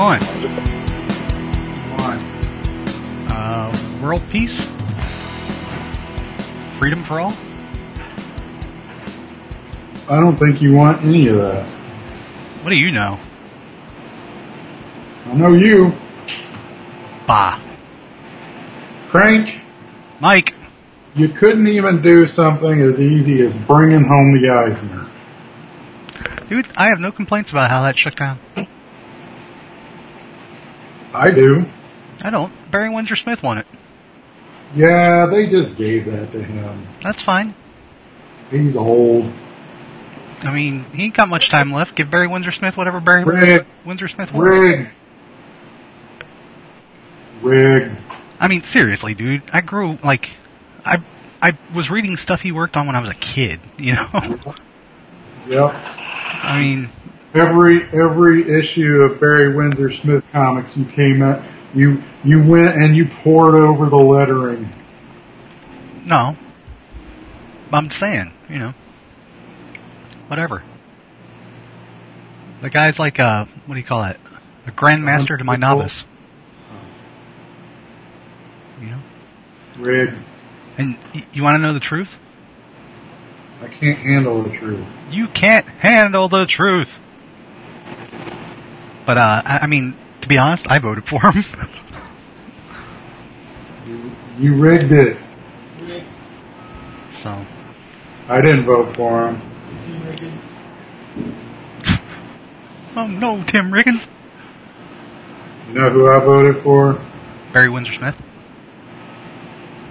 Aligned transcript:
on? 0.00 0.20
Why? 1.96 2.16
Uh, 3.30 4.02
world 4.02 4.22
peace? 4.30 4.54
Freedom 6.78 7.02
for 7.04 7.20
all? 7.20 7.34
I 10.08 10.18
don't 10.18 10.36
think 10.36 10.60
you 10.62 10.72
want 10.74 11.02
any 11.04 11.28
of 11.28 11.36
that. 11.36 11.68
What 12.62 12.70
do 12.70 12.76
you 12.76 12.90
know? 12.90 13.18
I 15.26 15.34
know 15.34 15.52
you, 15.52 15.92
Bah. 17.26 17.60
Crank. 19.10 19.60
Mike, 20.20 20.54
You 21.14 21.28
couldn't 21.28 21.66
even 21.68 22.02
do 22.02 22.26
something 22.26 22.80
as 22.82 22.98
easy 23.00 23.40
as 23.42 23.52
bringing 23.66 24.04
home 24.04 24.40
the 24.40 24.48
Eisner. 24.50 25.06
dude, 26.48 26.66
I 26.76 26.88
have 26.88 26.98
no 27.00 27.10
complaints 27.12 27.50
about 27.52 27.70
how 27.70 27.82
that 27.82 27.96
shook 27.96 28.16
down. 28.16 28.38
I 31.12 31.30
do. 31.30 31.66
I 32.22 32.30
don't. 32.30 32.52
Barry 32.70 32.88
Windsor 32.88 33.16
Smith 33.16 33.42
won 33.42 33.58
it. 33.58 33.66
Yeah, 34.74 35.26
they 35.26 35.46
just 35.48 35.76
gave 35.76 36.06
that 36.06 36.30
to 36.32 36.42
him. 36.42 36.86
That's 37.02 37.20
fine. 37.20 37.54
He's 38.50 38.76
old. 38.76 39.32
I 40.42 40.52
mean, 40.52 40.84
he 40.92 41.04
ain't 41.04 41.14
got 41.14 41.28
much 41.28 41.50
time 41.50 41.72
left. 41.72 41.94
Give 41.96 42.08
Barry 42.10 42.26
Windsor 42.26 42.52
Smith 42.52 42.76
whatever 42.76 43.00
Barry 43.00 43.24
Rick. 43.24 43.66
Windsor 43.84 44.08
Smith 44.08 44.32
wants. 44.32 44.58
Rig. 44.58 44.88
Rig. 47.42 47.92
I 48.38 48.48
mean, 48.48 48.62
seriously, 48.62 49.14
dude. 49.14 49.42
I 49.52 49.60
grew 49.60 49.98
like, 50.02 50.30
I 50.84 51.02
I 51.42 51.56
was 51.74 51.90
reading 51.90 52.16
stuff 52.16 52.40
he 52.40 52.52
worked 52.52 52.76
on 52.76 52.86
when 52.86 52.96
I 52.96 53.00
was 53.00 53.10
a 53.10 53.14
kid. 53.14 53.60
You 53.78 53.94
know. 53.94 54.08
Yep. 55.48 55.74
I 56.42 56.60
mean, 56.60 56.90
Every 57.34 57.84
every 57.92 58.58
issue 58.58 59.02
of 59.02 59.20
Barry 59.20 59.54
Windsor 59.54 59.92
Smith 59.92 60.24
comics 60.32 60.76
you 60.76 60.84
came 60.86 61.22
at 61.22 61.44
you 61.74 62.02
you 62.24 62.42
went 62.42 62.74
and 62.74 62.96
you 62.96 63.06
poured 63.06 63.54
over 63.54 63.88
the 63.88 63.96
lettering. 63.96 64.72
no. 66.04 66.36
I'm 67.72 67.88
saying, 67.92 68.32
you 68.48 68.58
know, 68.58 68.74
whatever. 70.26 70.64
The 72.62 72.68
guy's 72.70 72.98
like 72.98 73.20
a 73.20 73.46
what 73.66 73.74
do 73.76 73.80
you 73.80 73.86
call 73.86 74.02
it? 74.04 74.18
A 74.66 74.72
grandmaster 74.72 75.38
to 75.38 75.44
my 75.44 75.54
novice. 75.54 76.02
You 78.80 78.86
know. 78.88 79.00
Rig. 79.78 80.14
And 80.78 80.98
y- 81.14 81.24
you 81.32 81.44
want 81.44 81.54
to 81.56 81.62
know 81.62 81.72
the 81.72 81.78
truth? 81.80 82.16
I 83.62 83.68
can't 83.68 83.98
handle 83.98 84.42
the 84.42 84.56
truth. 84.56 84.84
You 85.10 85.28
can't 85.28 85.68
handle 85.68 86.28
the 86.28 86.46
truth. 86.46 86.98
But 89.10 89.18
uh, 89.18 89.42
I, 89.44 89.58
I 89.62 89.66
mean, 89.66 89.96
to 90.20 90.28
be 90.28 90.38
honest, 90.38 90.70
I 90.70 90.78
voted 90.78 91.08
for 91.08 91.32
him. 91.32 91.44
You, 93.88 94.12
you 94.38 94.54
rigged 94.54 94.92
it. 94.92 95.16
so 97.12 97.44
I 98.28 98.40
didn't 98.40 98.66
vote 98.66 98.94
for 98.94 99.28
him. 99.32 99.42
Oh 102.94 103.08
no, 103.08 103.42
Tim 103.44 103.72
Riggins. 103.72 104.06
You 105.68 105.74
know 105.74 105.90
who 105.90 106.08
I 106.08 106.20
voted 106.20 106.62
for? 106.62 107.04
Barry 107.52 107.68
Windsor 107.68 107.94
Smith. 107.94 108.16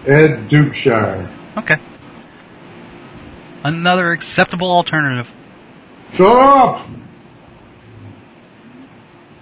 Ed 0.06 0.48
Dukeshire. 0.50 1.30
Okay. 1.58 1.78
Another 3.66 4.14
acceptable 4.14 4.72
alternative. 4.72 5.28
Shut 6.14 6.38
up! 6.38 6.88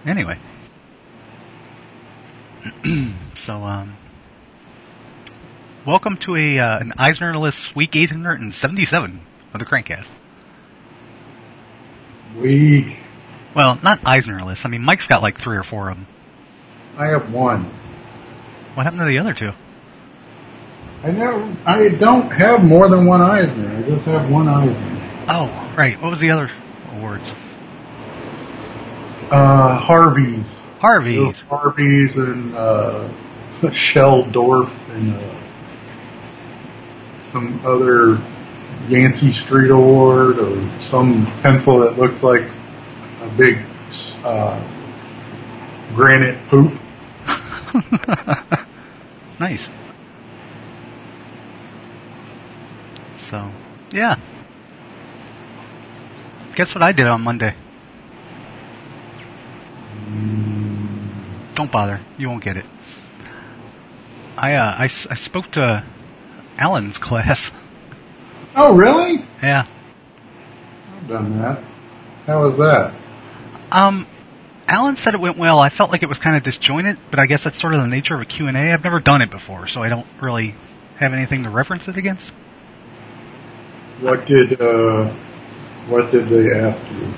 Anyway. 0.08 0.40
so, 3.36 3.62
um, 3.62 3.98
welcome 5.86 6.16
to 6.16 6.38
a 6.38 6.60
uh, 6.60 6.80
an 6.80 6.94
Eisner 6.98 7.38
list 7.38 7.76
week 7.76 7.94
877 7.94 9.22
of 9.54 9.60
the 9.60 9.66
Crankcast. 9.66 10.08
Weak. 12.38 12.98
Well, 13.54 13.80
not 13.84 14.00
Eisner 14.06 14.42
list. 14.44 14.66
I 14.66 14.70
mean, 14.70 14.82
Mike's 14.82 15.08
got 15.08 15.22
like 15.22 15.40
three 15.40 15.58
or 15.58 15.64
four 15.64 15.90
of 15.90 15.98
them. 15.98 16.08
I 16.98 17.08
have 17.08 17.34
one. 17.34 17.66
What 18.76 18.84
happened 18.84 19.02
to 19.02 19.08
the 19.08 19.18
other 19.18 19.34
two? 19.34 19.52
I 21.04 21.12
never. 21.12 21.58
I 21.66 21.90
don't 21.90 22.32
have 22.32 22.64
more 22.64 22.88
than 22.90 23.06
one 23.06 23.22
Eisner. 23.22 23.78
I 23.78 23.82
just 23.82 24.06
have 24.06 24.30
one 24.32 24.48
Eisner. 24.48 25.26
Oh, 25.28 25.74
right. 25.78 26.02
What 26.02 26.12
was 26.12 26.22
the 26.22 26.32
other 26.32 26.50
awards? 26.94 27.30
Uh, 29.30 29.78
Harvey's. 29.78 30.56
Harvey's. 30.80 31.42
Harvey's 31.42 32.16
and 32.16 32.56
uh, 32.56 33.10
Shel 33.74 34.24
Dorf 34.32 34.72
and 34.90 35.16
uh, 35.16 35.42
some 37.24 37.66
other 37.66 38.22
Yancey 38.88 39.34
Street 39.34 39.70
Award 39.70 40.40
or 40.40 40.82
some 40.82 41.26
pencil 41.42 41.80
that 41.80 41.98
looks 41.98 42.24
like 42.24 42.44
a 43.22 43.30
big 43.38 43.66
uh, 44.24 44.60
granite 45.94 46.48
poop. 46.50 46.72
nice. 49.40 49.68
So, 53.18 53.52
yeah. 53.92 54.16
Guess 56.56 56.74
what 56.74 56.82
I 56.82 56.94
did 56.94 57.08
on 57.08 57.22
Monday? 57.22 57.56
Don't 61.58 61.72
bother. 61.72 62.00
You 62.20 62.30
won't 62.30 62.44
get 62.44 62.56
it. 62.56 62.66
I, 64.38 64.54
uh, 64.54 64.76
I, 64.78 64.84
I 64.84 65.16
spoke 65.16 65.52
to 65.54 65.84
Alan's 66.56 66.98
class. 67.00 67.50
Oh, 68.56 68.76
really? 68.76 69.26
Yeah. 69.42 69.66
I've 70.96 71.08
done 71.08 71.42
that. 71.42 71.64
How 72.28 72.44
was 72.44 72.58
that? 72.58 72.94
Um, 73.72 74.06
Alan 74.68 74.98
said 74.98 75.16
it 75.16 75.20
went 75.20 75.40
well. 75.40 75.58
I 75.58 75.70
felt 75.70 75.90
like 75.90 76.04
it 76.04 76.10
was 76.10 76.20
kind 76.20 76.38
of 76.38 76.44
disjointed, 76.44 77.00
but 77.10 77.20
I 77.20 77.26
guess 77.26 77.44
that's 77.44 77.60
sort 77.60 77.74
of 77.74 77.82
the 77.82 77.88
nature 77.88 78.14
of 78.14 78.22
a 78.22 78.26
Q&A. 78.26 78.52
I've 78.52 78.84
never 78.84 79.00
done 79.00 79.24
it 79.24 79.32
before, 79.32 79.66
so 79.66 79.82
I 79.82 79.90
don't 79.90 80.06
really 80.22 80.54
have 80.98 81.12
anything 81.12 81.42
to 81.42 81.50
reference 81.50 81.88
it 81.88 81.98
against. 81.98 82.30
What 84.02 84.28
did 84.28 84.62
uh, 84.62 85.12
what 85.88 86.12
did 86.12 86.30
they 86.30 86.52
ask 86.60 86.84
you? 86.92 87.12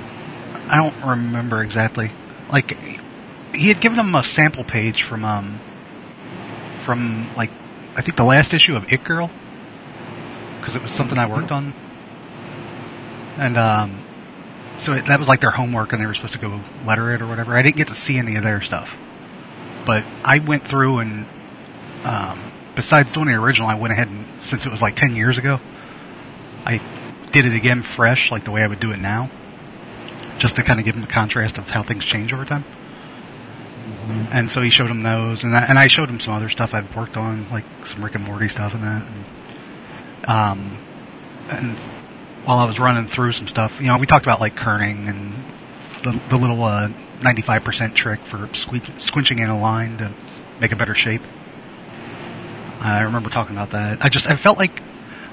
I 0.70 0.78
don't 0.78 0.96
remember 1.06 1.62
exactly. 1.62 2.12
Like, 2.50 2.78
he 3.54 3.68
had 3.68 3.82
given 3.82 4.00
him 4.00 4.14
a 4.16 4.24
sample 4.24 4.64
page 4.64 5.04
from, 5.04 5.26
um, 5.26 5.60
from, 6.84 7.30
like, 7.36 7.52
I 7.96 8.02
think 8.02 8.18
the 8.18 8.24
last 8.24 8.54
issue 8.54 8.76
of 8.76 8.92
It 8.92 9.04
Girl. 9.04 9.30
Because 10.60 10.76
it 10.76 10.82
was 10.82 10.92
something 10.92 11.18
I 11.18 11.26
worked 11.26 11.52
on. 11.52 11.74
And, 13.38 13.58
um, 13.58 14.04
so 14.80 14.94
it, 14.94 15.06
that 15.06 15.20
was 15.20 15.28
like 15.28 15.42
their 15.42 15.52
homework 15.52 15.94
and 15.94 16.02
they 16.02 16.06
were 16.06 16.14
supposed 16.14 16.34
to 16.34 16.40
go 16.40 16.62
letter 16.86 17.14
it 17.14 17.22
or 17.22 17.28
whatever. 17.28 17.56
I 17.56 17.62
didn't 17.62 17.78
get 17.78 17.88
to 17.88 17.96
see 17.96 18.18
any 18.18 18.36
of 18.36 18.44
their 18.44 18.62
stuff. 18.62 18.90
But 19.86 20.06
I 20.24 20.40
went 20.40 20.68
through 20.68 21.00
and, 21.00 21.26
um, 22.04 22.52
besides 22.76 23.12
doing 23.14 23.28
the 23.28 23.34
original, 23.34 23.68
I 23.68 23.76
went 23.76 23.94
ahead 23.94 24.08
and, 24.08 24.26
since 24.44 24.66
it 24.66 24.72
was 24.72 24.82
like 24.82 24.96
10 24.96 25.16
years 25.16 25.38
ago, 25.38 25.60
I 26.66 26.82
did 27.32 27.46
it 27.46 27.54
again 27.54 27.84
fresh, 27.84 28.32
like 28.32 28.44
the 28.44 28.52
way 28.52 28.64
I 28.64 28.68
would 28.68 28.80
do 28.80 28.92
it 28.92 28.98
now 29.00 29.30
just 30.40 30.56
to 30.56 30.64
kind 30.64 30.80
of 30.80 30.86
give 30.86 30.96
him 30.96 31.04
a 31.04 31.08
contrast 31.08 31.58
of 31.58 31.70
how 31.70 31.84
things 31.84 32.04
change 32.06 32.34
over 32.34 32.46
time. 32.46 32.64
And 34.32 34.52
so 34.52 34.62
he 34.62 34.70
showed 34.70 34.90
him 34.90 35.04
those, 35.04 35.44
and 35.44 35.56
I, 35.56 35.64
and 35.64 35.80
I 35.80 35.88
showed 35.88 36.10
him 36.10 36.20
some 36.20 36.34
other 36.34 36.50
stuff 36.50 36.74
I've 36.74 36.96
worked 36.96 37.18
on, 37.18 37.50
like 37.50 37.66
some 37.86 38.04
Rick 38.04 38.16
and 38.16 38.24
Morty 38.24 38.48
stuff 38.48 38.74
and 38.74 38.84
that. 38.84 39.04
And, 39.06 39.26
um, 40.26 40.78
and 41.50 41.78
while 42.46 42.60
I 42.60 42.66
was 42.66 42.80
running 42.80 43.08
through 43.08 43.32
some 43.32 43.48
stuff, 43.48 43.80
you 43.80 43.88
know, 43.88 43.98
we 43.98 44.06
talked 44.06 44.26
about 44.26 44.40
like 44.40 44.56
kerning 44.56 45.10
and 45.10 45.34
the, 46.04 46.20
the 46.30 46.38
little 46.38 46.64
uh, 46.64 46.90
95% 47.20 47.96
trick 47.96 48.22
for 48.26 48.50
squeak, 48.54 48.84
squinching 49.00 49.40
in 49.40 49.50
a 49.50 49.60
line 49.60 49.98
to 49.98 50.14
make 50.60 50.72
a 50.72 50.76
better 50.76 50.96
shape. 50.96 51.22
I 52.82 53.02
remember 53.02 53.30
talking 53.30 53.56
about 53.56 53.72
that. 53.72 54.04
I 54.04 54.10
just 54.10 54.28
I 54.28 54.36
felt 54.36 54.58
like 54.58 54.82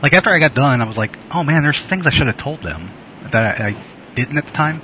like 0.02 0.12
after 0.12 0.30
I 0.30 0.38
got 0.38 0.54
done, 0.54 0.80
I 0.80 0.84
was 0.84 0.98
like, 0.98 1.16
oh 1.30 1.44
man, 1.44 1.62
there's 1.62 1.84
things 1.84 2.06
I 2.06 2.10
should 2.10 2.26
have 2.26 2.36
told 2.36 2.62
them 2.62 2.90
that 3.30 3.60
I, 3.60 3.68
I 3.68 3.84
didn't 4.14 4.36
at 4.36 4.46
the 4.46 4.52
time. 4.52 4.82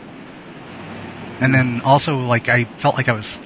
And 1.41 1.53
then 1.53 1.81
also 1.81 2.19
like 2.19 2.49
I 2.49 2.65
felt 2.65 2.97
like 2.97 3.09
I 3.09 3.13
was 3.13 3.37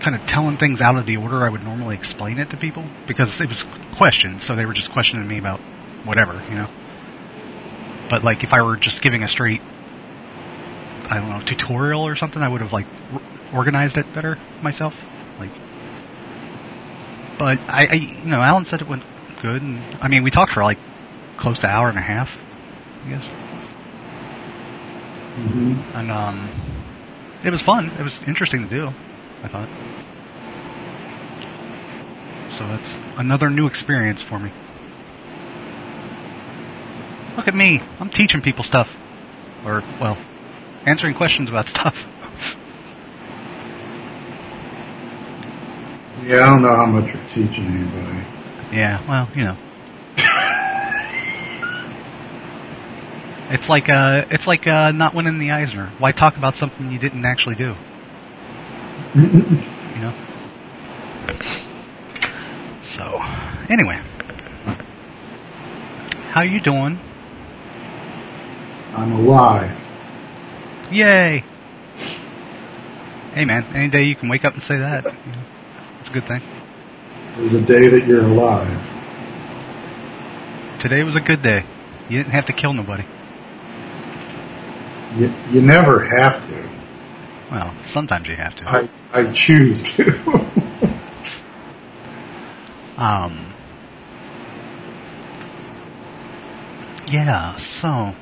kind 0.00 0.14
of 0.14 0.24
telling 0.26 0.56
things 0.56 0.80
out 0.80 0.96
of 0.96 1.06
the 1.06 1.16
order 1.16 1.44
I 1.44 1.48
would 1.48 1.64
normally 1.64 1.94
explain 1.96 2.38
it 2.38 2.50
to 2.50 2.56
people 2.56 2.84
because 3.06 3.40
it 3.40 3.48
was 3.48 3.64
questions, 3.94 4.44
so 4.44 4.54
they 4.54 4.66
were 4.66 4.74
just 4.74 4.90
questioning 4.92 5.26
me 5.26 5.38
about 5.38 5.60
whatever, 6.04 6.42
you 6.48 6.54
know. 6.54 6.68
But 8.08 8.24
like 8.24 8.44
if 8.44 8.52
I 8.52 8.62
were 8.62 8.76
just 8.76 9.02
giving 9.02 9.22
a 9.22 9.28
straight 9.28 9.60
I 11.10 11.18
don't 11.18 11.30
know, 11.30 11.40
tutorial 11.40 12.06
or 12.06 12.16
something, 12.16 12.42
I 12.42 12.48
would 12.48 12.60
have 12.60 12.72
like 12.72 12.86
r- 13.12 13.22
organized 13.52 13.96
it 13.96 14.12
better 14.14 14.38
myself. 14.62 14.94
Like 15.38 15.50
but 17.38 17.58
I, 17.68 17.86
I, 17.86 17.94
you 17.94 18.26
know, 18.26 18.40
Alan 18.40 18.64
said 18.64 18.82
it 18.82 18.88
went 18.88 19.04
good, 19.40 19.62
and 19.62 19.80
I 20.00 20.08
mean, 20.08 20.22
we 20.22 20.30
talked 20.30 20.52
for 20.52 20.62
like 20.62 20.78
close 21.36 21.58
to 21.60 21.66
an 21.66 21.72
hour 21.72 21.88
and 21.88 21.96
a 21.96 22.02
half, 22.02 22.36
I 23.06 23.08
guess, 23.10 23.24
hmm 25.36 25.80
and 25.94 26.10
um, 26.10 26.48
it 27.44 27.50
was 27.50 27.62
fun. 27.62 27.90
It 27.90 28.02
was 28.02 28.20
interesting 28.26 28.68
to 28.68 28.74
do. 28.74 28.92
I 29.42 29.48
thought. 29.48 29.68
So 32.58 32.66
that's 32.66 32.92
another 33.16 33.50
new 33.50 33.68
experience 33.68 34.20
for 34.20 34.40
me. 34.40 34.50
Look 37.36 37.46
at 37.46 37.54
me. 37.54 37.80
I'm 38.00 38.10
teaching 38.10 38.42
people 38.42 38.64
stuff. 38.64 38.92
Or, 39.64 39.84
well, 40.00 40.18
answering 40.84 41.14
questions 41.14 41.48
about 41.48 41.68
stuff. 41.74 42.08
Yeah, 46.24 46.38
I 46.38 46.46
don't 46.46 46.62
know 46.62 46.74
how 46.74 46.86
much 46.86 47.14
you're 47.14 47.28
teaching 47.28 47.64
anybody. 47.64 48.26
Yeah, 48.76 49.06
well, 49.08 49.28
you 49.36 49.44
know. 49.44 49.56
It's 53.50 53.68
like 53.68 53.88
uh 53.88 54.26
it's 54.30 54.46
like 54.46 54.66
uh 54.66 54.90
not 54.92 55.14
winning 55.14 55.38
the 55.38 55.52
Eisner. 55.52 55.90
Why 55.98 56.12
talk 56.12 56.36
about 56.36 56.54
something 56.54 56.90
you 56.90 56.98
didn't 56.98 57.24
actually 57.24 57.54
do? 57.54 57.76
You 59.98 60.04
know? 60.04 60.27
So, 62.98 63.22
anyway. 63.70 64.00
How 66.32 66.42
you 66.42 66.60
doing? 66.60 66.98
I'm 68.92 69.12
alive. 69.12 69.70
Yay! 70.90 71.44
Hey 73.34 73.44
man, 73.44 73.64
any 73.72 73.88
day 73.88 74.02
you 74.02 74.16
can 74.16 74.28
wake 74.28 74.44
up 74.44 74.54
and 74.54 74.62
say 74.62 74.78
that, 74.78 75.04
you 75.04 75.10
know, 75.10 75.38
it's 76.00 76.08
a 76.08 76.12
good 76.12 76.26
thing. 76.26 76.42
There's 77.36 77.54
a 77.54 77.60
day 77.60 77.86
that 77.86 78.04
you're 78.04 78.24
alive. 78.24 78.66
Today 80.80 81.04
was 81.04 81.14
a 81.14 81.20
good 81.20 81.40
day. 81.40 81.64
You 82.08 82.18
didn't 82.18 82.32
have 82.32 82.46
to 82.46 82.52
kill 82.52 82.72
nobody. 82.72 83.04
You, 85.14 85.32
you 85.52 85.62
never 85.62 86.04
have 86.04 86.44
to. 86.48 86.68
Well, 87.52 87.74
sometimes 87.86 88.26
you 88.26 88.34
have 88.34 88.56
to. 88.56 88.68
I, 88.68 88.88
I 89.12 89.32
choose 89.32 89.82
to. 89.94 90.20
Um. 92.98 93.54
Yeah, 97.10 97.56
so. 97.56 98.14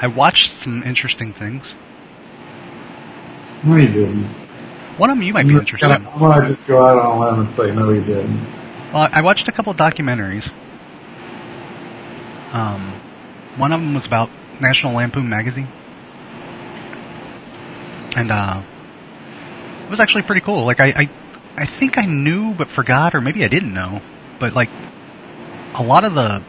I 0.00 0.06
watched 0.06 0.52
some 0.52 0.82
interesting 0.84 1.32
things. 1.34 1.74
no, 3.64 3.76
you 3.76 3.88
didn't. 3.88 4.24
One 4.96 5.10
of 5.10 5.16
them 5.16 5.22
you 5.22 5.32
might 5.32 5.46
be 5.46 5.54
interested 5.54 5.90
in. 5.90 6.06
I'm 6.06 6.18
gonna 6.18 6.48
just 6.54 6.66
go 6.66 6.84
out 6.84 6.98
on 6.98 7.16
a 7.16 7.20
limb 7.20 7.46
and 7.46 7.56
say 7.56 7.72
no, 7.74 7.90
you 7.90 8.02
didn't. 8.02 8.40
Well, 8.92 9.08
I 9.12 9.20
watched 9.20 9.48
a 9.48 9.52
couple 9.52 9.74
documentaries. 9.74 10.50
Um, 12.52 12.92
one 13.56 13.72
of 13.72 13.80
them 13.80 13.94
was 13.94 14.06
about 14.06 14.30
National 14.60 14.94
Lampoon 14.94 15.28
magazine, 15.28 15.68
and 18.16 18.30
uh, 18.32 18.62
it 19.84 19.90
was 19.90 20.00
actually 20.00 20.22
pretty 20.22 20.40
cool. 20.40 20.64
Like 20.64 20.80
I, 20.80 20.86
I, 20.86 21.10
I 21.58 21.66
think 21.66 21.98
I 21.98 22.04
knew 22.04 22.54
but 22.54 22.68
forgot, 22.68 23.14
or 23.14 23.20
maybe 23.20 23.44
I 23.44 23.48
didn't 23.48 23.72
know, 23.72 24.00
but 24.38 24.54
like 24.54 24.70
a 25.74 25.82
lot 25.82 26.04
of 26.04 26.14
the, 26.14 26.42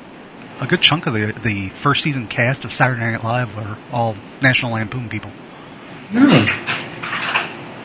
a 0.60 0.68
good 0.68 0.82
chunk 0.82 1.08
of 1.08 1.14
the 1.14 1.34
the 1.42 1.70
first 1.70 2.04
season 2.04 2.28
cast 2.28 2.66
of 2.66 2.74
Saturday 2.74 3.02
Night 3.02 3.24
Live 3.24 3.56
were 3.56 3.78
all 3.92 4.16
National 4.42 4.74
Lampoon 4.74 5.10
people. 5.10 5.32
No. 6.12 6.28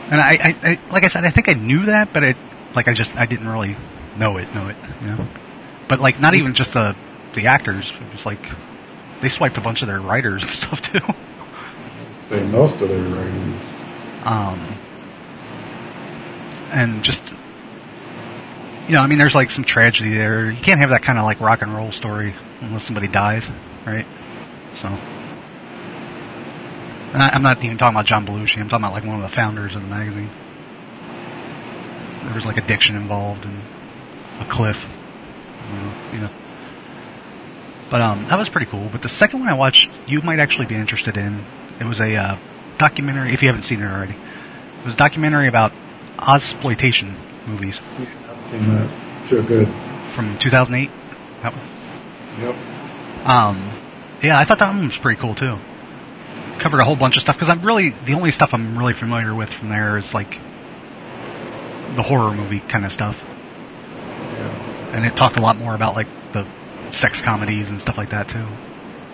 And 0.07 0.21
I, 0.21 0.33
I, 0.33 0.55
I, 0.61 0.79
like 0.91 1.03
I 1.03 1.07
said, 1.07 1.25
I 1.25 1.31
think 1.31 1.49
I 1.49 1.53
knew 1.53 1.85
that, 1.85 2.13
but 2.13 2.23
it, 2.23 2.37
like 2.75 2.87
I 2.87 2.93
just, 2.93 3.15
I 3.17 3.25
didn't 3.25 3.47
really 3.47 3.75
know 4.17 4.37
it, 4.37 4.53
know 4.53 4.67
it, 4.67 4.75
you 5.01 5.07
know. 5.07 5.27
But 5.87 5.99
like, 5.99 6.19
not 6.19 6.35
even 6.35 6.53
just 6.53 6.73
the, 6.73 6.95
the 7.33 7.47
actors, 7.47 7.91
it 7.91 8.11
was 8.11 8.23
like, 8.23 8.39
they 9.21 9.29
swiped 9.29 9.57
a 9.57 9.61
bunch 9.61 9.81
of 9.81 9.87
their 9.87 9.99
writers 9.99 10.43
and 10.43 10.51
stuff 10.51 10.81
too. 10.81 10.99
Say 12.21 12.45
most 12.45 12.75
of 12.75 12.89
their 12.89 13.01
writers. 13.01 13.61
Um, 14.23 14.77
and 16.71 17.03
just, 17.03 17.31
you 18.87 18.93
know, 18.93 19.01
I 19.01 19.07
mean, 19.07 19.17
there's 19.17 19.35
like 19.35 19.51
some 19.51 19.63
tragedy 19.63 20.13
there. 20.13 20.49
You 20.49 20.61
can't 20.61 20.79
have 20.79 20.89
that 20.89 21.03
kind 21.03 21.17
of 21.17 21.25
like 21.25 21.39
rock 21.39 21.61
and 21.61 21.73
roll 21.73 21.91
story 21.91 22.33
unless 22.61 22.83
somebody 22.83 23.07
dies, 23.07 23.47
right? 23.85 24.05
So. 24.81 24.87
And 27.13 27.23
I, 27.23 27.29
I'm 27.29 27.41
not 27.41 27.63
even 27.63 27.77
talking 27.77 27.95
about 27.95 28.05
John 28.05 28.25
Belushi. 28.25 28.59
I'm 28.59 28.69
talking 28.69 28.83
about 28.83 28.93
like 28.93 29.05
one 29.05 29.15
of 29.15 29.21
the 29.21 29.35
founders 29.35 29.75
of 29.75 29.81
the 29.81 29.87
magazine. 29.87 30.29
There 32.23 32.33
was 32.33 32.45
like 32.45 32.57
addiction 32.57 32.95
involved 32.95 33.45
and 33.45 33.61
a 34.39 34.45
cliff, 34.45 34.85
you 36.11 36.19
know. 36.19 36.29
But 37.89 38.01
um, 38.01 38.27
that 38.27 38.37
was 38.37 38.49
pretty 38.49 38.65
cool. 38.65 38.89
But 38.91 39.01
the 39.01 39.09
second 39.09 39.41
one 39.41 39.49
I 39.49 39.53
watched, 39.53 39.89
you 40.07 40.21
might 40.21 40.39
actually 40.39 40.65
be 40.65 40.75
interested 40.75 41.17
in. 41.17 41.45
It 41.79 41.85
was 41.85 41.99
a 41.99 42.15
uh, 42.15 42.37
documentary. 42.77 43.33
If 43.33 43.41
you 43.41 43.47
haven't 43.47 43.63
seen 43.63 43.81
it 43.81 43.85
already, 43.85 44.13
it 44.13 44.85
was 44.85 44.95
a 44.95 44.97
documentary 44.97 45.47
about 45.47 45.71
Ozploitation 46.17 47.15
movies 47.47 47.79
Yeah, 47.99 48.05
I've 48.29 48.51
seen 48.51 48.67
that. 48.75 49.21
It's 49.23 49.31
real 49.31 49.43
good. 49.43 49.67
from 50.13 50.37
2008. 50.39 50.89
That 51.43 51.53
one. 51.53 52.41
Yep. 52.41 53.27
Um, 53.27 53.71
yeah, 54.21 54.37
I 54.39 54.45
thought 54.45 54.59
that 54.59 54.69
one 54.73 54.87
was 54.87 54.97
pretty 54.97 55.19
cool 55.19 55.35
too. 55.35 55.57
Covered 56.59 56.79
a 56.79 56.85
whole 56.85 56.95
bunch 56.95 57.17
of 57.17 57.21
stuff 57.23 57.35
because 57.35 57.49
I'm 57.49 57.61
really 57.61 57.89
the 57.89 58.13
only 58.13 58.31
stuff 58.31 58.53
I'm 58.53 58.77
really 58.77 58.93
familiar 58.93 59.33
with 59.35 59.49
from 59.51 59.69
there 59.69 59.97
is 59.97 60.13
like 60.13 60.39
the 61.95 62.03
horror 62.03 62.31
movie 62.33 62.59
kind 62.61 62.85
of 62.85 62.91
stuff, 62.91 63.17
Yeah. 63.21 64.91
and 64.93 65.05
it 65.05 65.15
talked 65.15 65.37
a 65.37 65.41
lot 65.41 65.57
more 65.57 65.75
about 65.75 65.95
like 65.95 66.07
the 66.33 66.45
sex 66.91 67.21
comedies 67.21 67.69
and 67.69 67.79
stuff 67.81 67.97
like 67.97 68.09
that 68.11 68.27
too. 68.29 68.45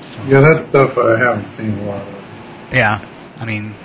So, 0.01 0.23
Yeah, 0.27 0.41
that 0.41 0.63
stuff 0.65 0.97
I 0.97 1.17
haven't 1.17 1.49
seen 1.49 1.77
a 1.79 1.83
lot 1.85 2.07
of. 2.07 2.73
yeah, 2.73 3.05
I 3.39 3.45
mean, 3.45 3.75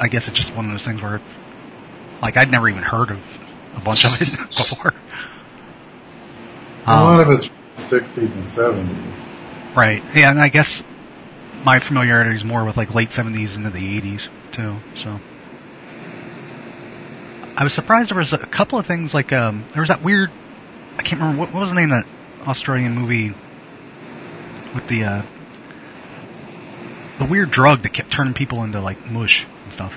I 0.00 0.08
guess 0.08 0.28
it's 0.28 0.36
just 0.36 0.54
one 0.54 0.66
of 0.66 0.70
those 0.72 0.84
things 0.84 1.00
where, 1.02 1.20
like, 2.22 2.36
I'd 2.36 2.50
never 2.50 2.68
even 2.68 2.82
heard 2.82 3.10
of 3.10 3.18
a 3.76 3.80
bunch 3.80 4.04
of 4.06 4.12
it 4.22 4.30
before. 4.56 4.94
a 6.86 6.90
lot 7.02 7.20
Um, 7.20 7.30
of 7.32 7.38
it's 7.38 7.46
from 7.46 8.00
60s 8.00 8.16
and 8.32 8.44
70s. 8.44 9.76
Right. 9.76 10.02
Yeah, 10.14 10.30
and 10.30 10.40
I 10.40 10.48
guess 10.48 10.82
my 11.64 11.78
familiarity 11.80 12.34
is 12.36 12.44
more 12.44 12.64
with 12.64 12.76
like 12.76 12.94
late 12.94 13.12
seventies 13.12 13.56
into 13.56 13.70
the 13.70 13.96
eighties 13.96 14.28
too. 14.52 14.76
So 14.96 15.18
I 17.56 17.64
was 17.64 17.72
surprised 17.72 18.10
there 18.10 18.18
was 18.18 18.32
a 18.32 18.38
couple 18.38 18.78
of 18.78 18.86
things 18.86 19.14
like 19.14 19.32
um 19.32 19.64
there 19.72 19.80
was 19.80 19.88
that 19.88 20.02
weird 20.02 20.30
I 20.98 21.02
can't 21.02 21.20
remember 21.20 21.40
what, 21.40 21.54
what 21.54 21.60
was 21.60 21.70
the 21.70 21.76
name 21.76 21.90
of 21.92 22.02
that 22.04 22.48
Australian 22.48 22.94
movie 22.98 23.34
with 24.74 24.88
the 24.88 25.04
uh 25.04 25.22
the 27.18 27.24
weird 27.24 27.50
drug 27.50 27.82
that 27.82 27.92
kept 27.94 28.10
turning 28.10 28.34
people 28.34 28.64
into 28.64 28.80
like 28.80 29.10
mush 29.10 29.46
and 29.64 29.72
stuff. 29.72 29.94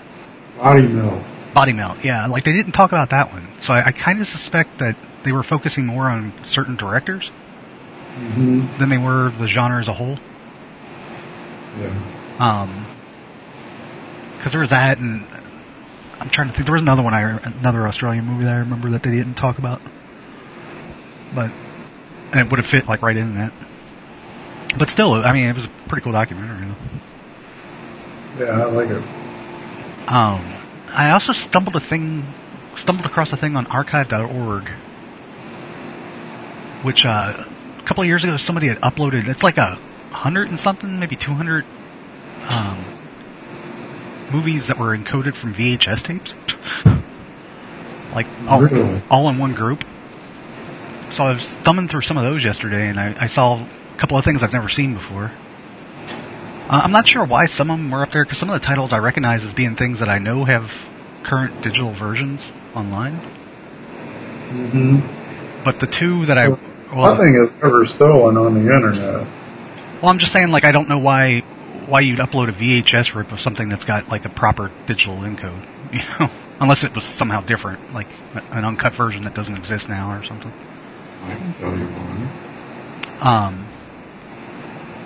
Body 0.58 0.84
melt. 0.88 1.24
Body 1.56 1.74
melt, 1.74 2.04
yeah. 2.04 2.28
Like 2.28 2.44
they 2.44 2.54
didn't 2.54 2.74
talk 2.74 2.92
about 2.92 3.10
that 3.12 3.32
one, 3.32 3.48
so 3.60 3.74
I, 3.74 3.88
I 3.88 3.92
kind 3.94 4.20
of 4.22 4.28
suspect 4.28 4.78
that 4.80 4.96
they 5.24 5.32
were 5.32 5.42
focusing 5.42 5.86
more 5.88 6.08
on 6.08 6.34
certain 6.44 6.76
directors 6.76 7.32
hmm 8.16 8.78
than 8.78 8.90
they 8.90 8.98
were 8.98 9.32
the 9.32 9.48
genre 9.48 9.80
as 9.80 9.88
a 9.88 9.94
whole. 9.94 10.20
Yeah. 11.80 11.94
Um, 12.40 12.86
because 14.38 14.52
there 14.52 14.62
was 14.62 14.70
that, 14.70 15.00
and 15.00 15.26
I'm 16.20 16.30
trying 16.30 16.50
to 16.50 16.54
think. 16.54 16.66
There 16.66 16.74
was 16.74 16.82
another 16.82 17.02
one, 17.02 17.14
I 17.14 17.40
another 17.60 17.88
Australian 17.88 18.26
movie 18.26 18.44
that 18.44 18.54
I 18.54 18.60
remember 18.60 18.90
that 18.92 19.04
they 19.04 19.12
didn't 19.12 19.36
talk 19.36 19.58
about, 19.58 19.82
but 21.34 21.52
and 22.32 22.42
it 22.42 22.50
would 22.52 22.60
have 22.60 22.68
fit 22.68 22.88
like 22.88 23.02
right 23.02 23.18
in 23.18 23.36
that. 23.36 23.54
But 24.78 24.90
still, 24.90 25.14
I 25.14 25.32
mean, 25.32 25.48
it 25.48 25.56
was 25.56 25.66
a 25.66 25.72
pretty 25.88 26.04
cool 26.04 26.12
documentary. 26.12 26.68
Though. 28.38 28.46
Yeah, 28.46 28.62
I 28.62 28.66
like 28.66 28.90
it. 28.90 29.04
Um, 30.10 30.65
I 30.88 31.12
also 31.12 31.34
stumbled 31.34 31.76
a 31.76 31.80
thing, 31.80 32.26
stumbled 32.76 33.06
across 33.06 33.32
a 33.34 33.38
thing 33.38 33.56
on 33.56 33.68
Archive.org, 33.68 34.70
which 36.84 37.06
uh, 37.06 37.44
a 37.80 37.84
couple 37.84 38.04
of 38.04 38.08
years 38.08 38.24
ago 38.24 38.38
somebody 38.38 38.68
had 38.68 38.80
uploaded. 38.82 39.28
It's 39.28 39.44
like 39.44 39.58
a 39.58 39.76
hundred 40.12 40.50
and 40.50 40.60
something, 40.60 41.00
maybe 41.00 41.16
two 41.16 41.34
hundred 41.34 41.66
um, 42.48 42.86
movies 44.32 44.68
that 44.68 44.78
were 44.78 44.98
encoded 44.98 45.36
from 45.36 45.54
VHS 45.54 46.04
tapes, 46.04 46.34
like 48.14 48.28
all, 48.48 48.62
Really? 48.62 49.02
all 49.10 49.30
in 49.30 49.38
one 49.38 49.54
group. 49.54 49.84
So 51.12 51.26
I 51.26 51.34
was 51.34 51.48
thumbing 51.50 51.88
through 51.88 52.02
some 52.02 52.18
of 52.18 52.24
those 52.24 52.44
yesterday, 52.44 52.88
and 52.90 53.00
I, 53.00 53.16
I 53.22 53.28
saw 53.28 53.56
a 53.64 53.98
couple 53.98 54.18
of 54.18 54.26
things 54.26 54.44
I've 54.44 54.54
never 54.54 54.70
seen 54.70 54.94
before. 54.96 55.32
Uh, 56.68 56.82
I'm 56.84 56.92
not 56.92 57.08
sure 57.08 57.24
why 57.24 57.46
some 57.46 57.70
of 57.70 57.78
them 57.78 57.92
were 57.92 58.02
up 58.04 58.12
there 58.12 58.24
because 58.26 58.38
some 58.38 58.50
of 58.50 58.60
the 58.60 58.66
titles 58.66 58.92
I 58.92 58.98
recognize 59.00 59.44
as 59.44 59.54
being 59.54 59.76
things 59.76 60.00
that 60.00 60.10
I 60.10 60.18
know 60.18 60.46
have 60.46 60.72
current 61.24 61.62
digital 61.62 61.92
versions 61.92 62.48
online. 62.76 63.18
hmm 64.50 65.00
But 65.64 65.80
the 65.80 65.88
two 65.88 66.26
that 66.26 66.38
I 66.38 66.50
well, 66.50 67.14
Nothing 67.14 67.36
is 67.36 67.50
ever 67.64 67.86
stolen 67.88 68.38
on 68.38 68.54
the 68.54 68.62
internet. 68.74 69.28
well, 70.02 70.10
I'm 70.10 70.20
just 70.20 70.32
saying 70.32 70.50
like 70.50 70.64
I 70.64 70.72
don't 70.72 70.88
know 70.90 71.00
why 71.00 71.42
why 71.88 72.00
you'd 72.00 72.20
upload 72.20 72.50
a 72.50 72.52
VHS 72.54 73.14
rip 73.14 73.32
of 73.32 73.40
something 73.40 73.70
that's 73.70 73.86
got 73.86 74.10
like 74.10 74.26
a 74.26 74.30
proper 74.30 74.72
digital 74.88 75.18
encode, 75.18 75.64
you 75.94 76.00
know, 76.20 76.32
unless 76.60 76.84
it 76.84 76.96
was 76.96 77.04
somehow 77.04 77.42
different, 77.42 77.94
like 77.94 78.08
an 78.52 78.66
uncut 78.66 78.94
version 78.94 79.24
that 79.26 79.36
doesn't 79.36 79.56
exist 79.56 79.88
now 79.90 80.12
or 80.18 80.24
something. 80.24 80.52
I 81.24 81.36
can 81.36 81.54
tell 81.54 81.78
you 81.78 81.86
one. 81.86 82.30
Um, 83.22 83.68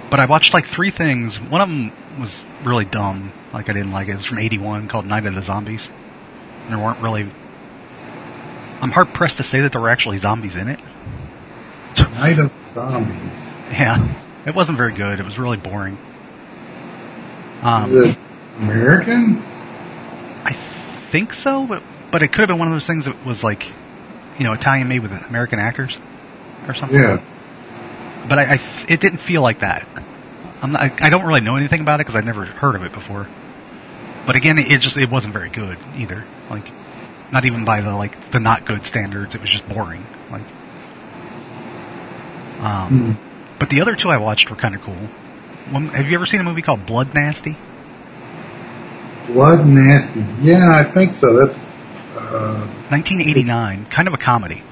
but 0.09 0.19
I 0.19 0.25
watched 0.25 0.53
like 0.53 0.65
three 0.67 0.91
things. 0.91 1.39
One 1.39 1.61
of 1.61 1.69
them 1.69 1.91
was 2.19 2.41
really 2.63 2.85
dumb. 2.85 3.31
Like 3.53 3.69
I 3.69 3.73
didn't 3.73 3.91
like 3.91 4.07
it. 4.07 4.11
It 4.11 4.17
was 4.17 4.25
from 4.25 4.39
'81 4.39 4.87
called 4.87 5.05
Night 5.05 5.25
of 5.25 5.35
the 5.35 5.41
Zombies. 5.43 5.87
And 6.63 6.71
there 6.71 6.79
weren't 6.79 6.99
really. 6.99 7.29
I'm 8.81 8.91
hard 8.91 9.13
pressed 9.13 9.37
to 9.37 9.43
say 9.43 9.61
that 9.61 9.71
there 9.73 9.81
were 9.81 9.89
actually 9.89 10.17
zombies 10.19 10.55
in 10.55 10.67
it. 10.69 10.79
Night 12.11 12.39
of 12.39 12.51
Zombies. 12.69 13.37
Yeah, 13.71 14.15
it 14.45 14.55
wasn't 14.55 14.77
very 14.77 14.93
good. 14.93 15.19
It 15.19 15.25
was 15.25 15.37
really 15.37 15.57
boring. 15.57 15.97
Is 17.57 17.63
Um, 17.65 18.03
it 18.05 18.17
American? 18.57 19.41
I 20.45 20.53
think 21.11 21.33
so, 21.33 21.65
but 21.67 21.83
but 22.11 22.23
it 22.23 22.29
could 22.29 22.39
have 22.41 22.47
been 22.47 22.57
one 22.59 22.67
of 22.67 22.73
those 22.73 22.85
things 22.87 23.05
that 23.05 23.25
was 23.25 23.43
like, 23.43 23.65
you 24.37 24.45
know, 24.45 24.53
Italian 24.53 24.87
made 24.87 24.99
with 25.01 25.11
American 25.11 25.59
actors 25.59 25.97
or 26.67 26.73
something. 26.73 26.97
Yeah. 26.99 27.21
But 28.27 28.39
I, 28.39 28.53
I 28.55 28.61
it 28.87 28.99
didn't 28.99 29.19
feel 29.19 29.41
like 29.41 29.59
that. 29.59 29.87
I'm 30.61 30.73
not, 30.73 30.81
I, 30.81 31.07
I 31.07 31.09
don't 31.09 31.25
really 31.25 31.41
know 31.41 31.55
anything 31.55 31.79
about 31.81 31.99
it 32.01 32.05
because 32.05 32.15
I'd 32.15 32.25
never 32.25 32.45
heard 32.45 32.75
of 32.75 32.83
it 32.83 32.91
before. 32.91 33.27
But 34.25 34.35
again, 34.35 34.57
it, 34.59 34.71
it 34.71 34.81
just 34.81 34.97
it 34.97 35.09
wasn't 35.09 35.33
very 35.33 35.49
good 35.49 35.77
either. 35.95 36.25
Like, 36.49 36.69
not 37.31 37.45
even 37.45 37.63
by 37.65 37.81
the 37.81 37.95
like 37.95 38.31
the 38.31 38.39
not 38.39 38.65
good 38.65 38.85
standards. 38.85 39.35
It 39.35 39.41
was 39.41 39.49
just 39.49 39.67
boring. 39.69 40.05
Like, 40.29 40.43
um, 42.61 42.87
Hmm. 42.89 43.57
but 43.57 43.69
the 43.69 43.81
other 43.81 43.95
two 43.95 44.09
I 44.09 44.17
watched 44.17 44.49
were 44.49 44.55
kind 44.55 44.75
of 44.75 44.81
cool. 44.81 45.07
One, 45.71 45.87
have 45.89 46.07
you 46.07 46.15
ever 46.15 46.25
seen 46.25 46.41
a 46.41 46.43
movie 46.43 46.61
called 46.61 46.85
Blood 46.85 47.13
Nasty? 47.13 47.55
Blood 49.27 49.65
Nasty. 49.65 50.25
Yeah, 50.41 50.71
I 50.75 50.91
think 50.91 51.13
so. 51.13 51.33
That's 51.45 51.57
uh, 52.17 52.67
1989, 52.89 53.85
kind 53.85 54.07
of 54.07 54.13
a 54.13 54.17
comedy. 54.17 54.63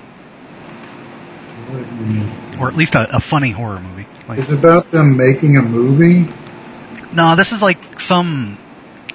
Or 2.60 2.68
at 2.68 2.76
least 2.76 2.96
a, 2.96 3.16
a 3.16 3.20
funny 3.20 3.52
horror 3.52 3.80
movie. 3.80 4.08
Like, 4.28 4.40
It's 4.40 4.52
about 4.52 4.92
them 4.92 5.18
making 5.18 5.58
a 5.58 5.62
movie. 5.62 6.32
No, 7.14 7.36
this 7.36 7.52
is 7.52 7.62
like 7.62 8.00
some 8.00 8.58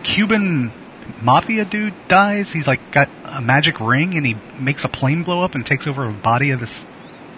Cuban 0.03 0.73
mafia 1.21 1.65
dude 1.65 1.95
dies. 2.09 2.51
He's 2.53 2.67
like 2.67 2.91
got 2.91 3.09
a 3.25 3.41
magic 3.41 3.81
ring 3.81 4.15
and 4.15 4.27
he 4.27 4.37
makes 4.59 4.85
a 4.85 4.89
plane 4.89 5.23
blow 5.23 5.43
up 5.43 5.55
and 5.55 5.65
takes 5.65 5.87
over 5.87 6.07
the 6.07 6.13
body 6.13 6.51
of 6.51 6.61
this 6.61 6.85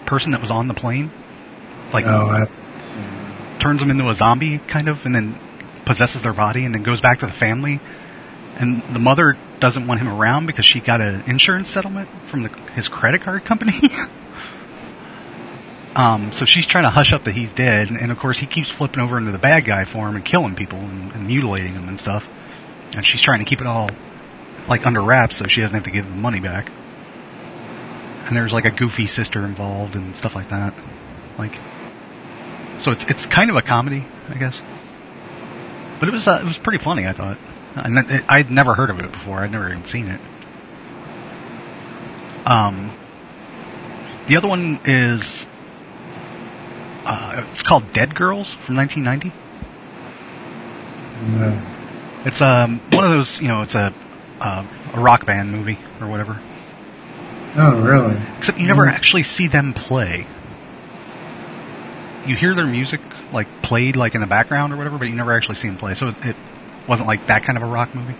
person 0.05 0.31
that 0.31 0.41
was 0.41 0.51
on 0.51 0.67
the 0.67 0.73
plane. 0.73 1.11
Like 1.93 2.05
no, 2.05 2.27
I 2.27 2.39
haven't 2.39 2.83
seen 2.83 3.55
it. 3.55 3.59
turns 3.59 3.79
them 3.79 3.91
into 3.91 4.09
a 4.09 4.15
zombie 4.15 4.59
kind 4.59 4.87
of 4.87 5.05
and 5.05 5.13
then 5.13 5.39
possesses 5.85 6.21
their 6.21 6.33
body 6.33 6.65
and 6.65 6.73
then 6.73 6.83
goes 6.83 7.01
back 7.01 7.19
to 7.19 7.25
the 7.25 7.33
family. 7.33 7.79
And 8.57 8.81
the 8.95 8.99
mother 8.99 9.37
doesn't 9.59 9.85
want 9.85 9.99
him 9.99 10.07
around 10.07 10.45
because 10.45 10.65
she 10.65 10.79
got 10.79 11.01
an 11.01 11.23
insurance 11.27 11.69
settlement 11.69 12.09
from 12.27 12.43
the, 12.43 12.49
his 12.73 12.87
credit 12.87 13.21
card 13.21 13.43
company. 13.45 13.73
um, 15.95 16.33
so 16.33 16.45
she's 16.45 16.65
trying 16.65 16.83
to 16.83 16.89
hush 16.89 17.13
up 17.13 17.23
that 17.23 17.33
he's 17.33 17.53
dead, 17.53 17.89
and, 17.89 18.11
of 18.11 18.19
course 18.19 18.37
he 18.37 18.45
keeps 18.45 18.69
flipping 18.69 19.01
over 19.01 19.17
into 19.17 19.31
the 19.31 19.37
bad 19.37 19.63
guy 19.63 19.85
form 19.85 20.15
and 20.15 20.25
killing 20.25 20.55
people 20.55 20.79
and, 20.79 21.13
and 21.13 21.27
mutilating 21.27 21.73
them 21.73 21.87
and 21.87 21.99
stuff. 21.99 22.27
And 22.93 23.05
she's 23.05 23.21
trying 23.21 23.39
to 23.39 23.45
keep 23.45 23.61
it 23.61 23.67
all 23.67 23.89
like 24.67 24.85
under 24.85 25.01
wraps 25.01 25.37
so 25.37 25.47
she 25.47 25.61
doesn't 25.61 25.73
have 25.73 25.83
to 25.83 25.91
give 25.91 26.05
the 26.05 26.11
money 26.11 26.39
back. 26.39 26.71
And 28.25 28.35
there's 28.35 28.51
like 28.51 28.65
a 28.65 28.71
goofy 28.71 29.07
sister 29.07 29.45
involved 29.45 29.95
and 29.95 30.15
stuff 30.15 30.35
like 30.35 30.49
that. 30.49 30.73
Like, 31.37 31.57
so 32.79 32.91
it's 32.91 33.05
it's 33.05 33.25
kind 33.25 33.49
of 33.49 33.55
a 33.55 33.61
comedy, 33.61 34.05
I 34.29 34.33
guess. 34.35 34.59
But 35.99 36.09
it 36.09 36.11
was 36.11 36.27
uh, 36.27 36.39
it 36.41 36.45
was 36.45 36.57
pretty 36.57 36.83
funny, 36.83 37.07
I 37.07 37.13
thought. 37.13 37.37
And 37.75 37.97
it, 37.97 38.23
I'd 38.27 38.51
never 38.51 38.73
heard 38.73 38.89
of 38.89 38.99
it 38.99 39.11
before. 39.11 39.39
I'd 39.39 39.51
never 39.51 39.69
even 39.69 39.85
seen 39.85 40.07
it. 40.07 40.21
Um, 42.45 42.97
the 44.27 44.37
other 44.37 44.47
one 44.47 44.79
is 44.85 45.45
uh, 47.05 47.45
it's 47.51 47.63
called 47.63 47.91
Dead 47.93 48.15
Girls 48.15 48.53
from 48.65 48.75
1990. 48.77 49.31
No. 51.39 51.61
It's 52.25 52.41
um 52.41 52.79
one 52.91 53.03
of 53.05 53.11
those 53.11 53.39
you 53.41 53.47
know 53.47 53.61
it's 53.61 53.75
a 53.75 53.93
uh, 54.41 54.65
a 54.93 54.99
rock 54.99 55.25
band 55.25 55.51
movie 55.51 55.77
or 56.01 56.07
whatever. 56.07 56.41
Oh, 57.55 57.79
really? 57.81 58.19
Except 58.37 58.57
you 58.59 58.67
never 58.67 58.85
Mhm. 58.85 58.91
actually 58.91 59.23
see 59.23 59.47
them 59.47 59.73
play. 59.73 60.27
You 62.27 62.35
hear 62.35 62.53
their 62.55 62.65
music 62.65 62.99
like 63.31 63.47
played 63.61 63.95
like 63.95 64.13
in 64.15 64.21
the 64.21 64.27
background 64.27 64.73
or 64.73 64.77
whatever, 64.77 64.97
but 64.97 65.07
you 65.07 65.15
never 65.15 65.31
actually 65.31 65.55
see 65.55 65.67
them 65.69 65.77
play. 65.77 65.93
So 65.95 66.09
it, 66.09 66.15
it 66.25 66.35
wasn't 66.87 67.07
like 67.07 67.27
that 67.27 67.43
kind 67.43 67.57
of 67.57 67.63
a 67.63 67.67
rock 67.67 67.93
movie. 67.95 68.15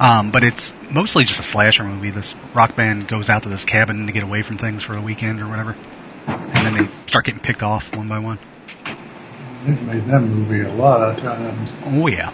Um, 0.00 0.32
but 0.32 0.42
it's 0.42 0.72
mostly 0.90 1.24
just 1.24 1.38
a 1.38 1.44
slasher 1.44 1.84
movie. 1.84 2.10
This 2.10 2.34
rock 2.54 2.74
band 2.74 3.06
goes 3.06 3.28
out 3.30 3.44
to 3.44 3.48
this 3.48 3.64
cabin 3.64 4.06
to 4.06 4.12
get 4.12 4.22
away 4.24 4.42
from 4.42 4.58
things 4.58 4.82
for 4.82 4.94
the 4.96 5.00
weekend 5.02 5.40
or 5.40 5.46
whatever, 5.48 5.76
and 6.26 6.66
then 6.66 6.74
they 6.86 6.90
start 7.06 7.24
getting 7.26 7.40
picked 7.40 7.62
off 7.62 7.84
one 7.94 8.08
by 8.08 8.18
one. 8.18 8.38
They've 9.64 9.80
made 9.82 10.06
that 10.06 10.20
movie 10.20 10.60
a 10.60 10.72
lot 10.74 11.00
of 11.16 11.22
times. 11.22 11.74
Oh 11.84 12.06
yeah, 12.06 12.32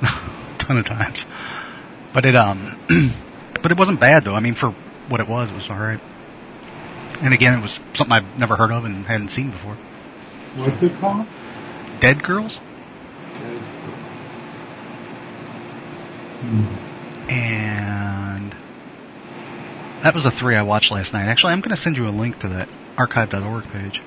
ton 0.58 0.78
of 0.78 0.84
times. 0.86 1.26
But 2.12 2.24
it 2.26 2.34
um, 2.36 2.78
but 3.62 3.70
it 3.72 3.78
wasn't 3.78 4.00
bad 4.00 4.24
though. 4.24 4.34
I 4.34 4.40
mean, 4.40 4.54
for 4.54 4.70
what 5.08 5.20
it 5.20 5.28
was, 5.28 5.50
it 5.50 5.54
was 5.54 5.68
all 5.70 5.78
right. 5.78 6.00
And 7.20 7.32
again, 7.32 7.56
it 7.58 7.62
was 7.62 7.78
something 7.94 8.12
I've 8.12 8.38
never 8.38 8.56
heard 8.56 8.72
of 8.72 8.84
and 8.84 9.06
hadn't 9.06 9.28
seen 9.28 9.50
before. 9.52 9.76
What's 10.56 10.82
it 10.82 10.98
called? 11.00 11.26
Dead 12.00 12.22
Girls, 12.24 12.58
Hmm. 16.40 16.66
and 17.30 18.54
that 20.02 20.14
was 20.14 20.24
the 20.24 20.30
three 20.30 20.56
I 20.56 20.62
watched 20.62 20.90
last 20.90 21.12
night. 21.12 21.26
Actually, 21.26 21.52
I'm 21.54 21.60
going 21.60 21.74
to 21.74 21.80
send 21.80 21.96
you 21.96 22.06
a 22.08 22.10
link 22.10 22.38
to 22.40 22.48
that 22.48 22.68
archive.org 22.96 23.64
page. 23.72 24.02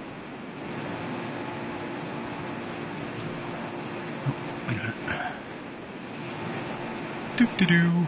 Oh, 4.25 4.35
wait 4.67 4.77
a 4.77 4.83
minute. 4.83 5.33
Doo 7.37 7.47
doo 7.57 7.65
doo. 7.65 8.07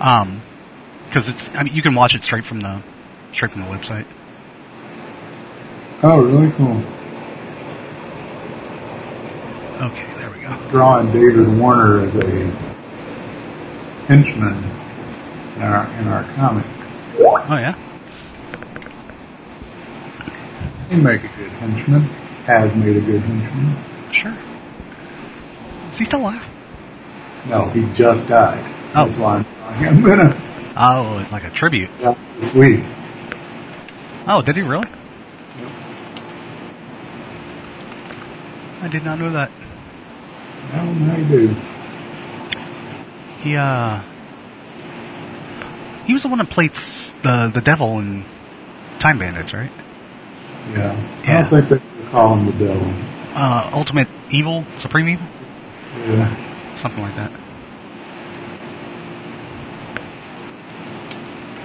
Um, 0.00 0.42
because 1.06 1.28
it's 1.28 1.48
I 1.54 1.64
mean 1.64 1.74
you 1.74 1.82
can 1.82 1.94
watch 1.94 2.14
it 2.14 2.22
straight 2.22 2.44
from 2.44 2.60
the 2.60 2.82
straight 3.32 3.52
from 3.52 3.62
the 3.62 3.68
website. 3.68 4.06
Oh, 6.02 6.22
really 6.22 6.52
cool. 6.52 6.82
Okay, 9.84 10.06
there 10.18 10.30
we 10.30 10.40
go. 10.42 10.70
Drawing 10.70 11.12
David 11.12 11.48
Warner 11.58 12.06
as 12.06 12.14
a 12.14 12.46
henchman 14.06 14.56
in 15.56 15.62
our 15.62 15.86
in 15.98 16.08
our 16.08 16.24
comic. 16.34 16.64
Oh 17.18 17.56
yeah. 17.56 17.74
He 20.90 20.96
make 20.96 21.22
a 21.24 21.28
good 21.36 21.50
henchman. 21.52 22.02
Has 22.46 22.74
made 22.74 22.96
a 22.96 23.00
good 23.00 23.20
henchman. 23.22 24.12
Sure. 24.12 24.36
Is 25.92 25.98
he 25.98 26.04
still 26.04 26.20
alive? 26.20 26.44
No, 27.46 27.68
he 27.70 27.82
just 27.94 28.26
died. 28.28 28.64
Oh. 28.94 29.06
That's 29.06 29.18
why 29.18 29.44
I'm 29.66 30.02
him 30.02 30.42
Oh, 30.76 31.26
like 31.30 31.44
a 31.44 31.50
tribute. 31.50 31.90
this 32.40 32.54
week. 32.54 32.84
Oh, 34.26 34.42
did 34.44 34.56
he 34.56 34.62
really? 34.62 34.88
I 38.80 38.88
did 38.88 39.04
not 39.04 39.18
know 39.18 39.30
that. 39.32 39.50
How 40.70 40.82
I 40.82 41.22
do. 41.28 41.48
He 43.40 43.56
uh 43.56 44.02
He 46.06 46.12
was 46.12 46.22
the 46.22 46.28
one 46.28 46.38
that 46.38 46.50
played 46.50 46.72
the 47.22 47.50
the 47.52 47.60
devil 47.60 47.98
in 47.98 48.24
Time 49.00 49.18
Bandits, 49.18 49.52
right? 49.52 49.70
Yeah. 50.72 50.92
I 51.24 51.40
don't 51.42 51.50
think 51.50 51.68
they 51.68 51.78
could 51.78 52.10
call 52.10 52.36
him 52.36 52.46
the 52.46 52.52
devil. 52.64 52.94
Uh 53.34 53.70
Ultimate 53.72 54.08
Evil, 54.30 54.64
Supreme 54.78 55.08
Evil, 55.08 55.26
Yeah. 56.06 56.76
something 56.78 57.02
like 57.02 57.14
that. 57.16 57.30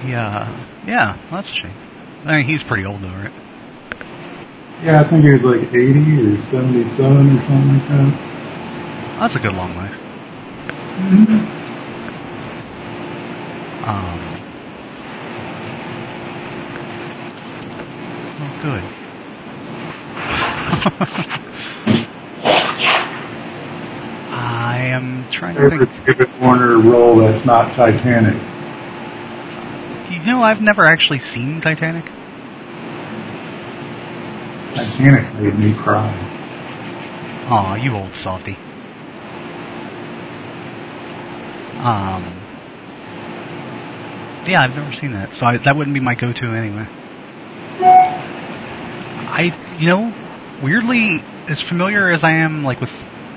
Yeah, 0.04 0.64
yeah, 0.86 1.14
well, 1.30 1.40
that's 1.42 1.50
a 1.50 1.54
shame. 1.54 1.72
I 2.26 2.36
mean, 2.36 2.44
he's 2.46 2.62
pretty 2.62 2.84
old 2.84 3.00
though, 3.00 3.08
right? 3.08 3.32
Yeah, 4.82 5.00
I 5.00 5.08
think 5.08 5.24
he 5.24 5.30
was 5.30 5.42
like 5.42 5.62
80 5.72 6.34
or 6.34 6.46
77 6.50 7.38
or 7.38 7.46
something 7.46 7.78
like 7.78 7.88
that. 7.88 9.18
That's 9.20 9.34
a 9.36 9.38
good 9.38 9.54
long 9.54 9.74
life. 9.76 9.94
Um. 13.84 14.20
Oh, 18.40 18.58
good. 18.62 18.82
I 24.30 24.78
am 24.90 25.30
trying 25.30 25.54
to 25.54 25.70
Favorite 25.70 25.88
think. 25.88 26.06
David 26.18 26.40
Warner 26.40 26.78
role 26.78 27.16
that's 27.16 27.44
not 27.44 27.72
Titanic. 27.74 28.34
You 30.10 30.22
know, 30.24 30.42
I've 30.42 30.60
never 30.60 30.84
actually 30.84 31.20
seen 31.20 31.60
Titanic. 31.60 32.04
Titanic 34.74 35.34
made 35.40 35.58
me 35.58 35.74
cry. 35.74 36.12
Aw, 37.48 37.74
you 37.76 37.94
old 37.94 38.14
softy. 38.14 38.58
Um. 41.78 42.40
Yeah, 44.46 44.62
I've 44.62 44.76
never 44.76 44.92
seen 44.92 45.12
that, 45.12 45.34
so 45.34 45.46
I, 45.46 45.56
that 45.56 45.74
wouldn't 45.76 45.94
be 45.94 46.00
my 46.00 46.14
go-to 46.14 46.50
anyway. 46.50 46.86
I, 49.26 49.54
you 49.78 49.86
know, 49.86 50.12
weirdly, 50.62 51.22
as 51.48 51.60
familiar 51.60 52.10
as 52.10 52.24
I 52.24 52.32
am, 52.32 52.64
like 52.64 52.80
with 52.80 52.92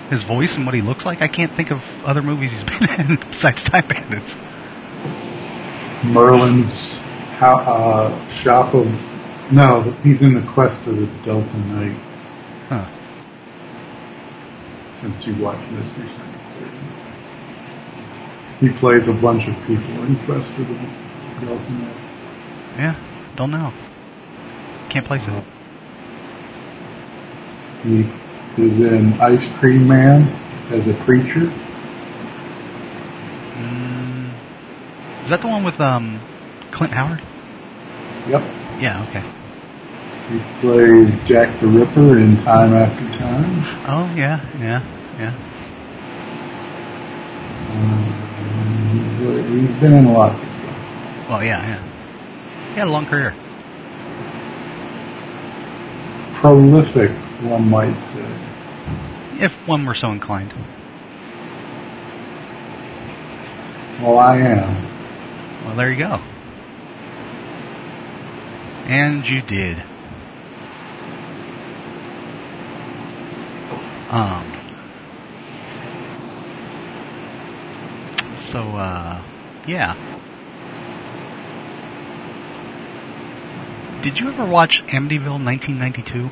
his 0.10 0.24
voice 0.24 0.56
and 0.56 0.66
what 0.66 0.76
he 0.76 0.82
looks 0.82 1.06
like, 1.06 1.22
I 1.22 1.28
can't 1.28 1.54
think 1.54 1.72
of 1.72 1.82
other 2.06 2.22
movies 2.22 2.52
he's 2.52 2.64
been 2.98 3.12
in 3.12 3.16
besides 3.30 3.64
Time 3.64 3.88
Bandits. 3.88 4.36
Merlin's 6.04 6.94
how, 7.38 7.58
uh, 7.58 8.30
shop 8.32 8.74
of 8.74 8.88
no, 9.52 9.82
he's 10.04 10.22
in 10.22 10.34
the 10.34 10.52
quest 10.52 10.86
of 10.88 10.98
the 10.98 11.06
Delta 11.24 11.58
Knight. 11.58 11.98
Huh. 12.68 12.86
Since 14.92 15.26
you 15.28 15.36
watched 15.36 15.72
Mystery 15.72 16.10
Science. 16.10 16.34
He 18.60 18.70
plays 18.70 19.08
a 19.08 19.14
bunch 19.14 19.48
of 19.48 19.56
people 19.68 20.04
in 20.04 20.18
quest 20.26 20.50
of 20.52 20.68
the 20.68 21.46
Delta 21.46 21.72
Knight. 21.72 21.98
Yeah, 22.78 22.96
don't 23.36 23.52
know. 23.52 23.72
Can't 24.90 25.06
place 25.06 25.26
it. 25.28 25.44
He 27.84 28.10
is 28.58 28.80
in 28.80 29.14
Ice 29.22 29.48
Cream 29.60 29.88
Man 29.88 30.28
as 30.72 30.88
a 30.88 30.94
preacher. 31.06 31.52
Mm, 33.56 34.32
is 35.24 35.30
that 35.30 35.42
the 35.42 35.48
one 35.48 35.64
with 35.64 35.80
um, 35.80 36.20
Clint 36.72 36.94
Howard? 36.94 37.22
Yep. 38.28 38.44
Yeah. 38.80 39.06
Okay. 39.10 39.24
He 40.30 40.42
plays 40.60 41.16
Jack 41.26 41.62
the 41.62 41.68
Ripper 41.68 42.20
in 42.20 42.44
Time 42.44 42.74
After 42.74 43.18
Time. 43.18 43.64
Oh 43.88 44.14
yeah, 44.14 44.46
yeah, 44.60 44.84
yeah. 45.18 45.34
Um, 47.72 48.04
he's, 48.92 49.70
he's 49.72 49.80
been 49.80 49.94
in 49.94 50.12
lots 50.12 50.42
of 50.42 50.50
stuff. 50.50 51.30
Oh 51.30 51.40
yeah, 51.40 51.62
yeah. 51.66 52.74
He 52.74 52.80
had 52.80 52.90
a 52.90 52.92
long 52.92 53.06
career. 53.06 53.34
Prolific, 56.42 57.12
one 57.42 57.70
might 57.70 57.94
say. 58.14 59.44
If 59.44 59.54
one 59.68 59.86
were 59.86 59.94
so 59.94 60.12
inclined. 60.12 60.54
Well, 64.02 64.20
I 64.20 64.38
am. 64.38 65.66
Well, 65.66 65.76
there 65.76 65.92
you 65.92 65.98
go. 65.98 66.22
And 68.86 69.28
you 69.28 69.42
did. 69.42 69.84
Um. 74.10 74.54
So, 78.40 78.60
uh, 78.60 79.22
yeah. 79.68 79.96
Did 84.02 84.20
you 84.20 84.30
ever 84.30 84.46
watch 84.46 84.84
Amityville 84.86 85.44
1992? 85.44 86.30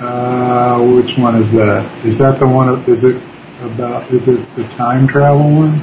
Uh, 0.00 0.78
which 0.94 1.16
one 1.16 1.36
is 1.40 1.50
that? 1.52 2.04
Is 2.04 2.18
that 2.18 2.38
the 2.38 2.46
one? 2.46 2.84
Is 2.84 3.04
it 3.04 3.22
about? 3.62 4.10
Is 4.12 4.28
it 4.28 4.54
the 4.56 4.64
time 4.68 5.08
travel 5.08 5.50
one? 5.50 5.80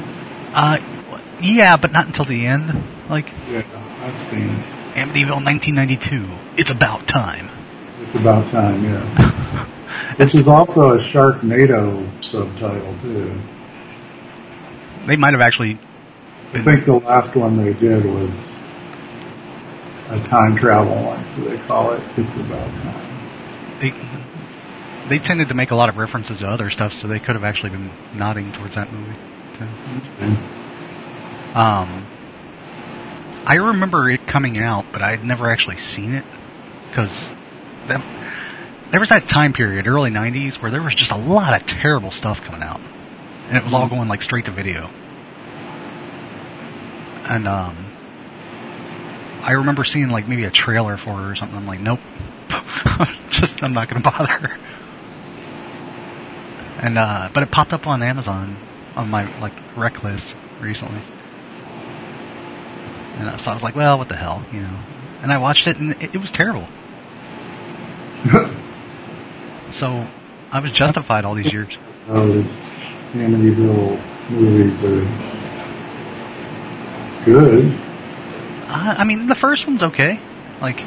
Uh, 0.52 0.78
yeah, 1.40 1.76
but 1.76 1.92
not 1.92 2.06
until 2.06 2.24
the 2.24 2.46
end. 2.46 2.84
Like, 3.10 3.32
Yeah, 3.48 3.64
I've 4.02 4.20
seen 4.20 4.50
it. 4.50 4.64
Amityville 4.94 5.44
1992. 5.44 6.30
It's 6.56 6.70
about 6.70 7.08
time. 7.08 7.50
It's 8.00 8.14
about 8.14 8.50
time. 8.50 8.84
Yeah. 8.84 9.70
This 10.18 10.34
is 10.34 10.48
also 10.48 10.98
a 10.98 10.98
Sharknado 10.98 12.24
subtitle 12.24 12.96
too. 13.02 13.40
They 15.06 15.16
might 15.16 15.32
have 15.34 15.40
actually 15.40 15.78
I 16.54 16.62
think 16.62 16.86
the 16.86 16.94
last 16.94 17.34
one 17.34 17.56
they 17.56 17.72
did 17.72 18.04
was 18.04 18.30
a 20.08 20.20
time 20.28 20.56
travel 20.56 20.94
one, 21.04 21.28
so 21.30 21.40
they 21.42 21.58
call 21.66 21.92
it 21.92 22.02
"It's 22.16 22.36
About 22.36 22.70
Time." 22.82 23.13
They 23.80 23.94
they 25.08 25.18
tended 25.18 25.48
to 25.48 25.54
make 25.54 25.70
a 25.70 25.76
lot 25.76 25.88
of 25.88 25.96
references 25.96 26.38
to 26.38 26.48
other 26.48 26.70
stuff, 26.70 26.94
so 26.94 27.08
they 27.08 27.18
could 27.18 27.34
have 27.34 27.44
actually 27.44 27.70
been 27.70 27.90
nodding 28.14 28.52
towards 28.52 28.74
that 28.74 28.92
movie. 28.92 29.16
Too. 29.58 29.64
Um, 31.58 32.06
I 33.46 33.56
remember 33.56 34.10
it 34.10 34.26
coming 34.26 34.58
out, 34.58 34.86
but 34.92 35.02
I 35.02 35.10
had 35.10 35.24
never 35.24 35.50
actually 35.50 35.78
seen 35.78 36.14
it 36.14 36.24
because 36.88 37.28
there 37.86 39.00
was 39.00 39.10
that 39.10 39.28
time 39.28 39.52
period, 39.52 39.86
early 39.86 40.10
'90s, 40.10 40.54
where 40.54 40.70
there 40.70 40.82
was 40.82 40.94
just 40.94 41.10
a 41.10 41.16
lot 41.16 41.60
of 41.60 41.66
terrible 41.66 42.10
stuff 42.10 42.40
coming 42.42 42.62
out, 42.62 42.80
and 43.48 43.56
it 43.56 43.64
was 43.64 43.74
all 43.74 43.88
going 43.88 44.08
like 44.08 44.22
straight 44.22 44.46
to 44.46 44.50
video. 44.50 44.90
And 47.26 47.48
um, 47.48 47.86
I 49.42 49.52
remember 49.52 49.84
seeing 49.84 50.10
like 50.10 50.26
maybe 50.26 50.44
a 50.44 50.50
trailer 50.50 50.96
for 50.96 51.20
it 51.20 51.30
or 51.30 51.34
something. 51.34 51.56
I'm 51.56 51.66
like, 51.66 51.80
nope, 51.80 52.00
just 53.30 53.62
I'm 53.62 53.72
not 53.72 53.88
going 53.88 54.02
to 54.02 54.10
bother. 54.10 54.58
And 56.78 56.98
uh, 56.98 57.30
but 57.32 57.42
it 57.42 57.50
popped 57.50 57.72
up 57.72 57.86
on 57.86 58.02
Amazon 58.02 58.56
on 58.96 59.10
my 59.10 59.38
like 59.40 59.54
rec 59.76 60.02
list 60.04 60.34
recently. 60.60 61.00
And 63.16 63.28
uh, 63.28 63.38
so 63.38 63.50
I 63.50 63.54
was 63.54 63.62
like, 63.62 63.76
well, 63.76 63.96
what 63.98 64.08
the 64.08 64.16
hell, 64.16 64.44
you 64.52 64.60
know? 64.60 64.78
And 65.22 65.32
I 65.32 65.38
watched 65.38 65.66
it, 65.66 65.78
and 65.78 65.92
it, 66.02 66.14
it 66.16 66.18
was 66.18 66.30
terrible. 66.32 66.68
So 69.74 70.06
I 70.52 70.60
was 70.60 70.70
justified 70.70 71.24
all 71.24 71.34
these 71.34 71.52
years. 71.52 71.76
those 72.06 72.46
Amityville 73.12 74.30
movies 74.30 74.80
are 74.84 75.04
good. 77.24 77.72
I, 78.68 78.96
I 78.98 79.04
mean, 79.04 79.26
the 79.26 79.34
first 79.34 79.66
one's 79.66 79.82
okay. 79.82 80.20
Like, 80.60 80.80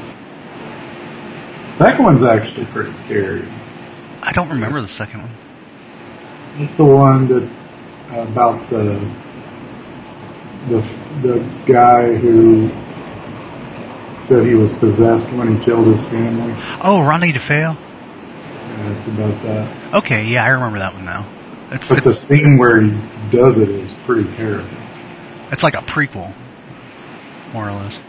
Second 1.78 2.04
one's 2.04 2.24
actually 2.24 2.66
pretty 2.68 2.92
scary. 3.06 3.48
I 4.24 4.32
don't 4.32 4.50
remember 4.50 4.82
the 4.82 4.88
second 4.88 5.22
one. 5.22 5.32
It's 6.58 6.72
the 6.74 6.86
one 6.86 7.28
that 7.28 7.44
about 8.12 8.68
the 8.70 9.00
the 10.70 10.82
the 11.22 11.40
guy 11.72 12.16
who 12.16 12.70
said 14.24 14.46
he 14.46 14.56
was 14.56 14.74
possessed 14.74 15.32
when 15.34 15.56
he 15.58 15.63
killed 15.66 15.88
his 15.88 16.02
family. 16.10 16.54
Oh, 16.82 17.02
Ronnie 17.02 17.32
DeFeo. 17.32 17.76
Yeah, 17.78 18.98
it's 18.98 19.08
about 19.08 19.42
that. 19.44 19.94
Okay, 19.96 20.26
yeah, 20.26 20.44
I 20.44 20.50
remember 20.50 20.80
that 20.80 20.94
one 20.96 21.06
now. 21.06 21.30
It's 21.72 21.88
But 21.90 22.04
the 22.04 22.13
scene 22.13 22.58
where 22.58 22.82
he 22.82 22.90
does 23.32 23.58
it 23.60 23.70
is 23.70 23.92
pretty 24.06 24.24
terrible. 24.36 24.70
it's 25.52 25.63
like 25.63 25.76
a 25.76 25.82
prequel, 25.82 26.34
more 27.54 27.70
or 27.70 27.74
less. 27.74 28.00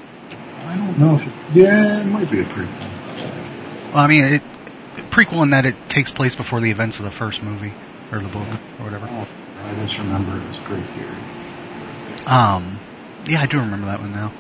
I 0.65 0.77
don't 0.77 0.99
know 0.99 1.17
if 1.17 1.23
it, 1.23 1.33
yeah, 1.55 2.01
it 2.01 2.07
might 2.07 2.31
be 2.31 2.41
a 2.41 2.45
prequel. 2.45 2.88
Well, 3.89 3.99
I 3.99 4.07
mean, 4.07 4.25
it 4.25 4.43
prequel 5.11 5.43
in 5.43 5.51
that 5.51 5.67
it 5.67 5.77
takes 5.89 6.13
place 6.13 6.35
before 6.35 6.61
the 6.61 6.71
events 6.71 6.99
of 6.99 7.05
the 7.05 7.11
first 7.11 7.43
movie 7.43 7.73
or 8.13 8.21
the 8.21 8.29
book 8.29 8.47
or 8.79 8.85
whatever. 8.85 9.09
Oh, 9.11 9.27
I 9.65 9.75
just 9.87 9.99
remember 9.99 10.37
it 10.37 10.47
was 10.47 10.57
pretty 10.65 10.85
scary. 10.93 12.27
Um, 12.27 12.79
yeah, 13.27 13.41
I 13.41 13.47
do 13.47 13.59
remember 13.59 13.87
that 13.87 14.01
one 14.01 14.13
now. 14.13 14.33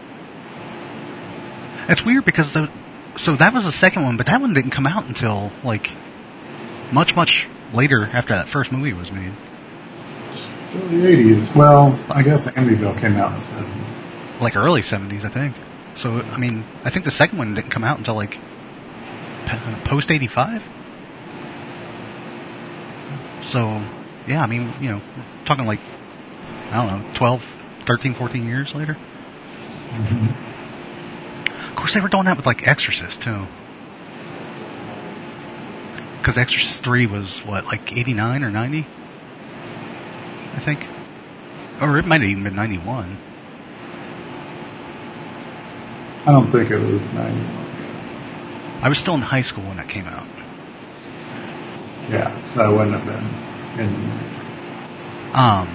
It's 1.88 2.04
weird 2.04 2.24
because 2.24 2.52
the 2.52 2.70
so 3.16 3.34
that 3.36 3.52
was 3.52 3.64
the 3.64 3.72
second 3.72 4.04
one, 4.04 4.16
but 4.16 4.26
that 4.26 4.40
one 4.40 4.52
didn't 4.52 4.70
come 4.70 4.86
out 4.86 5.06
until 5.06 5.50
like 5.64 5.90
much 6.92 7.16
much 7.16 7.48
later 7.72 8.04
after 8.04 8.34
that 8.34 8.48
first 8.48 8.70
movie 8.70 8.92
was 8.92 9.10
made. 9.10 9.32
So 10.72 10.78
the 10.80 10.96
80s. 10.96 11.56
Well, 11.56 11.98
I 12.10 12.22
guess 12.22 12.46
Amityville 12.46 13.00
came 13.00 13.16
out 13.16 13.32
in 13.32 13.40
the 13.40 13.46
70s. 13.46 14.40
like 14.40 14.56
early 14.56 14.82
70s, 14.82 15.24
I 15.24 15.30
think. 15.30 15.56
So, 15.96 16.20
I 16.20 16.38
mean, 16.38 16.64
I 16.84 16.90
think 16.90 17.06
the 17.06 17.10
second 17.10 17.38
one 17.38 17.54
didn't 17.54 17.70
come 17.70 17.84
out 17.84 17.98
until 17.98 18.14
like 18.14 18.38
post 19.84 20.10
85. 20.10 20.62
So, 23.42 23.82
yeah, 24.26 24.42
I 24.42 24.46
mean, 24.46 24.72
you 24.80 24.90
know, 24.90 25.00
talking 25.44 25.66
like, 25.66 25.80
I 26.70 26.76
don't 26.76 27.02
know, 27.02 27.14
12, 27.14 27.44
13, 27.86 28.14
14 28.14 28.46
years 28.46 28.74
later. 28.74 28.96
Of 31.70 31.76
course, 31.76 31.94
they 31.94 32.00
were 32.00 32.08
doing 32.08 32.24
that 32.24 32.36
with 32.36 32.46
like 32.46 32.66
Exorcist, 32.66 33.22
too. 33.22 33.46
Because 36.18 36.36
Exorcist 36.36 36.82
3 36.82 37.06
was, 37.06 37.38
what, 37.40 37.64
like 37.66 37.92
89 37.92 38.42
or 38.42 38.50
90? 38.50 38.86
I 40.54 40.60
think. 40.60 40.86
Or 41.80 41.96
it 41.98 42.04
might 42.04 42.20
have 42.20 42.28
even 42.28 42.44
been 42.44 42.56
91. 42.56 43.16
I 46.26 46.32
don't 46.32 46.50
think 46.52 46.70
it 46.70 46.78
was 46.78 47.00
91. 47.00 47.67
I 48.80 48.88
was 48.88 48.98
still 48.98 49.14
in 49.14 49.22
high 49.22 49.42
school 49.42 49.64
when 49.64 49.76
that 49.78 49.88
came 49.88 50.06
out. 50.06 50.26
Yeah, 52.08 52.44
so 52.46 52.60
I 52.60 52.68
wouldn't 52.68 52.94
have 52.94 53.04
been 53.04 53.84
in 53.84 53.94
Um, 55.34 55.68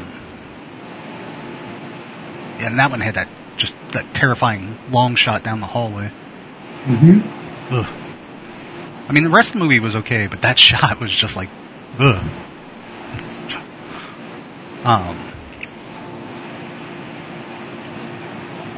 and 2.59 2.79
that 2.79 2.89
one 2.89 3.01
had 3.01 3.15
that 3.15 3.29
just 3.57 3.75
that 3.91 4.13
terrifying 4.13 4.77
long 4.89 5.15
shot 5.15 5.43
down 5.43 5.59
the 5.59 5.67
hallway. 5.67 6.11
Mm-hmm. 6.85 7.75
Ugh. 7.75 7.85
I 9.07 9.11
mean, 9.11 9.23
the 9.23 9.29
rest 9.29 9.49
of 9.49 9.53
the 9.53 9.59
movie 9.59 9.79
was 9.79 9.95
okay, 9.97 10.27
but 10.27 10.41
that 10.41 10.57
shot 10.69 10.99
was 10.99 11.11
just 11.11 11.35
like, 11.35 11.49
ugh. 11.99 12.23
Um. 14.83 15.29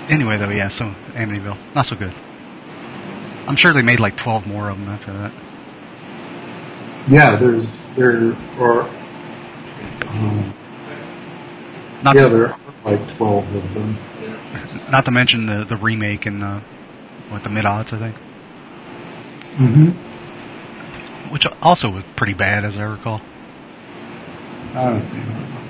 Anyway, 0.10 0.38
though, 0.38 0.50
yeah. 0.50 0.68
So 0.68 0.94
Amityville, 1.14 1.58
not 1.74 1.86
so 1.86 1.96
good. 1.96 2.14
I'm 3.48 3.56
sure 3.56 3.74
they 3.74 3.82
made 3.82 4.00
like 4.00 4.18
12 4.18 4.48
more 4.48 4.70
of 4.70 4.78
them 4.80 4.90
after 4.90 5.14
that. 5.14 5.32
Yeah, 7.08 7.36
there's 7.36 7.86
there 7.96 8.34
are 8.60 8.82
um, 10.08 10.54
Not 12.04 12.16
yeah 12.16 12.24
to, 12.24 12.30
there 12.30 12.48
are 12.54 12.60
like 12.84 13.18
twelve 13.18 13.46
of 13.54 13.74
them. 13.76 13.98
not 14.90 15.06
to 15.06 15.12
mention 15.12 15.46
the 15.46 15.64
the 15.66 15.78
remake 15.78 16.26
and 16.26 16.42
the 16.42 16.62
what 17.30 17.44
the 17.44 17.50
mid 17.50 17.66
odds 17.66 17.94
I 17.94 18.00
think, 18.00 18.16
Mm-hmm. 19.58 21.32
which 21.32 21.46
also 21.62 21.90
was 21.90 22.04
pretty 22.16 22.34
bad 22.34 22.66
as 22.66 22.76
I 22.78 22.82
recall. 22.84 23.22
I 24.74 24.82
haven't 24.82 25.06
seen 25.06 25.20
it. 25.22 25.62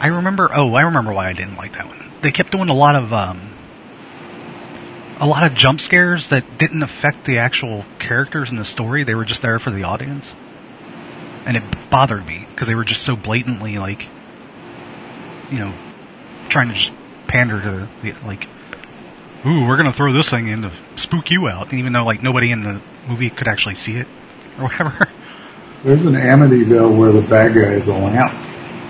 I 0.00 0.06
remember. 0.06 0.48
Oh, 0.54 0.72
I 0.74 0.82
remember 0.82 1.12
why 1.12 1.28
I 1.28 1.32
didn't 1.32 1.56
like 1.56 1.72
that 1.72 1.88
one. 1.88 2.12
They 2.22 2.30
kept 2.30 2.52
doing 2.52 2.68
a 2.68 2.74
lot 2.74 2.94
of 2.94 3.12
um, 3.12 3.50
a 5.18 5.26
lot 5.26 5.44
of 5.44 5.54
jump 5.54 5.80
scares 5.80 6.28
that 6.30 6.58
didn't 6.58 6.82
affect 6.82 7.24
the 7.24 7.38
actual 7.38 7.84
characters 7.98 8.50
in 8.50 8.56
the 8.56 8.64
story. 8.64 9.04
They 9.04 9.14
were 9.14 9.24
just 9.24 9.42
there 9.42 9.58
for 9.58 9.70
the 9.70 9.84
audience, 9.84 10.32
and 11.44 11.56
it 11.56 11.62
bothered 11.90 12.26
me 12.26 12.46
because 12.50 12.68
they 12.68 12.74
were 12.74 12.84
just 12.84 13.02
so 13.02 13.16
blatantly 13.16 13.78
like, 13.78 14.08
you 15.50 15.58
know, 15.58 15.74
trying 16.48 16.68
to 16.68 16.74
just 16.74 16.92
pander 17.26 17.60
to 17.60 17.88
the 18.02 18.12
like. 18.26 18.48
Ooh, 19.46 19.66
we're 19.66 19.76
gonna 19.76 19.92
throw 19.92 20.12
this 20.12 20.28
thing 20.28 20.48
in 20.48 20.62
to 20.62 20.72
spook 20.96 21.30
you 21.30 21.48
out, 21.48 21.72
even 21.74 21.92
though 21.92 22.04
like 22.04 22.22
nobody 22.22 22.50
in 22.50 22.62
the 22.62 22.80
movie 23.06 23.28
could 23.30 23.46
actually 23.46 23.74
see 23.74 23.96
it 23.96 24.08
or 24.58 24.64
whatever. 24.64 25.08
There's 25.84 26.04
an 26.06 26.14
Amityville 26.14 26.96
where 26.96 27.12
the 27.12 27.20
bad 27.20 27.52
guy 27.52 27.74
is 27.74 27.86
a 27.88 27.92
lamp. 27.92 28.32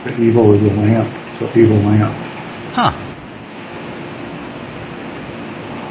The 0.05 0.17
evil 0.23 0.55
is 0.55 0.63
a 0.63 0.75
lamp. 0.77 1.13
It's 1.33 1.41
an 1.43 1.61
evil 1.61 1.79
lamp. 1.79 2.15
Huh. 2.73 3.14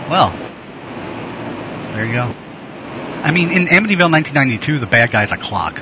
Well, 0.09 0.29
there 1.93 2.05
you 2.05 2.11
go. 2.13 2.33
I 3.23 3.31
mean, 3.31 3.49
in 3.51 3.65
Amityville 3.65 4.11
1992, 4.11 4.79
the 4.79 4.85
bad 4.85 5.11
guy's 5.11 5.31
a 5.31 5.37
clock. 5.37 5.81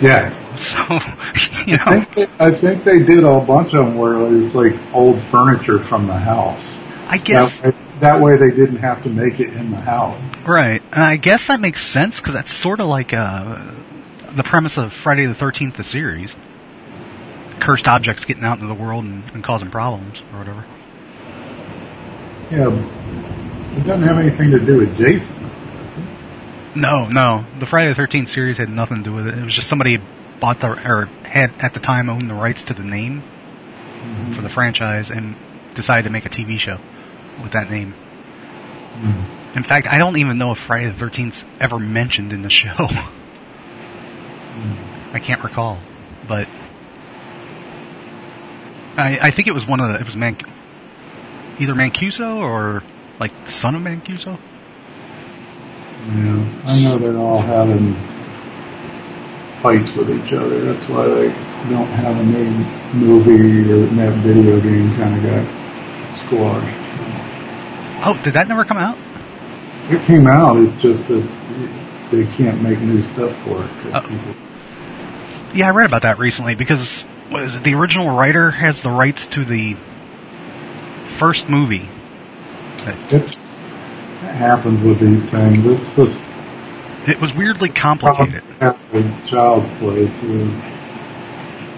Yeah. 0.00 0.36
So, 0.56 0.76
you 1.66 1.76
I 1.80 1.94
know, 1.94 2.04
think, 2.04 2.14
they, 2.14 2.28
I 2.44 2.50
think 2.52 2.84
they 2.84 2.98
did 3.04 3.22
a 3.22 3.40
bunch 3.40 3.72
of 3.72 3.86
them 3.86 3.96
where 3.96 4.26
it's 4.44 4.52
like 4.52 4.74
old 4.92 5.22
furniture 5.22 5.78
from 5.84 6.08
the 6.08 6.18
house. 6.18 6.74
I 7.06 7.18
guess, 7.18 7.60
That, 7.60 7.72
way- 7.76 7.80
that 8.00 8.20
way 8.20 8.36
they 8.36 8.50
didn't 8.50 8.78
have 8.78 9.00
to 9.04 9.08
make 9.10 9.38
it 9.38 9.52
in 9.54 9.70
the 9.70 9.76
house. 9.76 10.20
right. 10.44 10.82
And 10.92 11.02
I 11.04 11.16
guess 11.18 11.46
that 11.46 11.60
makes 11.60 11.80
sense 11.86 12.18
because 12.18 12.34
that's 12.34 12.52
sort 12.52 12.80
of 12.80 12.88
like 12.88 13.14
uh, 13.14 13.64
the 14.32 14.42
premise 14.42 14.76
of 14.76 14.92
Friday 14.92 15.24
the 15.26 15.34
13th, 15.34 15.76
the 15.76 15.84
series. 15.84 16.34
Cursed 17.60 17.86
objects 17.86 18.24
getting 18.24 18.42
out 18.44 18.54
into 18.58 18.66
the 18.66 18.74
world 18.74 19.04
and, 19.04 19.22
and 19.32 19.44
causing 19.44 19.70
problems 19.70 20.20
or 20.32 20.38
whatever. 20.40 20.66
Yeah. 22.50 22.68
It 23.76 23.84
doesn't 23.84 24.02
have 24.02 24.18
anything 24.18 24.50
to 24.50 24.58
do 24.58 24.78
with 24.78 24.96
Jason. 24.96 25.36
No, 26.74 27.08
no. 27.08 27.44
The 27.58 27.66
Friday 27.66 27.92
the 27.92 28.00
13th 28.00 28.28
series 28.28 28.58
had 28.58 28.68
nothing 28.68 28.98
to 28.98 29.02
do 29.02 29.12
with 29.12 29.26
it. 29.28 29.38
It 29.38 29.44
was 29.44 29.54
just 29.54 29.68
somebody 29.68 29.98
bought 30.40 30.60
the, 30.60 30.68
or 30.68 31.06
had 31.24 31.52
at 31.60 31.74
the 31.74 31.80
time 31.80 32.08
owned 32.08 32.28
the 32.28 32.34
rights 32.34 32.64
to 32.64 32.74
the 32.74 32.82
name 32.82 33.22
for 34.34 34.42
the 34.42 34.48
franchise 34.48 35.10
and 35.10 35.36
decided 35.74 36.04
to 36.04 36.10
make 36.10 36.26
a 36.26 36.28
TV 36.28 36.58
show 36.58 36.78
with 37.42 37.52
that 37.52 37.70
name. 37.70 37.94
Mm. 38.98 39.56
In 39.56 39.62
fact, 39.62 39.86
I 39.86 39.98
don't 39.98 40.16
even 40.16 40.38
know 40.38 40.52
if 40.52 40.58
Friday 40.58 40.90
the 40.90 41.04
13th's 41.04 41.44
ever 41.60 41.78
mentioned 41.78 42.32
in 42.32 42.42
the 42.42 42.50
show. 42.50 42.88
I 45.12 45.18
can't 45.18 45.42
recall, 45.42 45.78
but 46.28 46.48
I, 48.96 49.18
I 49.22 49.30
think 49.30 49.48
it 49.48 49.54
was 49.54 49.66
one 49.66 49.80
of 49.80 49.88
the, 49.88 50.00
it 50.00 50.06
was 50.06 50.16
Man, 50.16 50.36
either 51.60 51.74
Mancuso 51.74 52.36
or 52.36 52.82
like 53.20 53.32
the 53.46 53.52
son 53.52 53.74
of 53.74 53.82
Mancuso. 53.82 54.38
Yeah. 56.08 56.62
I 56.64 56.80
know 56.82 56.98
they're 56.98 57.16
all 57.18 57.40
having 57.40 57.94
fights 59.62 59.94
with 59.96 60.10
each 60.10 60.32
other. 60.32 60.72
That's 60.72 60.88
why 60.88 61.06
they 61.06 61.28
don't 61.68 61.86
have 61.88 62.16
a 62.16 62.24
new 62.24 62.50
movie 62.98 63.70
or 63.70 63.86
that 63.96 64.16
video 64.24 64.60
game 64.60 64.96
kind 64.96 65.16
of 65.16 65.22
got 65.30 66.16
squashed. 66.16 66.76
Oh, 68.06 68.18
did 68.24 68.32
that 68.34 68.48
never 68.48 68.64
come 68.64 68.78
out? 68.78 68.96
It 69.92 70.02
came 70.06 70.26
out. 70.26 70.56
It's 70.56 70.72
just 70.80 71.06
that 71.08 72.08
they 72.10 72.24
can't 72.36 72.62
make 72.62 72.80
new 72.80 73.02
stuff 73.12 73.36
for 73.44 73.62
it. 73.64 74.04
People- 74.08 74.34
Yeah, 75.52 75.66
I 75.66 75.70
read 75.70 75.86
about 75.86 76.02
that 76.02 76.18
recently 76.18 76.54
because 76.54 77.02
what 77.28 77.42
is 77.42 77.56
it, 77.56 77.62
the 77.62 77.74
original 77.74 78.16
writer 78.16 78.50
has 78.50 78.82
the 78.82 78.90
rights 78.90 79.26
to 79.28 79.44
the 79.44 79.76
first 81.18 81.48
movie. 81.48 81.88
It 83.10 83.34
happens 84.22 84.82
with 84.82 85.00
these 85.00 85.24
things. 85.30 85.66
It's 85.66 85.96
just 85.96 86.30
It 87.06 87.20
was 87.20 87.32
weirdly 87.34 87.68
complicated. 87.68 88.42
child's 89.26 89.68
play 89.78 90.06
too. 90.20 90.50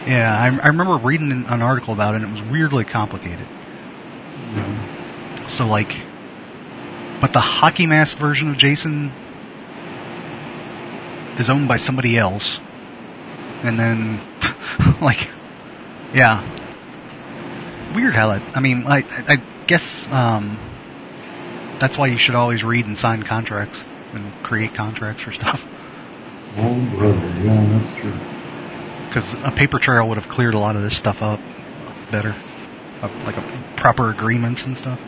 Yeah, 0.06 0.36
I, 0.36 0.46
I 0.46 0.66
remember 0.68 0.96
reading 0.96 1.30
an, 1.30 1.46
an 1.46 1.62
article 1.62 1.94
about 1.94 2.14
it 2.14 2.22
and 2.22 2.36
it 2.36 2.42
was 2.42 2.50
weirdly 2.50 2.84
complicated. 2.84 3.46
Know. 4.54 5.46
So 5.48 5.66
like, 5.66 5.96
but 7.20 7.32
the 7.32 7.40
hockey 7.40 7.86
mask 7.86 8.16
version 8.16 8.50
of 8.50 8.58
Jason 8.58 9.12
is 11.38 11.48
owned 11.48 11.68
by 11.68 11.76
somebody 11.76 12.18
else, 12.18 12.58
and 13.62 13.78
then 13.78 14.20
like, 15.00 15.30
yeah, 16.12 16.42
weird 17.94 18.14
how 18.14 18.28
that. 18.28 18.56
I 18.56 18.60
mean, 18.60 18.86
I 18.86 19.04
I 19.28 19.36
guess 19.66 20.06
um, 20.08 20.58
that's 21.78 21.96
why 21.98 22.06
you 22.08 22.18
should 22.18 22.34
always 22.34 22.62
read 22.64 22.86
and 22.86 22.96
sign 22.96 23.22
contracts 23.22 23.78
and 24.12 24.32
create 24.42 24.74
contracts 24.74 25.22
for 25.22 25.32
stuff. 25.32 25.62
Oh 26.56 26.74
brother, 26.96 27.28
yeah, 27.42 27.64
that's 27.66 28.00
true. 28.00 28.14
Because 29.08 29.32
a 29.44 29.50
paper 29.50 29.78
trail 29.78 30.08
would 30.08 30.18
have 30.18 30.28
cleared 30.28 30.54
a 30.54 30.58
lot 30.58 30.76
of 30.76 30.82
this 30.82 30.96
stuff 30.96 31.22
up 31.22 31.40
better, 32.10 32.34
like 33.24 33.36
a 33.36 33.42
proper 33.76 34.10
agreements 34.10 34.64
and 34.64 34.76
stuff. 34.76 35.00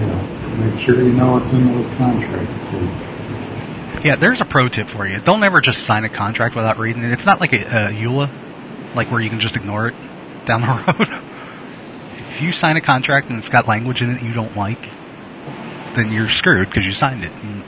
Yeah. 0.00 0.26
Make 0.58 0.80
sure 0.84 0.96
you 1.02 1.12
know 1.12 1.32
what's 1.32 1.52
in 1.52 1.66
those 1.66 1.96
contracts 1.96 2.70
too. 2.70 4.06
Yeah, 4.06 4.16
there's 4.16 4.40
a 4.40 4.46
pro 4.46 4.68
tip 4.68 4.88
for 4.88 5.06
you. 5.06 5.20
Don't 5.20 5.42
ever 5.44 5.60
just 5.60 5.82
sign 5.84 6.04
a 6.04 6.08
contract 6.08 6.54
without 6.54 6.78
reading 6.78 7.04
it. 7.04 7.12
It's 7.12 7.26
not 7.26 7.38
like 7.40 7.52
a, 7.52 7.60
a 7.60 7.92
EULA, 7.92 8.30
like 8.94 9.10
where 9.10 9.20
you 9.20 9.30
can 9.30 9.40
just 9.40 9.56
ignore 9.56 9.88
it 9.88 9.94
down 10.44 10.60
the 10.62 10.66
road. 10.98 11.22
if 12.32 12.40
you 12.40 12.52
sign 12.52 12.76
a 12.76 12.80
contract 12.80 13.28
and 13.30 13.38
it's 13.38 13.48
got 13.48 13.68
language 13.68 14.02
in 14.02 14.10
it 14.10 14.22
you 14.22 14.32
don't 14.32 14.56
like, 14.56 14.88
then 15.94 16.12
you're 16.12 16.28
screwed 16.28 16.68
because 16.68 16.86
you 16.86 16.92
signed 16.92 17.24
it. 17.24 17.32
And, 17.32 17.64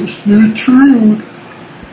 It's 0.00 0.22
the 0.24 0.52
truth. 0.56 1.22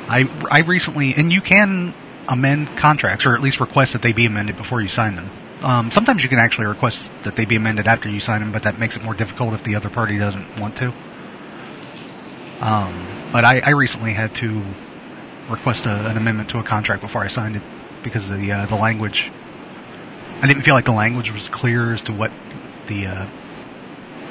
I 0.08 0.30
I 0.49 0.60
recently, 0.60 1.13
and 1.15 1.32
you 1.32 1.41
can 1.41 1.93
amend 2.27 2.77
contracts 2.77 3.25
or 3.25 3.36
at 3.36 3.41
least 3.41 3.60
request 3.60 3.93
that 3.93 4.01
they 4.01 4.13
be 4.13 4.25
amended 4.25 4.56
before 4.58 4.82
you 4.82 4.88
sign 4.88 5.15
them. 5.15 5.30
Um, 5.62 5.91
sometimes 5.91 6.23
you 6.23 6.30
can 6.30 6.39
actually 6.39 6.67
request 6.67 7.12
that 7.23 7.36
they 7.36 7.45
be 7.45 7.56
amended 7.56 7.88
after 7.88 8.10
you 8.10 8.19
sign 8.19 8.41
them, 8.41 8.51
but 8.51 8.63
that 8.63 8.80
makes 8.80 8.95
it 8.95 9.04
more 9.04 9.13
difficult 9.13 9.54
if 9.54 9.63
the 9.63 9.75
other 9.75 9.89
party 9.89 10.17
doesn't 10.17 10.60
want 10.60 10.77
to. 10.77 10.93
Um, 12.62 13.30
but 13.32 13.45
I, 13.45 13.60
I 13.60 13.69
recently 13.71 14.13
had 14.13 14.36
to 14.38 14.63
request 15.49 15.86
a, 15.86 16.08
an 16.08 16.17
amendment 16.17 16.49
to 16.49 16.60
a 16.60 16.63
contract 16.63 17.01
before 17.01 17.21
I 17.21 17.27
signed 17.27 17.56
it 17.56 17.63
because 18.04 18.27
the 18.27 18.51
uh, 18.51 18.65
the 18.65 18.75
language. 18.75 19.32
I 20.41 20.47
didn't 20.47 20.63
feel 20.63 20.73
like 20.73 20.86
the 20.86 20.91
language 20.91 21.32
was 21.32 21.49
clear 21.49 21.93
as 21.93 22.01
to 22.04 22.13
what 22.13 22.32
the 22.88 23.06
uh, 23.06 23.27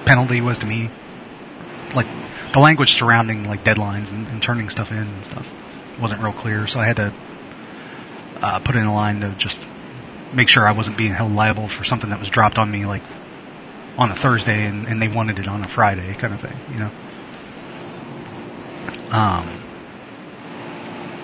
penalty 0.04 0.40
was 0.40 0.58
to 0.58 0.66
me. 0.66 0.90
Like 1.94 2.08
the 2.52 2.58
language 2.58 2.94
surrounding 2.94 3.44
like 3.44 3.62
deadlines 3.64 4.10
and, 4.10 4.26
and 4.26 4.42
turning 4.42 4.68
stuff 4.70 4.90
in 4.90 4.98
and 4.98 5.24
stuff 5.24 5.46
wasn't 6.00 6.22
real 6.22 6.32
clear, 6.32 6.66
so 6.66 6.80
I 6.80 6.86
had 6.86 6.96
to 6.96 7.14
uh, 8.42 8.58
put 8.60 8.74
in 8.74 8.84
a 8.84 8.94
line 8.94 9.20
to 9.20 9.30
just 9.38 9.60
make 10.32 10.48
sure 10.48 10.66
I 10.66 10.72
wasn't 10.72 10.96
being 10.96 11.12
held 11.12 11.32
liable 11.32 11.68
for 11.68 11.84
something 11.84 12.10
that 12.10 12.20
was 12.20 12.28
dropped 12.28 12.58
on 12.58 12.70
me 12.70 12.86
like 12.86 13.02
on 13.98 14.10
a 14.10 14.16
Thursday 14.16 14.64
and, 14.66 14.86
and 14.86 15.02
they 15.02 15.08
wanted 15.08 15.38
it 15.38 15.48
on 15.48 15.62
a 15.62 15.68
Friday 15.68 16.14
kind 16.14 16.32
of 16.32 16.40
thing, 16.40 16.56
you 16.72 16.78
know. 16.78 16.90
Um, 19.10 19.59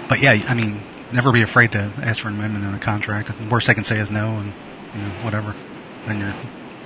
but 0.08 0.20
yeah, 0.20 0.32
I 0.48 0.54
mean, 0.54 0.82
never 1.12 1.32
be 1.32 1.42
afraid 1.42 1.72
to 1.72 1.92
ask 1.98 2.22
for 2.22 2.28
an 2.28 2.34
amendment 2.34 2.64
in 2.64 2.74
a 2.74 2.78
contract. 2.78 3.28
The 3.28 3.48
worst 3.48 3.66
they 3.66 3.74
can 3.74 3.84
say 3.84 3.98
is 3.98 4.10
no, 4.10 4.38
and 4.38 4.52
you 4.94 5.02
know 5.02 5.24
whatever. 5.24 5.54
Then 6.06 6.20
you're 6.20 6.34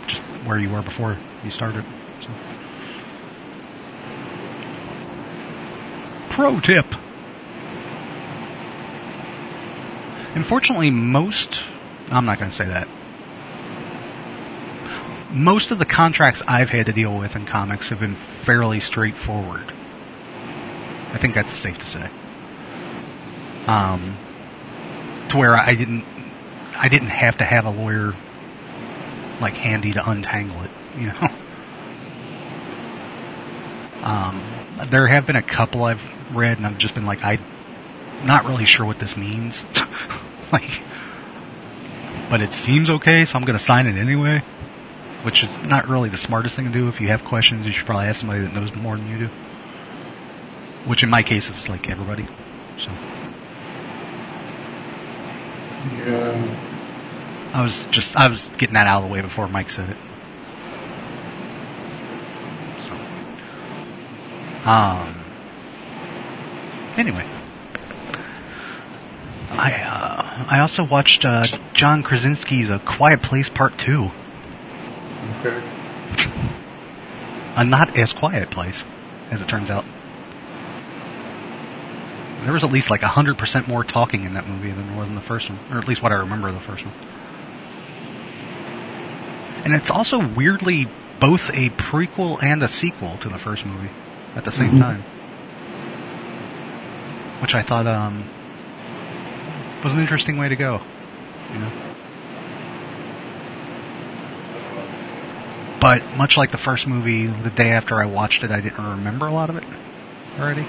just 0.06 0.22
where 0.44 0.58
you 0.58 0.70
were 0.70 0.82
before 0.82 1.18
you 1.44 1.50
started. 1.50 1.84
So. 2.20 2.28
Pro 6.30 6.60
tip. 6.60 6.86
Unfortunately, 10.34 10.90
most, 10.90 11.60
I'm 12.08 12.24
not 12.24 12.38
going 12.38 12.50
to 12.50 12.56
say 12.56 12.66
that. 12.66 12.88
Most 15.30 15.70
of 15.70 15.78
the 15.78 15.84
contracts 15.84 16.42
I've 16.46 16.70
had 16.70 16.86
to 16.86 16.92
deal 16.92 17.16
with 17.16 17.36
in 17.36 17.46
comics 17.46 17.88
have 17.88 18.00
been 18.00 18.14
fairly 18.14 18.80
straightforward. 18.80 19.72
I 21.12 21.18
think 21.18 21.34
that's 21.34 21.52
safe 21.52 21.78
to 21.78 21.86
say. 21.86 22.10
Um, 23.70 24.16
to 25.28 25.36
where 25.36 25.56
I 25.56 25.76
didn't, 25.76 26.04
I 26.74 26.88
didn't 26.88 27.10
have 27.10 27.38
to 27.38 27.44
have 27.44 27.66
a 27.66 27.70
lawyer 27.70 28.14
like 29.40 29.54
handy 29.54 29.92
to 29.92 30.10
untangle 30.10 30.62
it, 30.62 30.70
you 30.98 31.06
know. 31.06 31.28
Um, 34.02 34.42
there 34.88 35.06
have 35.06 35.26
been 35.26 35.36
a 35.36 35.42
couple 35.42 35.84
I've 35.84 36.00
read, 36.34 36.56
and 36.56 36.66
I've 36.66 36.78
just 36.78 36.94
been 36.94 37.04
like, 37.04 37.22
I'm 37.22 37.44
not 38.24 38.46
really 38.46 38.64
sure 38.64 38.86
what 38.86 38.98
this 38.98 39.14
means. 39.14 39.62
like, 40.52 40.82
but 42.30 42.40
it 42.40 42.54
seems 42.54 42.88
okay, 42.88 43.26
so 43.26 43.38
I'm 43.38 43.44
going 43.44 43.58
to 43.58 43.62
sign 43.62 43.86
it 43.86 43.98
anyway. 43.98 44.42
Which 45.22 45.42
is 45.42 45.58
not 45.58 45.86
really 45.86 46.08
the 46.08 46.16
smartest 46.16 46.56
thing 46.56 46.64
to 46.64 46.72
do. 46.72 46.88
If 46.88 46.98
you 46.98 47.08
have 47.08 47.24
questions, 47.24 47.66
you 47.66 47.72
should 47.72 47.84
probably 47.84 48.06
ask 48.06 48.20
somebody 48.20 48.40
that 48.40 48.54
knows 48.54 48.74
more 48.74 48.96
than 48.96 49.06
you 49.06 49.18
do. 49.18 49.30
Which 50.86 51.02
in 51.02 51.10
my 51.10 51.22
case 51.22 51.50
is 51.50 51.68
like 51.68 51.90
everybody. 51.90 52.26
So 52.78 52.90
Yeah. 55.88 56.66
I 57.52 57.62
was 57.62 57.84
just 57.86 58.16
I 58.16 58.28
was 58.28 58.48
getting 58.58 58.74
that 58.74 58.86
out 58.86 59.02
of 59.02 59.08
the 59.08 59.12
way 59.12 59.20
before 59.22 59.48
Mike 59.48 59.70
said 59.70 59.90
it. 59.90 59.96
So, 62.84 62.92
um. 64.68 65.16
Anyway, 66.96 67.26
I 69.50 69.72
uh, 69.82 70.44
I 70.48 70.60
also 70.60 70.84
watched 70.84 71.24
uh, 71.24 71.44
John 71.72 72.02
Krasinski's 72.02 72.68
A 72.68 72.78
Quiet 72.78 73.22
Place 73.22 73.48
Part 73.48 73.78
Two, 73.78 74.10
Okay. 75.40 75.62
a 77.56 77.64
not 77.64 77.96
as 77.96 78.12
quiet 78.12 78.50
place, 78.50 78.84
as 79.30 79.40
it 79.40 79.48
turns 79.48 79.70
out. 79.70 79.84
There 82.44 82.52
was 82.52 82.64
at 82.64 82.72
least 82.72 82.90
like 82.90 83.02
hundred 83.02 83.36
percent 83.38 83.68
more 83.68 83.84
talking 83.84 84.24
in 84.24 84.34
that 84.34 84.48
movie 84.48 84.70
than 84.70 84.88
there 84.88 84.96
was 84.98 85.08
in 85.08 85.14
the 85.14 85.20
first 85.20 85.50
one, 85.50 85.58
or 85.70 85.78
at 85.78 85.86
least 85.86 86.02
what 86.02 86.10
I 86.12 86.16
remember 86.16 86.48
of 86.48 86.54
the 86.54 86.60
first 86.60 86.84
one. 86.84 86.94
And 89.64 89.74
it's 89.74 89.90
also 89.90 90.26
weirdly 90.26 90.88
both 91.20 91.50
a 91.50 91.68
prequel 91.70 92.42
and 92.42 92.62
a 92.62 92.68
sequel 92.68 93.18
to 93.18 93.28
the 93.28 93.38
first 93.38 93.66
movie 93.66 93.90
at 94.34 94.44
the 94.44 94.52
same 94.52 94.72
Mhm. 94.72 94.80
time, 94.80 95.02
which 97.42 97.54
I 97.54 97.60
thought 97.60 97.86
um, 97.86 98.24
was 99.84 99.92
an 99.92 100.00
interesting 100.00 100.38
way 100.38 100.48
to 100.48 100.56
go. 100.56 100.80
You 101.52 101.58
know. 101.58 101.70
But 105.78 106.16
much 106.16 106.36
like 106.36 106.50
the 106.52 106.58
first 106.58 106.86
movie, 106.86 107.26
the 107.26 107.50
day 107.50 107.72
after 107.72 108.00
I 108.00 108.06
watched 108.06 108.44
it, 108.44 108.50
I 108.50 108.60
didn't 108.60 108.82
remember 108.84 109.26
a 109.26 109.32
lot 109.32 109.50
of 109.50 109.56
it 109.56 109.64
already. 110.38 110.66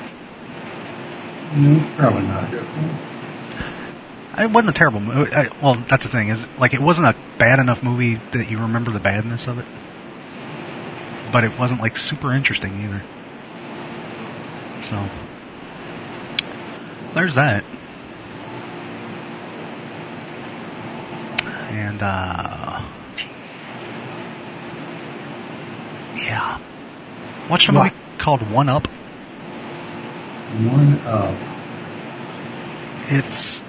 Probably 1.97 2.21
not 2.23 2.47
a 2.47 2.51
good 2.51 2.63
one. 2.63 2.97
It 4.39 4.49
wasn't 4.51 4.69
a 4.69 4.73
terrible 4.77 5.01
movie. 5.01 5.33
I, 5.33 5.49
well, 5.61 5.75
that's 5.89 6.03
the 6.03 6.09
thing 6.09 6.29
is, 6.29 6.45
like, 6.57 6.73
it 6.73 6.81
wasn't 6.81 7.07
a 7.07 7.15
bad 7.37 7.59
enough 7.59 7.83
movie 7.83 8.15
that 8.31 8.49
you 8.49 8.59
remember 8.59 8.91
the 8.91 8.99
badness 8.99 9.47
of 9.47 9.59
it. 9.59 9.65
But 11.31 11.43
it 11.43 11.57
wasn't 11.57 11.81
like 11.81 11.97
super 11.97 12.33
interesting 12.33 12.81
either. 12.83 13.01
So 14.83 15.07
there's 17.13 17.35
that. 17.35 17.63
And 21.69 22.01
uh 22.01 22.81
yeah. 26.15 26.59
Watch 27.49 27.69
a 27.69 27.71
movie 27.71 27.91
called 28.17 28.41
One 28.51 28.67
Up. 28.67 28.87
One 30.51 30.99
up. 31.05 31.35
it's 33.11 33.61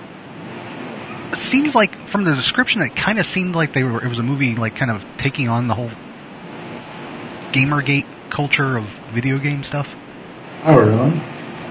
it 1.33 1.37
seems 1.39 1.75
like 1.75 2.09
from 2.09 2.25
the 2.25 2.35
description 2.35 2.83
it 2.83 2.95
kind 2.97 3.19
of 3.19 3.27
seemed 3.27 3.55
like 3.55 3.73
they 3.73 3.85
were 3.85 4.03
it 4.05 4.09
was 4.09 4.19
a 4.19 4.23
movie 4.23 4.55
like 4.57 4.75
kind 4.77 4.91
of 4.91 5.05
taking 5.17 5.49
on 5.49 5.67
the 5.69 5.75
whole 5.75 5.91
gamergate 7.53 8.07
culture 8.31 8.77
of 8.77 8.85
video 9.13 9.39
game 9.39 9.63
stuff 9.65 9.89
Oh, 10.65 10.77
really? 10.79 11.21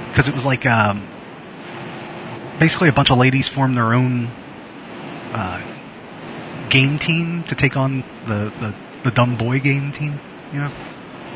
because 0.10 0.28
it 0.28 0.34
was 0.36 0.46
like 0.46 0.66
um 0.66 1.08
basically 2.60 2.90
a 2.90 2.94
bunch 2.94 3.12
of 3.12 3.18
ladies 3.18 3.48
formed 3.48 3.76
their 3.78 3.94
own 3.94 4.28
uh 5.34 5.62
game 6.70 6.98
team 7.00 7.44
to 7.44 7.56
take 7.56 7.76
on 7.78 8.04
the 8.28 8.52
the, 8.60 8.76
the 9.04 9.12
dumb 9.12 9.36
boy 9.38 9.60
game 9.60 9.92
team 9.92 10.20
you 10.54 10.60
know 10.60 10.72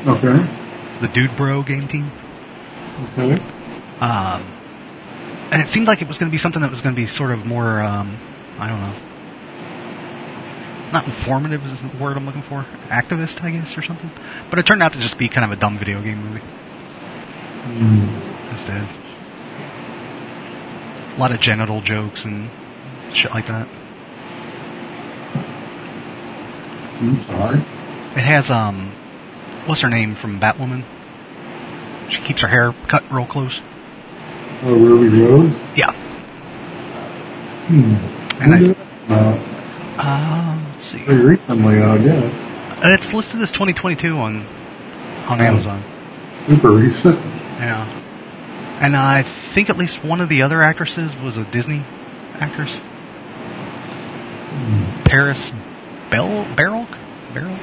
Okay. 0.06 0.98
the 1.00 1.08
dude 1.08 1.36
bro 1.36 1.62
game 1.62 1.86
team 1.88 2.10
Okay. 3.18 3.42
Um, 4.00 4.42
and 5.50 5.62
it 5.62 5.68
seemed 5.68 5.86
like 5.88 6.02
it 6.02 6.08
was 6.08 6.18
going 6.18 6.30
to 6.30 6.34
be 6.34 6.38
something 6.38 6.60
that 6.62 6.70
was 6.70 6.82
going 6.82 6.94
to 6.94 7.00
be 7.00 7.06
sort 7.06 7.30
of 7.30 7.46
more, 7.46 7.80
um, 7.80 8.18
I 8.58 8.68
don't 8.68 8.80
know, 8.80 8.94
not 10.92 11.04
informative 11.06 11.64
is 11.66 11.80
the 11.80 11.88
word 11.98 12.16
I'm 12.16 12.26
looking 12.26 12.42
for, 12.42 12.64
activist, 12.88 13.42
I 13.42 13.50
guess, 13.50 13.76
or 13.76 13.82
something. 13.82 14.10
But 14.50 14.58
it 14.58 14.66
turned 14.66 14.82
out 14.82 14.92
to 14.92 14.98
just 14.98 15.18
be 15.18 15.28
kind 15.28 15.44
of 15.44 15.50
a 15.50 15.56
dumb 15.56 15.78
video 15.78 16.00
game 16.02 16.22
movie 16.24 16.40
Hmm. 17.66 18.50
instead. 18.50 18.86
A 21.16 21.18
lot 21.18 21.32
of 21.32 21.40
genital 21.40 21.80
jokes 21.80 22.24
and 22.24 22.50
shit 23.12 23.32
like 23.32 23.46
that. 23.46 23.66
I'm 27.00 27.20
sorry. 27.22 27.58
It 28.14 28.22
has, 28.24 28.50
um, 28.50 28.92
what's 29.66 29.80
her 29.80 29.88
name 29.88 30.14
from 30.14 30.38
Batwoman? 30.40 30.84
She 32.08 32.20
keeps 32.22 32.42
her 32.42 32.48
hair 32.48 32.74
cut 32.88 33.02
real 33.10 33.26
close. 33.26 33.60
Oh, 34.64 34.74
Ruby 34.74 35.20
Rose? 35.22 35.54
Yeah. 35.76 35.92
Hmm. 37.66 37.94
And 38.42 38.54
I- 38.54 38.58
When 38.58 38.62
did 38.62 38.76
that 38.76 38.86
come 39.08 39.16
out? 39.18 39.38
Uh, 39.98 40.56
let's 40.72 40.84
see. 40.84 40.98
Pretty 41.04 41.22
recently, 41.22 41.82
I 41.82 41.98
guess. 41.98 42.32
It's 42.84 43.12
listed 43.14 43.40
as 43.42 43.50
2022 43.52 44.16
on 44.18 44.44
on 45.28 45.40
Oh. 45.40 45.44
Amazon. 45.44 45.82
Super 46.46 46.70
recent. 46.70 47.18
Yeah. 47.58 47.84
And 48.80 48.94
I 48.96 49.22
think 49.22 49.70
at 49.70 49.76
least 49.78 50.04
one 50.04 50.20
of 50.20 50.28
the 50.28 50.42
other 50.42 50.62
actresses 50.62 51.16
was 51.16 51.36
a 51.36 51.44
Disney 51.44 51.84
actress. 52.38 52.72
Hmm. 54.52 55.02
Paris 55.04 55.52
Bell 56.10 56.46
Barrel 56.54 56.86
Barrel. 57.34 57.56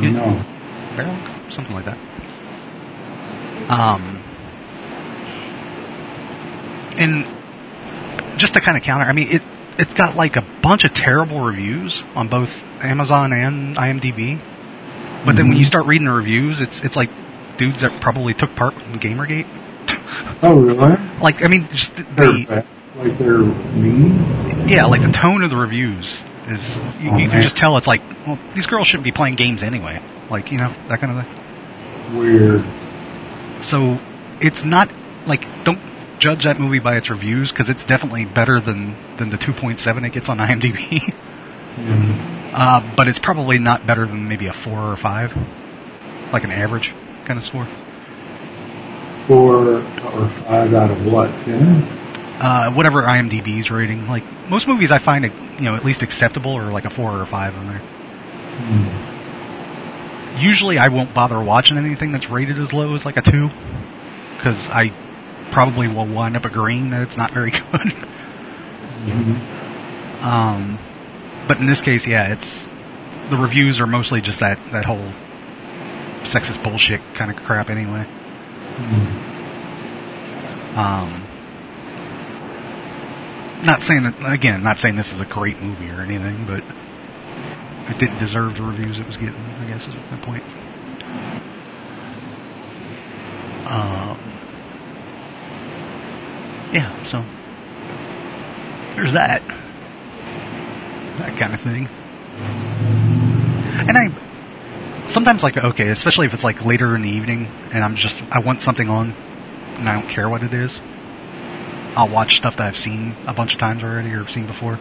No. 0.00 0.40
Beryl? 0.96 1.16
Something 1.48 1.74
like 1.74 1.84
that. 1.86 1.96
Um 3.70 4.15
and 6.98 8.38
just 8.38 8.54
to 8.54 8.60
kind 8.60 8.76
of 8.76 8.82
counter, 8.82 9.06
I 9.06 9.12
mean 9.12 9.28
it 9.30 9.42
it's 9.78 9.94
got 9.94 10.16
like 10.16 10.36
a 10.36 10.44
bunch 10.62 10.84
of 10.84 10.94
terrible 10.94 11.40
reviews 11.40 12.02
on 12.14 12.28
both 12.28 12.50
Amazon 12.80 13.32
and 13.32 13.76
IMDb. 13.76 14.40
But 15.24 15.36
then 15.36 15.48
when 15.48 15.56
you 15.56 15.62
mm-hmm. 15.62 15.68
start 15.68 15.86
reading 15.86 16.06
the 16.06 16.14
reviews, 16.14 16.60
it's 16.60 16.82
it's 16.82 16.96
like 16.96 17.10
dudes 17.56 17.80
that 17.80 18.00
probably 18.00 18.34
took 18.34 18.54
part 18.54 18.74
in 18.74 18.98
Gamergate. 18.98 19.46
Oh, 20.42 20.54
really? 20.60 20.96
Like 21.20 21.42
I 21.42 21.48
mean, 21.48 21.68
just 21.70 21.96
the, 21.96 22.04
the 22.04 22.64
like 22.96 23.18
they're 23.18 23.38
mean. 23.38 24.68
yeah, 24.68 24.84
like 24.84 25.02
the 25.02 25.10
tone 25.10 25.42
of 25.42 25.50
the 25.50 25.56
reviews 25.56 26.18
is 26.46 26.76
you, 27.00 27.10
Oh, 27.10 27.16
you 27.16 27.28
can 27.28 27.42
just 27.42 27.56
tell 27.56 27.76
it's 27.76 27.88
like, 27.88 28.02
well, 28.26 28.38
these 28.54 28.66
girls 28.66 28.86
shouldn't 28.86 29.04
be 29.04 29.12
playing 29.12 29.34
games 29.34 29.62
anyway. 29.62 30.00
Like 30.30 30.52
you 30.52 30.58
know 30.58 30.72
that 30.88 31.00
kind 31.00 31.18
of 31.18 31.24
thing. 31.24 32.18
Weird. 32.18 32.64
So 33.64 34.00
it's 34.40 34.64
not 34.64 34.90
like 35.26 35.64
don't 35.64 35.80
judge 36.18 36.44
that 36.44 36.58
movie 36.58 36.78
by 36.78 36.96
its 36.96 37.10
reviews 37.10 37.50
because 37.50 37.68
it's 37.68 37.84
definitely 37.84 38.24
better 38.24 38.60
than 38.60 38.96
than 39.16 39.30
the 39.30 39.38
2.7 39.38 40.06
it 40.06 40.12
gets 40.12 40.28
on 40.28 40.38
IMDb. 40.46 41.12
Hmm. 41.76 42.54
uh, 42.54 42.94
but 42.96 43.06
it's 43.06 43.18
probably 43.18 43.58
not 43.58 43.86
better 43.86 44.06
than 44.06 44.28
maybe 44.28 44.46
a 44.46 44.52
four 44.52 44.78
or 44.78 44.96
five, 44.96 45.36
like 46.32 46.44
an 46.44 46.50
average 46.50 46.94
kind 47.26 47.38
of 47.38 47.44
score. 47.44 47.68
Four 49.26 49.82
or 49.82 50.28
five 50.46 50.72
out 50.72 50.90
of 50.90 51.04
what? 51.04 51.28
Ten? 51.44 51.82
Uh, 52.40 52.70
whatever 52.72 53.02
IMDb's 53.02 53.70
rating. 53.70 54.08
Like 54.08 54.24
most 54.48 54.66
movies, 54.68 54.90
I 54.90 54.98
find 54.98 55.24
it 55.26 55.32
you 55.56 55.62
know 55.62 55.74
at 55.74 55.84
least 55.84 56.02
acceptable 56.02 56.52
or 56.52 56.64
like 56.64 56.84
a 56.84 56.90
four 56.90 57.10
or 57.12 57.22
a 57.22 57.26
five 57.26 57.54
on 57.56 57.66
there. 57.66 57.82
Hmm. 58.56 60.38
usually 60.38 60.78
I 60.78 60.88
won't 60.88 61.12
bother 61.12 61.38
watching 61.38 61.76
anything 61.76 62.10
that's 62.12 62.30
rated 62.30 62.58
as 62.58 62.72
low 62.72 62.94
as 62.94 63.04
like 63.04 63.18
a 63.18 63.22
two, 63.22 63.50
because 64.36 64.70
I 64.70 64.94
probably 65.50 65.88
will 65.88 66.06
wind 66.06 66.36
up 66.36 66.44
agreeing 66.44 66.90
that 66.90 67.02
it's 67.02 67.16
not 67.16 67.30
very 67.30 67.50
good. 67.72 67.94
Mhm. 69.06 70.22
um, 70.22 70.78
but 71.46 71.58
in 71.58 71.66
this 71.66 71.80
case, 71.80 72.06
yeah, 72.06 72.32
it's 72.32 72.66
the 73.30 73.36
reviews 73.36 73.80
are 73.80 73.86
mostly 73.86 74.20
just 74.20 74.40
that 74.40 74.58
that 74.72 74.84
whole 74.84 75.12
sexist 76.22 76.62
bullshit 76.62 77.00
kind 77.14 77.30
of 77.30 77.36
crap 77.36 77.70
anyway. 77.70 78.04
Hmm. 78.76 79.22
Um, 80.78 81.22
not 83.64 83.82
saying 83.82 84.02
that 84.02 84.14
again, 84.32 84.62
not 84.62 84.78
saying 84.78 84.96
this 84.96 85.12
is 85.12 85.20
a 85.20 85.24
great 85.24 85.60
movie 85.62 85.88
or 85.90 86.00
anything, 86.02 86.44
but 86.46 86.62
it 87.88 87.98
didn't 87.98 88.18
deserve 88.18 88.56
the 88.56 88.62
reviews 88.62 88.98
it 88.98 89.06
was 89.06 89.16
getting. 89.16 89.36
I 89.60 89.64
guess 89.66 89.86
is 89.86 89.94
my 90.10 90.16
point. 90.18 90.42
Um, 93.66 94.18
yeah, 96.72 97.04
so 97.04 97.24
there's 98.94 99.12
that, 99.12 99.42
that 101.18 101.36
kind 101.38 101.54
of 101.54 101.60
thing. 101.60 101.88
And 103.88 103.96
I, 103.96 105.08
sometimes 105.08 105.42
like 105.42 105.56
okay, 105.56 105.88
especially 105.88 106.26
if 106.26 106.34
it's 106.34 106.44
like 106.44 106.64
later 106.64 106.94
in 106.94 107.02
the 107.02 107.10
evening 107.10 107.46
and 107.72 107.84
I'm 107.84 107.96
just 107.96 108.22
I 108.30 108.40
want 108.40 108.62
something 108.62 108.88
on 108.88 109.12
and 109.76 109.88
I 109.88 110.00
don't 110.00 110.08
care 110.08 110.28
what 110.28 110.42
it 110.42 110.54
is. 110.54 110.78
I'll 111.94 112.08
watch 112.08 112.36
stuff 112.36 112.56
that 112.56 112.66
I've 112.66 112.76
seen 112.76 113.16
a 113.26 113.32
bunch 113.32 113.54
of 113.54 113.60
times 113.60 113.82
already 113.82 114.10
or 114.10 114.26
seen 114.28 114.46
before. 114.46 114.78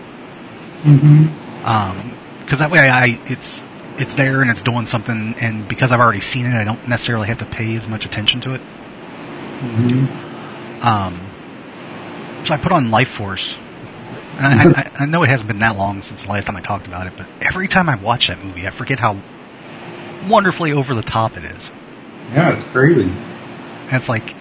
Mm-hmm. 0.83 1.65
Um, 1.65 2.17
because 2.41 2.59
that 2.59 2.69
way 2.69 2.79
I 2.89 3.19
it's 3.25 3.63
it's 3.97 4.13
there 4.13 4.41
and 4.41 4.51
it's 4.51 4.61
doing 4.61 4.85
something, 4.87 5.35
and 5.39 5.67
because 5.67 5.91
I've 5.91 5.99
already 5.99 6.21
seen 6.21 6.45
it, 6.45 6.53
I 6.53 6.63
don't 6.63 6.87
necessarily 6.87 7.27
have 7.27 7.39
to 7.39 7.45
pay 7.45 7.75
as 7.75 7.87
much 7.87 8.05
attention 8.05 8.41
to 8.41 8.55
it. 8.55 8.61
Mm-hmm. 9.61 10.85
Um, 10.85 11.24
so 12.45 12.53
I 12.53 12.57
put 12.57 12.71
on 12.71 12.91
Life 12.91 13.09
Force. 13.09 13.55
And 14.37 14.75
I, 14.75 14.81
I, 14.81 14.91
I 14.99 15.05
know 15.05 15.23
it 15.23 15.29
hasn't 15.29 15.47
been 15.47 15.59
that 15.59 15.77
long 15.77 16.01
since 16.01 16.23
the 16.23 16.29
last 16.29 16.45
time 16.45 16.57
I 16.57 16.61
talked 16.61 16.87
about 16.87 17.07
it, 17.07 17.13
but 17.17 17.25
every 17.41 17.67
time 17.67 17.87
I 17.87 17.95
watch 17.95 18.27
that 18.27 18.43
movie, 18.43 18.67
I 18.67 18.71
forget 18.71 18.99
how 18.99 19.17
wonderfully 20.27 20.73
over 20.73 20.93
the 20.93 21.03
top 21.03 21.37
it 21.37 21.45
is. 21.45 21.69
Yeah, 22.33 22.57
it's 22.57 22.71
crazy. 22.71 23.03
And 23.03 23.93
it's 23.93 24.09
like, 24.09 24.35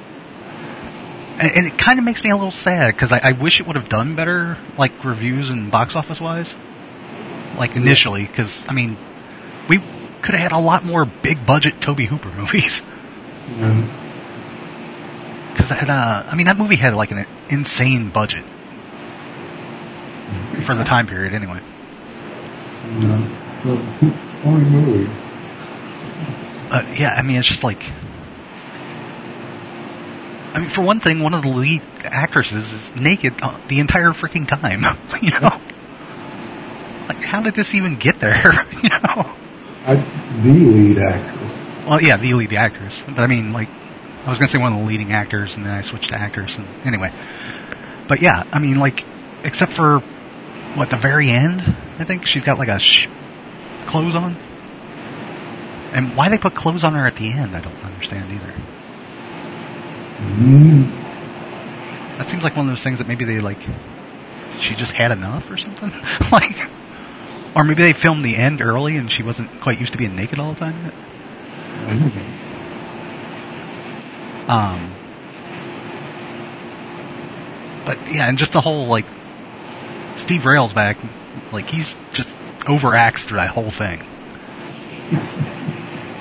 and, 1.39 1.51
and 1.51 1.67
it 1.67 1.79
kind 1.79 1.99
of 1.99 2.05
makes 2.05 2.25
me 2.25 2.31
a 2.31 2.37
little 2.37 2.51
sad 2.51 2.95
because 2.95 3.13
I, 3.13 3.21
I 3.23 3.33
wish 3.33 3.61
it 3.61 3.67
would 3.67 3.77
have 3.77 3.89
done 3.89 4.17
better, 4.17 4.59
like 4.77 5.05
reviews 5.05 5.51
and 5.51 5.71
box 5.71 5.95
office 5.95 6.21
wise, 6.21 6.53
like 7.57 7.77
initially. 7.77 8.27
Because 8.27 8.65
I 8.69 8.73
mean, 8.73 8.97
we 9.69 9.79
could 10.23 10.35
have 10.35 10.41
had 10.41 10.53
a 10.53 10.59
lot 10.59 10.85
more 10.85 11.05
big 11.05 11.47
budget 11.47 11.81
Tobe 11.81 12.01
Hooper 12.01 12.31
movies. 12.37 12.83
Yeah. 13.49 14.01
Because 15.55 15.69
that, 15.69 15.89
uh, 15.89 16.25
I 16.27 16.35
mean, 16.35 16.47
that 16.47 16.59
movie 16.59 16.75
had 16.75 16.95
like 16.95 17.13
an 17.13 17.27
insane 17.49 18.11
budget 18.11 18.45
for 20.65 20.75
the 20.75 20.83
time 20.85 21.07
period, 21.07 21.33
anyway. 21.33 21.61
Yeah. 22.99 23.63
Well, 23.65 23.79
it's 24.03 24.23
a 24.23 24.43
funny 24.43 24.65
movie. 24.65 25.11
Uh, 26.71 26.95
yeah, 26.99 27.15
I 27.17 27.23
mean, 27.23 27.37
it's 27.37 27.47
just 27.47 27.63
like. 27.63 27.85
I 30.55 30.59
mean, 30.59 30.71
for 30.71 30.83
one 30.83 31.01
thing, 31.01 31.21
one 31.21 31.35
of 31.35 31.43
the 31.43 31.49
lead 31.49 31.83
actresses 32.03 32.73
is 32.73 32.91
naked 32.95 33.35
uh, 33.43 33.59
the 33.69 33.81
entire 33.81 34.11
freaking 34.11 34.47
time. 34.47 34.83
you 35.23 35.31
know, 35.31 35.61
like 37.09 37.25
how 37.25 37.43
did 37.43 37.55
this 37.55 37.75
even 37.75 37.97
get 37.97 38.19
there? 38.21 38.67
you 38.83 38.89
know. 38.89 39.35
I, 39.87 39.97
the 40.43 40.51
lead 40.51 40.99
actress. 40.99 41.87
Well, 41.87 42.03
yeah, 42.03 42.17
the 42.17 42.35
lead 42.35 42.53
actress, 42.55 43.03
but 43.07 43.21
I 43.21 43.27
mean, 43.27 43.53
like, 43.53 43.69
I 44.25 44.31
was 44.31 44.39
gonna 44.39 44.49
say 44.49 44.59
one 44.59 44.73
of 44.73 44.79
the 44.79 44.87
leading 44.87 45.13
actors, 45.13 45.57
and 45.57 45.67
then 45.67 45.75
I 45.75 45.83
switched 45.83 46.09
to 46.09 46.17
actors, 46.17 46.57
and 46.57 46.67
anyway. 46.85 47.13
But 48.09 48.23
yeah, 48.23 48.45
I 48.53 48.59
mean, 48.59 48.79
like, 48.79 49.05
except 49.43 49.73
for 49.73 50.01
what 50.75 50.91
the 50.91 50.97
very 50.97 51.31
end, 51.31 51.61
I 51.99 52.05
think 52.05 52.27
she's 52.27 52.43
got 52.43 52.59
like 52.59 52.69
a 52.69 52.79
sh- 52.79 53.09
clothes 53.87 54.15
on. 54.15 54.37
And 55.93 56.17
why 56.17 56.29
they 56.29 56.39
put 56.39 56.55
clothes 56.55 56.83
on 56.85 56.95
her 56.95 57.07
at 57.07 57.17
the 57.17 57.31
end, 57.31 57.55
I 57.55 57.61
don't 57.61 57.85
understand 57.85 58.33
either. 58.33 58.55
Mm. 60.21 60.91
That 62.19 62.29
seems 62.29 62.43
like 62.43 62.57
one 62.57 62.67
of 62.67 62.73
those 62.73 62.83
things 62.83 62.99
that 62.99 63.07
maybe 63.07 63.25
they 63.25 63.41
like. 63.41 63.61
She 64.61 64.75
just 64.75 64.93
had 64.93 65.11
enough 65.11 65.51
or 65.51 65.57
something, 65.59 65.93
like, 66.33 66.57
or 67.55 67.65
maybe 67.65 67.83
they 67.83 67.93
filmed 67.93 68.25
the 68.25 68.37
end 68.37 68.61
early 68.63 68.97
and 68.97 69.11
she 69.11 69.23
wasn't 69.23 69.61
quite 69.61 69.81
used 69.81 69.93
to 69.93 69.99
being 69.99 70.17
naked 70.17 70.39
all 70.39 70.53
the 70.53 70.61
time. 70.61 70.93
Um, 74.49 74.93
but 77.85 77.99
yeah, 78.13 78.29
and 78.29 78.39
just 78.39 78.53
the 78.53 78.61
whole 78.61 78.87
like 78.89 79.07
Steve 80.17 80.43
Railsback, 80.43 80.97
like 81.53 81.69
he's 81.69 81.97
just 82.13 82.29
overacts 82.61 83.21
through 83.21 83.37
that 83.39 83.51
whole 83.51 83.71
thing. 83.71 84.01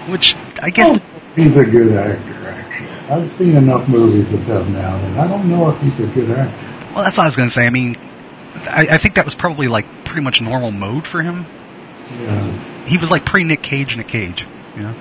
Which 0.09 0.35
I 0.61 0.69
guess 0.69 0.99
Oh, 0.99 1.19
he's 1.35 1.55
a 1.55 1.63
good 1.63 1.93
actor, 1.97 2.49
actually. 2.49 2.89
I've 3.09 3.31
seen 3.31 3.55
enough 3.55 3.87
movies 3.87 4.33
of 4.33 4.41
him 4.41 4.73
now 4.73 4.99
that 5.01 5.17
I 5.19 5.27
don't 5.27 5.49
know 5.49 5.69
if 5.71 5.81
he's 5.81 5.99
a 6.01 6.07
good 6.07 6.29
actor. 6.31 6.93
well, 6.93 7.03
that's 7.05 7.17
what 7.17 7.23
I 7.23 7.27
was 7.27 7.35
gonna 7.35 7.49
say. 7.49 7.65
I 7.65 7.69
mean, 7.69 7.95
I, 8.69 8.87
I 8.91 8.97
think 8.97 9.15
that 9.15 9.25
was 9.25 9.35
probably 9.35 9.67
like 9.67 9.85
pretty 10.05 10.21
much 10.21 10.41
normal 10.41 10.71
mode 10.71 11.07
for 11.07 11.21
him. 11.21 11.45
Yeah. 12.19 12.85
He 12.85 12.97
was 12.97 13.09
like 13.09 13.25
pre 13.25 13.43
Nick 13.45 13.63
Cage 13.63 13.93
in 13.93 13.99
a 13.99 14.03
cage, 14.03 14.45
you 14.75 14.83
know. 14.83 14.93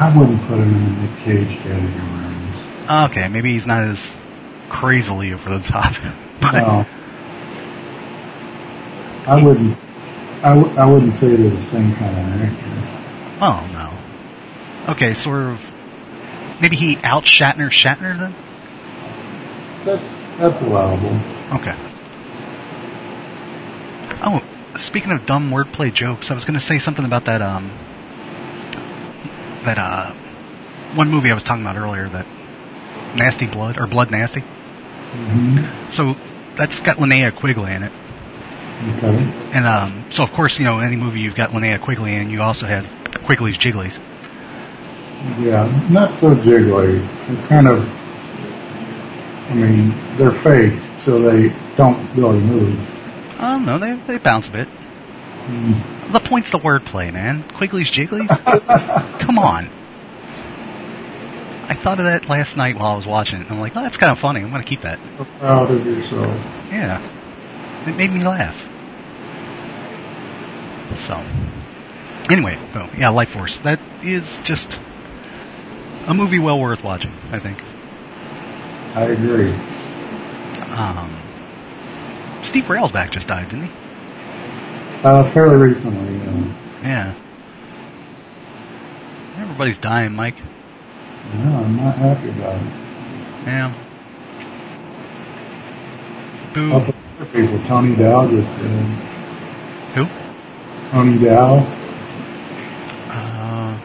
I 0.00 0.16
wouldn't 0.16 0.40
put 0.42 0.58
him 0.58 0.74
in 0.74 0.84
the 0.84 1.02
Nick 1.02 1.18
Cage 1.24 1.58
category. 1.62 3.10
Okay, 3.10 3.28
maybe 3.28 3.52
he's 3.52 3.66
not 3.66 3.84
as 3.84 4.10
crazily 4.68 5.32
over 5.32 5.50
the 5.58 5.60
top. 5.60 5.94
but 6.40 6.52
No. 6.52 6.86
I 9.26 9.42
wouldn't. 9.42 9.76
I, 10.42 10.54
w- 10.54 10.76
I 10.76 10.86
wouldn't 10.86 11.14
say 11.14 11.34
they're 11.34 11.50
the 11.50 11.60
same 11.60 11.94
kind 11.96 12.16
of 12.16 12.40
actor. 12.40 13.38
oh 13.42 13.68
no. 13.72 14.92
Okay, 14.92 15.14
sort 15.14 15.42
of. 15.42 15.60
Maybe 16.60 16.76
he 16.76 16.96
out 16.98 17.24
Shatner 17.24 17.68
Shatner 17.68 18.18
then. 18.18 18.34
That's 19.84 20.22
that's 20.38 20.62
allowable. 20.62 21.14
Okay. 21.58 21.76
Oh, 24.22 24.42
speaking 24.78 25.10
of 25.10 25.24
dumb 25.26 25.50
wordplay 25.50 25.92
jokes, 25.92 26.30
I 26.30 26.34
was 26.34 26.44
going 26.44 26.58
to 26.58 26.64
say 26.64 26.78
something 26.78 27.04
about 27.04 27.24
that 27.26 27.42
um 27.42 27.70
that 29.64 29.78
uh 29.78 30.12
one 30.94 31.10
movie 31.10 31.30
I 31.30 31.34
was 31.34 31.42
talking 31.42 31.62
about 31.62 31.76
earlier 31.76 32.08
that 32.08 32.26
Nasty 33.14 33.46
Blood 33.46 33.78
or 33.78 33.86
Blood 33.86 34.10
Nasty. 34.10 34.40
hmm 34.40 35.64
So 35.92 36.16
that's 36.56 36.80
got 36.80 36.96
Linnea 36.98 37.34
Quigley 37.34 37.72
in 37.74 37.82
it, 37.84 37.92
Okay. 38.98 39.16
and 39.52 39.66
um 39.66 40.04
so 40.10 40.22
of 40.22 40.32
course 40.32 40.58
you 40.58 40.64
know 40.64 40.78
any 40.80 40.96
movie 40.96 41.20
you've 41.20 41.34
got 41.36 41.50
Linnea 41.50 41.80
Quigley 41.80 42.14
in, 42.14 42.30
you 42.30 42.42
also 42.42 42.66
have 42.66 42.86
Quigley's 43.24 43.58
Jigglies. 43.58 43.98
Yeah, 45.40 45.66
not 45.90 46.16
so 46.16 46.34
jiggly. 46.36 47.00
They're 47.26 47.48
kind 47.48 47.66
of. 47.68 47.82
I 49.50 49.54
mean, 49.54 50.16
they're 50.18 50.32
fake, 50.32 50.78
so 50.98 51.20
they 51.20 51.48
don't 51.76 52.14
really 52.14 52.38
move. 52.38 52.78
Oh 53.40 53.58
no, 53.58 53.78
they 53.78 53.94
they 54.06 54.18
bounce 54.18 54.46
a 54.46 54.50
bit. 54.50 54.68
Mm. 55.48 56.12
The 56.12 56.20
point's 56.20 56.50
the 56.50 56.58
wordplay, 56.58 57.12
man. 57.12 57.42
Quigley's 57.48 57.90
Jigglies. 57.90 58.28
Come 59.18 59.38
on. 59.38 59.70
I 61.68 61.74
thought 61.74 61.98
of 61.98 62.04
that 62.04 62.28
last 62.28 62.56
night 62.56 62.76
while 62.76 62.92
I 62.92 62.96
was 62.96 63.06
watching 63.06 63.40
it. 63.40 63.50
I'm 63.50 63.58
like, 63.58 63.74
oh, 63.76 63.82
that's 63.82 63.96
kind 63.96 64.12
of 64.12 64.18
funny. 64.18 64.40
I'm 64.40 64.50
going 64.50 64.62
to 64.62 64.68
keep 64.68 64.82
that. 64.82 64.98
Proud 65.38 65.70
of 65.70 65.84
yourself. 65.86 66.34
Yeah. 66.70 67.00
It 67.86 67.96
made 67.96 68.12
me 68.12 68.24
laugh. 68.24 68.62
So, 71.06 71.14
anyway, 72.30 72.58
oh, 72.74 72.90
yeah, 72.96 73.08
Life 73.10 73.30
Force. 73.30 73.58
That 73.60 73.80
is 74.02 74.38
just 74.44 74.78
a 76.06 76.14
movie 76.14 76.38
well 76.38 76.58
worth 76.60 76.82
watching, 76.82 77.12
I 77.32 77.38
think. 77.38 77.62
I 78.94 79.04
agree. 79.04 79.52
Um, 80.72 81.14
Steve 82.42 82.64
Railsback 82.64 83.10
just 83.10 83.28
died, 83.28 83.48
didn't 83.50 83.66
he? 83.66 83.72
Uh, 85.04 85.30
fairly 85.32 85.56
recently, 85.56 86.16
yeah. 86.18 86.54
Yeah. 86.82 87.14
Everybody's 89.42 89.78
dying, 89.78 90.12
Mike. 90.12 90.36
No, 91.34 91.56
I'm 91.56 91.76
not 91.76 91.96
happy 91.96 92.30
about 92.30 92.56
it. 92.56 92.72
Yeah. 93.46 93.74
Boo. 96.52 96.72
Up 96.72 96.94
other 97.20 97.30
people, 97.32 97.58
Tony 97.68 97.94
Dow 97.94 98.28
just 98.28 98.50
did. 98.56 98.86
Who? 99.94 100.06
Tony 100.90 101.18
Dow. 101.24 101.58
Uh, 103.08 103.78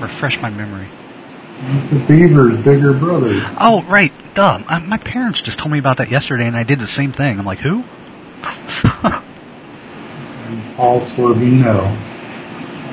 refresh 0.00 0.40
my 0.40 0.50
memory. 0.50 0.88
The 1.90 2.04
Beaver's 2.08 2.64
bigger 2.64 2.92
brother. 2.92 3.40
Oh, 3.60 3.82
right. 3.84 4.12
Duh. 4.34 4.64
Uh, 4.66 4.80
my 4.80 4.96
parents 4.96 5.40
just 5.42 5.58
told 5.58 5.70
me 5.70 5.78
about 5.78 5.98
that 5.98 6.10
yesterday, 6.10 6.46
and 6.46 6.56
I 6.56 6.64
did 6.64 6.80
the 6.80 6.88
same 6.88 7.12
thing. 7.12 7.38
I'm 7.38 7.44
like, 7.46 7.60
who? 7.60 7.84
And 10.46 10.62
Paul 10.76 11.00
Sorvino, 11.00 11.96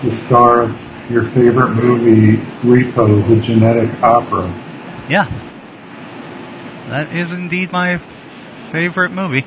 the 0.03 0.11
star 0.11 0.61
of 0.63 0.71
your 1.11 1.23
favorite 1.31 1.71
movie, 1.71 2.37
Repo, 2.61 3.27
the 3.27 3.41
genetic 3.41 3.89
opera. 4.03 4.47
yeah. 5.09 5.27
That 6.89 7.13
is 7.13 7.31
indeed 7.31 7.71
my 7.71 7.99
favorite 8.71 9.11
movie. 9.11 9.45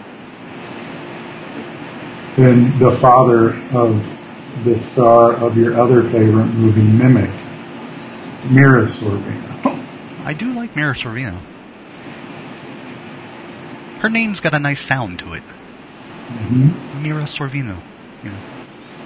And 2.36 2.80
the 2.80 2.96
father 3.00 3.54
of 3.76 4.00
the 4.64 4.78
star 4.78 5.32
of 5.34 5.56
your 5.56 5.78
other 5.80 6.02
favorite 6.10 6.46
movie, 6.46 6.82
Mimic, 6.82 7.30
Mira 8.50 8.86
Sorvino. 8.92 9.84
I 10.24 10.34
do 10.34 10.52
like 10.54 10.76
Mira 10.76 10.94
Sorvino. 10.94 11.40
Her 14.00 14.08
name's 14.08 14.38
got 14.40 14.54
a 14.54 14.58
nice 14.60 14.80
sound 14.80 15.18
to 15.20 15.34
it. 15.34 15.42
Hmm 16.32 17.02
Mira 17.02 17.24
Sorvino. 17.24 17.80
You 18.22 18.30
know. 18.30 18.38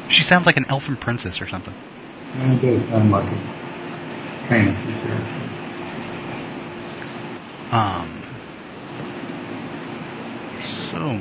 She 0.09 0.23
sounds 0.23 0.47
like 0.47 0.57
an 0.57 0.67
elfin 0.69 0.97
princess 0.97 1.41
or 1.41 1.49
something. 1.49 1.75
It 2.35 2.61
does 2.61 2.89
sound 2.89 3.11
like 3.11 3.25
a 3.25 3.37
fantasy 4.49 4.93
character. 5.03 5.43
Um. 7.73 8.23
So. 10.63 11.21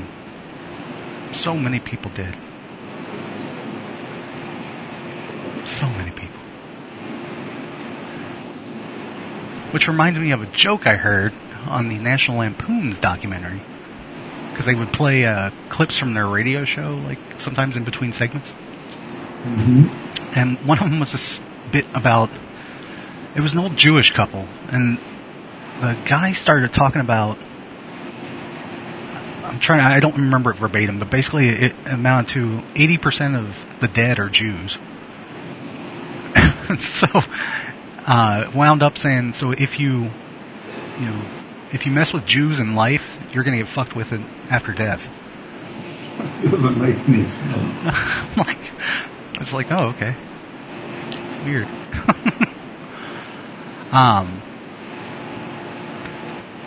So 1.34 1.56
many 1.58 1.80
people 1.80 2.12
did. 2.12 2.36
So 5.66 5.88
many 5.90 6.12
people. 6.12 6.40
Which 9.72 9.88
reminds 9.88 10.20
me 10.20 10.32
of 10.32 10.42
a 10.42 10.46
joke 10.48 10.88
I 10.88 10.96
heard 10.96 11.34
on 11.68 11.90
the 11.90 11.98
National 11.98 12.38
Lampoon's 12.38 13.00
documentary. 13.00 13.62
Because 14.56 14.66
they 14.66 14.76
would 14.76 14.94
play 14.94 15.26
uh, 15.26 15.52
clips 15.68 15.98
from 15.98 16.14
their 16.14 16.26
radio 16.26 16.64
show, 16.64 16.96
like 17.06 17.20
sometimes 17.40 17.76
in 17.76 17.84
between 17.84 18.14
segments. 18.14 18.52
hmm 18.52 19.88
And 20.34 20.58
one 20.66 20.80
of 20.80 20.90
them 20.90 21.02
was 21.02 21.12
this 21.12 21.42
bit 21.72 21.86
about 21.94 22.30
it 23.36 23.42
was 23.42 23.52
an 23.52 23.60
old 23.60 23.76
Jewish 23.76 24.14
couple, 24.14 24.48
and 24.70 24.98
the 25.82 25.98
guy 26.06 26.32
started 26.32 26.74
talking 26.74 27.02
about. 27.02 27.38
I'm 29.44 29.60
trying. 29.60 29.80
To, 29.80 29.86
I 29.86 30.00
don't 30.00 30.16
remember 30.16 30.52
it 30.52 30.58
verbatim, 30.58 31.00
but 31.00 31.10
basically 31.12 31.50
it 31.50 31.76
amounted 31.86 32.34
to 32.36 32.64
80% 32.76 33.38
of 33.38 33.56
the 33.82 33.90
dead 33.90 34.20
are 34.20 34.30
Jews. 34.30 34.78
so, 36.80 37.08
uh, 38.08 38.50
wound 38.56 38.82
up 38.82 38.98
saying, 38.98 39.34
so 39.34 39.52
if 39.52 39.80
you, 39.80 40.10
you 41.00 41.06
know, 41.06 41.26
if 41.72 41.86
you 41.86 41.92
mess 41.92 42.14
with 42.14 42.26
Jews 42.26 42.60
in 42.60 42.74
life, 42.74 43.06
you're 43.36 43.44
gonna 43.44 43.58
get 43.58 43.68
fucked 43.68 43.96
with 43.98 44.14
it 44.14 44.22
after 44.50 44.72
death. 44.72 45.12
It 46.42 46.50
doesn't 46.50 46.80
make 46.80 46.96
any 47.10 47.28
sense. 47.28 47.54
I'm 47.54 48.38
like, 48.38 48.72
I 49.36 49.40
was 49.40 49.52
like, 49.52 49.70
oh, 49.72 49.90
okay. 49.90 50.16
Weird. 51.44 51.68
um, 53.92 54.42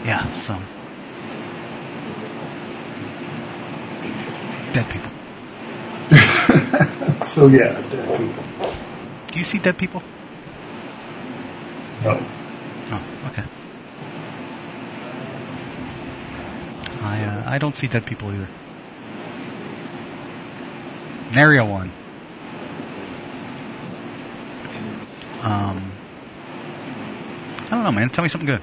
yeah, 0.05 0.31
so. 0.43 0.61
Dead 4.75 4.91
people. 4.91 5.11
so 7.27 7.47
yeah, 7.47 7.81
dead 7.89 8.19
people. 8.19 8.45
Do 9.33 9.39
you 9.39 9.45
see 9.47 9.59
dead 9.59 9.79
people? 9.79 10.03
No. 12.05 12.23
Oh, 12.91 13.03
okay. 13.29 13.45
I, 17.09 17.25
uh, 17.25 17.43
I 17.47 17.59
don't 17.59 17.75
see 17.75 17.87
dead 17.87 18.05
people 18.05 18.31
either. 18.33 18.49
Nary 21.33 21.59
a 21.59 21.65
one. 21.65 21.91
Um, 25.41 25.93
I 27.67 27.71
don't 27.71 27.85
know, 27.85 27.93
man. 27.93 28.11
Tell 28.11 28.23
me 28.23 28.29
something 28.29 28.47
good. 28.47 28.61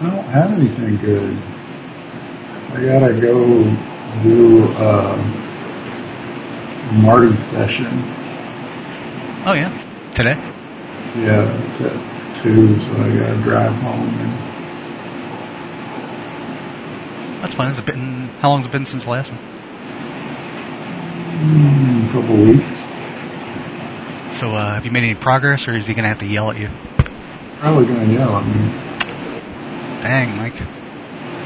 I 0.00 0.10
don't 0.10 0.24
have 0.24 0.52
anything 0.52 0.96
good. 0.96 1.36
I 2.72 2.84
gotta 2.84 3.20
go 3.20 3.64
do 4.22 4.64
a 4.72 5.16
Marty 6.94 7.36
session. 7.50 7.86
Oh 9.44 9.52
yeah, 9.52 9.70
today. 10.14 10.34
Yeah, 11.16 11.44
it's 11.50 11.80
at 11.82 12.42
two, 12.42 12.78
so 12.80 12.92
I 13.02 13.16
gotta 13.18 13.42
drive 13.42 13.72
home 13.82 14.08
and 14.20 14.49
That's 17.40 17.54
fine. 17.54 17.72
Has 17.74 17.80
been? 17.84 18.28
How 18.40 18.50
long 18.50 18.60
has 18.60 18.66
it 18.68 18.72
been 18.72 18.86
since 18.86 19.04
the 19.04 19.10
last 19.10 19.30
one? 19.30 19.38
mm, 21.40 22.08
a 22.08 22.12
couple 22.12 22.36
weeks. 22.36 22.66
So, 24.38 24.54
uh, 24.54 24.74
have 24.74 24.84
you 24.84 24.90
made 24.90 25.04
any 25.04 25.14
progress, 25.14 25.66
or 25.68 25.72
is 25.76 25.86
he 25.86 25.94
gonna 25.94 26.08
have 26.08 26.18
to 26.20 26.26
yell 26.26 26.50
at 26.50 26.58
you? 26.58 26.68
Probably 27.58 27.86
gonna 27.86 28.12
yell 28.12 28.36
at 28.36 28.46
me. 28.46 28.54
Dang, 30.02 30.36
Mike. 30.36 30.60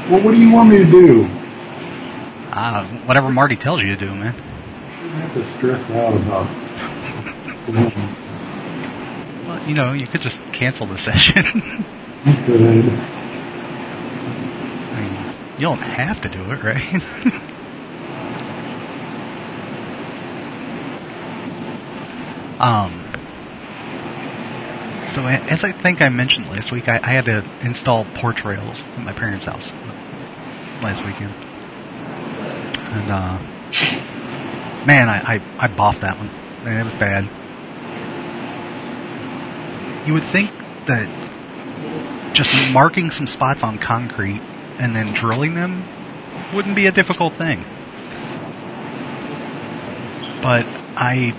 Well, 0.09 0.21
what 0.23 0.31
do 0.31 0.37
you 0.37 0.51
want 0.51 0.69
me 0.69 0.77
to 0.77 0.85
do? 0.85 1.27
Ah, 2.51 2.85
whatever 3.05 3.29
Marty 3.29 3.55
tells 3.55 3.81
you 3.81 3.87
to 3.87 3.95
do, 3.97 4.13
man. 4.13 4.33
Shouldn't 4.97 5.13
have 5.21 5.33
to 5.33 5.57
stress 5.57 5.91
out 5.91 6.13
about. 6.15 6.47
Well, 9.45 9.67
you 9.67 9.75
know, 9.75 9.93
you 9.93 10.07
could 10.07 10.21
just 10.21 10.41
cancel 10.53 10.87
the 10.87 10.97
session. 11.07 11.85
Good. 12.45 12.85
You 15.55 15.61
don't 15.61 15.79
have 15.79 16.19
to 16.21 16.29
do 16.29 16.51
it, 16.51 16.61
right? 16.61 17.01
um. 22.59 23.01
So, 25.13 25.25
as 25.25 25.63
I 25.63 25.71
think 25.71 26.01
I 26.01 26.09
mentioned 26.09 26.49
last 26.49 26.73
week, 26.73 26.89
I, 26.89 26.99
I 27.01 27.13
had 27.13 27.23
to 27.25 27.45
install 27.61 28.03
porch 28.15 28.43
rails 28.43 28.81
at 28.97 29.03
my 29.05 29.13
parents' 29.13 29.45
house 29.45 29.69
last 30.83 31.05
weekend, 31.05 31.33
and 32.91 33.09
uh, 33.09 33.39
man, 34.85 35.07
I, 35.07 35.35
I 35.35 35.41
I 35.57 35.67
boffed 35.69 36.01
that 36.01 36.17
one. 36.17 36.29
Man, 36.65 36.81
it 36.81 36.83
was 36.83 36.93
bad. 36.95 37.29
You 40.05 40.13
would 40.15 40.25
think 40.25 40.51
that 40.87 42.33
just 42.33 42.73
marking 42.73 43.09
some 43.09 43.27
spots 43.27 43.63
on 43.63 43.77
concrete 43.77 44.41
and 44.79 44.95
then 44.95 45.13
drilling 45.13 45.53
them 45.53 45.83
wouldn't 46.53 46.75
be 46.75 46.85
a 46.87 46.91
difficult 46.91 47.33
thing. 47.33 47.63
But 50.41 50.65
I 50.95 51.35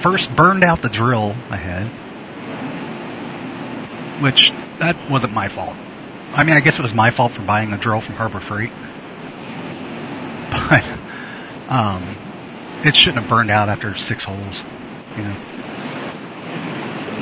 first 0.00 0.34
burned 0.34 0.64
out 0.64 0.82
the 0.82 0.88
drill 0.88 1.34
I 1.48 1.56
had, 1.56 1.88
which 4.22 4.52
that 4.78 5.10
wasn't 5.10 5.32
my 5.32 5.48
fault. 5.48 5.76
I 6.32 6.44
mean, 6.44 6.56
I 6.56 6.60
guess 6.60 6.78
it 6.78 6.82
was 6.82 6.94
my 6.94 7.10
fault 7.10 7.32
for 7.32 7.42
buying 7.42 7.72
a 7.72 7.78
drill 7.78 8.00
from 8.00 8.14
Harbor 8.16 8.40
Freight, 8.40 8.70
but 10.50 10.84
um, 11.68 12.16
it 12.84 12.94
shouldn't 12.94 13.22
have 13.22 13.28
burned 13.28 13.50
out 13.50 13.68
after 13.68 13.96
six 13.96 14.24
holes, 14.24 14.62
you 15.16 15.24
know. 15.24 15.34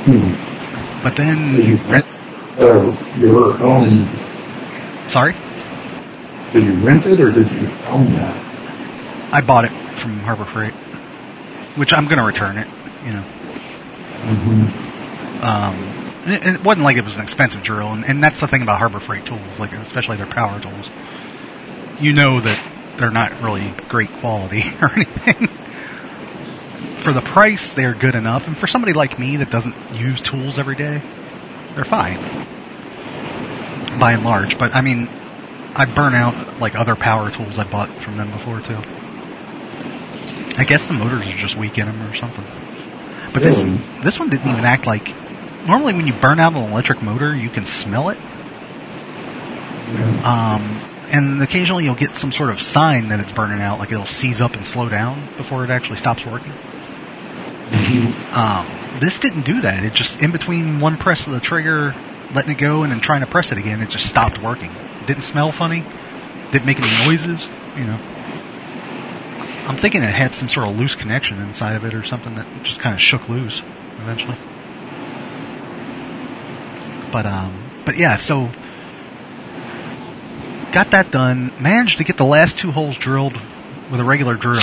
Hmm. 0.05 1.03
But 1.03 1.15
then, 1.15 1.55
you 1.55 1.77
rent 1.89 2.05
uh, 2.59 3.15
your 3.17 3.61
own? 3.63 4.07
sorry, 5.07 5.33
Did 6.53 6.63
you 6.63 6.73
rent 6.85 7.05
it 7.05 7.19
or 7.19 7.31
did 7.31 7.51
you 7.51 7.69
own 7.87 8.11
that? 8.13 8.49
I 9.31 9.41
bought 9.41 9.65
it 9.65 9.71
from 9.99 10.19
Harbor 10.19 10.45
Freight, 10.45 10.73
which 11.77 11.93
I'm 11.93 12.05
going 12.05 12.17
to 12.17 12.23
return 12.23 12.57
it, 12.57 12.67
you 13.05 13.13
know. 13.13 13.23
Mm-hmm. 14.21 15.43
Um, 15.43 16.31
it, 16.31 16.55
it 16.55 16.63
wasn't 16.63 16.83
like 16.83 16.97
it 16.97 17.03
was 17.03 17.15
an 17.15 17.21
expensive 17.21 17.61
drill, 17.61 17.93
and, 17.93 18.03
and 18.03 18.23
that's 18.23 18.39
the 18.39 18.47
thing 18.47 18.61
about 18.61 18.79
Harbor 18.79 18.99
Freight 18.99 19.25
tools, 19.25 19.59
like 19.59 19.71
especially 19.73 20.17
their 20.17 20.25
power 20.25 20.59
tools. 20.59 20.89
You 21.99 22.13
know 22.13 22.39
that 22.39 22.97
they're 22.97 23.11
not 23.11 23.41
really 23.41 23.73
great 23.87 24.11
quality 24.13 24.63
or 24.81 24.91
anything. 24.91 25.47
For 27.03 27.13
the 27.13 27.21
price, 27.21 27.73
they're 27.73 27.93
good 27.93 28.15
enough, 28.15 28.47
and 28.47 28.57
for 28.57 28.67
somebody 28.67 28.93
like 28.93 29.19
me 29.19 29.37
that 29.37 29.51
doesn't 29.51 29.75
use 29.95 30.19
tools 30.21 30.57
every 30.57 30.75
day, 30.75 31.01
they're 31.75 31.85
fine, 31.85 32.17
by 33.99 34.13
and 34.13 34.23
large. 34.23 34.57
But 34.57 34.75
I 34.75 34.81
mean, 34.81 35.07
I 35.75 35.85
burn 35.85 36.13
out 36.13 36.59
like 36.59 36.75
other 36.75 36.95
power 36.95 37.31
tools 37.31 37.57
I 37.57 37.63
bought 37.63 37.89
from 38.01 38.17
them 38.17 38.31
before 38.31 38.61
too. 38.61 38.79
I 40.57 40.65
guess 40.65 40.87
the 40.87 40.93
motors 40.93 41.25
are 41.27 41.37
just 41.37 41.55
weak 41.55 41.77
in 41.77 41.85
them 41.85 42.01
or 42.01 42.15
something. 42.15 42.45
But 43.33 43.43
this 43.43 43.63
this 44.03 44.19
one 44.19 44.29
didn't 44.29 44.49
even 44.49 44.65
act 44.65 44.85
like. 44.85 45.13
Normally, 45.65 45.93
when 45.93 46.07
you 46.07 46.13
burn 46.13 46.39
out 46.39 46.53
an 46.53 46.71
electric 46.71 47.01
motor, 47.01 47.35
you 47.35 47.49
can 47.49 47.65
smell 47.65 48.09
it. 48.09 48.17
Um, 50.23 50.81
and 51.09 51.41
occasionally 51.41 51.83
you'll 51.83 51.95
get 51.95 52.15
some 52.15 52.31
sort 52.31 52.49
of 52.49 52.61
sign 52.61 53.09
that 53.09 53.19
it's 53.19 53.31
burning 53.31 53.61
out, 53.61 53.79
like 53.79 53.91
it'll 53.91 54.05
seize 54.05 54.39
up 54.41 54.53
and 54.53 54.65
slow 54.65 54.87
down 54.87 55.27
before 55.37 55.63
it 55.63 55.69
actually 55.69 55.97
stops 55.97 56.25
working. 56.25 56.53
Mhm. 57.71 58.33
Um, 58.33 58.99
this 58.99 59.19
didn't 59.19 59.41
do 59.41 59.61
that. 59.61 59.83
It 59.83 59.93
just, 59.93 60.21
in 60.21 60.31
between 60.31 60.79
one 60.79 60.97
press 60.97 61.27
of 61.27 61.33
the 61.33 61.39
trigger, 61.39 61.95
letting 62.33 62.51
it 62.51 62.57
go, 62.57 62.83
and 62.83 62.91
then 62.91 62.99
trying 62.99 63.21
to 63.21 63.27
press 63.27 63.51
it 63.51 63.57
again, 63.57 63.81
it 63.81 63.89
just 63.89 64.05
stopped 64.05 64.41
working. 64.41 64.71
Didn't 65.09 65.23
smell 65.23 65.51
funny. 65.51 65.83
Didn't 66.51 66.67
make 66.67 66.79
any 66.79 67.03
noises. 67.03 67.49
You 67.75 67.83
know. 67.83 67.99
I'm 69.65 69.75
thinking 69.75 70.03
it 70.03 70.13
had 70.13 70.35
some 70.35 70.47
sort 70.47 70.67
of 70.67 70.77
loose 70.77 70.93
connection 70.93 71.41
inside 71.41 71.75
of 71.75 71.83
it 71.83 71.95
or 71.95 72.03
something 72.03 72.35
that 72.35 72.45
just 72.61 72.79
kind 72.79 72.93
of 72.93 73.01
shook 73.01 73.27
loose 73.27 73.63
eventually. 74.03 74.37
But 77.11 77.25
um, 77.25 77.81
but 77.85 77.97
yeah, 77.97 78.17
so 78.17 78.51
got 80.71 80.91
that 80.91 81.09
done. 81.09 81.53
Managed 81.59 81.97
to 81.97 82.03
get 82.03 82.17
the 82.17 82.23
last 82.23 82.59
two 82.59 82.71
holes 82.71 82.95
drilled 82.95 83.33
with 83.89 83.99
a 83.99 84.03
regular 84.03 84.35
drill. 84.35 84.61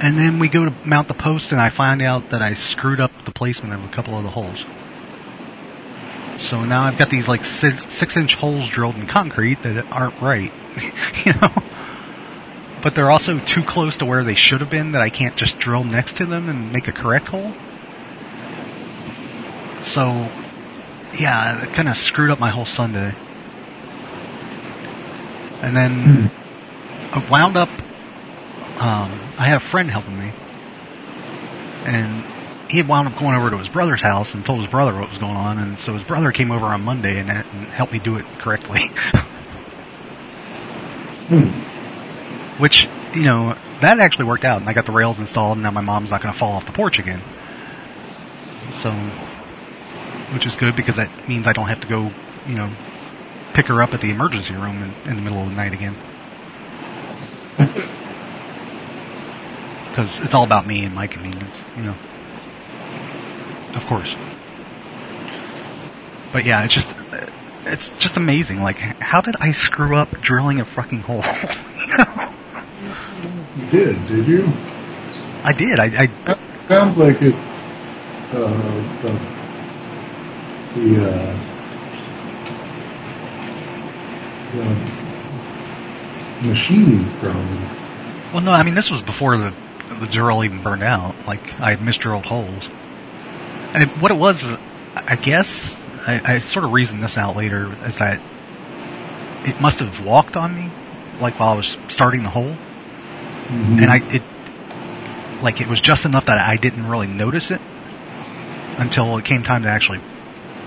And 0.00 0.18
then 0.18 0.40
we 0.40 0.48
go 0.48 0.64
to 0.64 0.74
mount 0.84 1.06
the 1.06 1.14
post, 1.14 1.52
and 1.52 1.60
I 1.60 1.70
find 1.70 2.02
out 2.02 2.30
that 2.30 2.42
I 2.42 2.54
screwed 2.54 2.98
up 2.98 3.12
the 3.24 3.30
placement 3.30 3.74
of 3.74 3.84
a 3.84 3.88
couple 3.92 4.18
of 4.18 4.24
the 4.24 4.30
holes. 4.30 4.64
So 6.38 6.64
now 6.64 6.82
I've 6.84 6.98
got 6.98 7.10
these 7.10 7.28
like 7.28 7.44
six, 7.44 7.92
six 7.92 8.16
inch 8.16 8.34
holes 8.34 8.68
drilled 8.68 8.96
in 8.96 9.06
concrete 9.06 9.62
that 9.62 9.86
aren't 9.90 10.20
right, 10.20 10.52
you 11.24 11.32
know. 11.34 11.52
But 12.82 12.94
they're 12.94 13.10
also 13.10 13.40
too 13.40 13.62
close 13.62 13.96
to 13.98 14.04
where 14.04 14.24
they 14.24 14.34
should 14.34 14.60
have 14.60 14.68
been 14.68 14.92
that 14.92 15.00
I 15.00 15.08
can't 15.08 15.36
just 15.36 15.58
drill 15.58 15.84
next 15.84 16.16
to 16.16 16.26
them 16.26 16.48
and 16.48 16.70
make 16.70 16.86
a 16.86 16.92
correct 16.92 17.28
hole. 17.28 17.54
So, 19.82 20.30
yeah, 21.18 21.62
it 21.62 21.72
kind 21.72 21.88
of 21.88 21.96
screwed 21.96 22.30
up 22.30 22.38
my 22.38 22.50
whole 22.50 22.66
Sunday. 22.66 23.14
And 25.62 25.74
then 25.74 26.30
I 27.12 27.26
wound 27.30 27.56
up. 27.56 27.70
Um, 28.76 29.20
I 29.38 29.46
had 29.46 29.56
a 29.56 29.60
friend 29.60 29.90
helping 29.90 30.18
me, 30.18 30.32
and 31.84 32.24
he 32.68 32.78
had 32.78 32.88
wound 32.88 33.08
up 33.08 33.18
going 33.18 33.36
over 33.36 33.50
to 33.50 33.58
his 33.58 33.68
brother's 33.68 34.02
house 34.02 34.34
and 34.34 34.44
told 34.44 34.60
his 34.60 34.70
brother 34.70 34.94
what 34.94 35.08
was 35.08 35.18
going 35.18 35.36
on, 35.36 35.58
and 35.58 35.78
so 35.78 35.94
his 35.94 36.04
brother 36.04 36.32
came 36.32 36.50
over 36.50 36.66
on 36.66 36.82
Monday 36.82 37.18
and, 37.18 37.30
and 37.30 37.44
helped 37.68 37.92
me 37.92 37.98
do 37.98 38.16
it 38.16 38.24
correctly. 38.38 38.88
Hmm. 41.28 41.48
Which, 42.60 42.88
you 43.14 43.22
know, 43.22 43.56
that 43.80 43.98
actually 43.98 44.26
worked 44.26 44.44
out, 44.44 44.60
and 44.60 44.70
I 44.70 44.72
got 44.72 44.86
the 44.86 44.92
rails 44.92 45.18
installed, 45.18 45.56
and 45.56 45.62
now 45.64 45.72
my 45.72 45.80
mom's 45.80 46.10
not 46.10 46.22
going 46.22 46.32
to 46.32 46.38
fall 46.38 46.52
off 46.52 46.66
the 46.66 46.72
porch 46.72 47.00
again. 47.00 47.20
So, 48.80 48.92
which 50.32 50.46
is 50.46 50.54
good 50.54 50.76
because 50.76 50.96
that 50.96 51.28
means 51.28 51.46
I 51.46 51.52
don't 51.52 51.66
have 51.66 51.80
to 51.80 51.88
go, 51.88 52.12
you 52.46 52.54
know, 52.54 52.72
pick 53.54 53.66
her 53.66 53.82
up 53.82 53.92
at 53.92 54.00
the 54.00 54.10
emergency 54.10 54.54
room 54.54 54.82
in, 54.82 55.10
in 55.10 55.16
the 55.16 55.22
middle 55.22 55.42
of 55.42 55.48
the 55.48 55.54
night 55.54 55.72
again. 55.72 55.96
Because 59.94 60.18
it's 60.18 60.34
all 60.34 60.42
about 60.42 60.66
me 60.66 60.84
and 60.84 60.92
my 60.92 61.06
convenience, 61.06 61.60
you 61.76 61.84
know. 61.84 61.94
Of 63.74 63.84
course. 63.86 64.14
But 66.32 66.44
yeah, 66.44 66.64
it's 66.64 66.74
just, 66.74 66.94
it's 67.64 67.88
just 67.98 68.16
amazing. 68.16 68.60
Like, 68.62 68.76
how 68.78 69.20
did 69.20 69.36
I 69.40 69.52
screw 69.52 69.96
up 69.96 70.20
drilling 70.20 70.60
a 70.60 70.64
fucking 70.64 71.00
hole? 71.00 71.22
You 73.56 73.70
did, 73.70 74.08
did 74.08 74.26
you? 74.26 74.52
I 75.44 75.52
did. 75.56 75.78
I, 75.78 76.08
I 76.26 76.62
Sounds 76.62 76.96
like 76.96 77.22
it's 77.22 77.36
uh, 78.34 78.50
the 79.02 79.12
the, 80.74 81.06
uh, 81.06 81.36
the 86.40 86.48
machines 86.48 87.10
problem. 87.20 87.62
well, 88.32 88.42
no. 88.42 88.50
I 88.50 88.64
mean, 88.64 88.74
this 88.74 88.90
was 88.90 89.00
before 89.00 89.38
the 89.38 89.54
the 90.00 90.06
drill 90.06 90.42
even 90.42 90.60
burned 90.60 90.82
out. 90.82 91.14
Like, 91.28 91.60
I 91.60 91.70
had 91.70 91.78
misdrilled 91.78 92.24
holes. 92.24 92.68
And 93.74 93.90
what 94.00 94.10
it 94.10 94.16
was, 94.16 94.44
I 94.94 95.16
guess, 95.16 95.74
I, 96.06 96.36
I 96.36 96.40
sort 96.40 96.64
of 96.64 96.72
reasoned 96.72 97.02
this 97.02 97.18
out 97.18 97.36
later, 97.36 97.76
is 97.86 97.98
that 97.98 98.22
it 99.46 99.60
must 99.60 99.80
have 99.80 100.04
walked 100.04 100.36
on 100.36 100.54
me, 100.54 100.70
like 101.20 101.38
while 101.40 101.50
I 101.50 101.54
was 101.56 101.76
starting 101.88 102.22
the 102.22 102.30
hole. 102.30 102.56
Mhm. 103.44 103.82
and 103.82 103.90
I 103.90 103.96
it 104.08 104.22
like 105.42 105.60
it 105.60 105.66
was 105.68 105.78
just 105.78 106.06
enough 106.06 106.24
that 106.26 106.38
I 106.38 106.56
didn't 106.56 106.86
really 106.86 107.06
notice 107.08 107.50
it 107.50 107.60
until 108.78 109.18
it 109.18 109.26
came 109.26 109.42
time 109.42 109.64
to 109.64 109.68
actually 109.68 110.00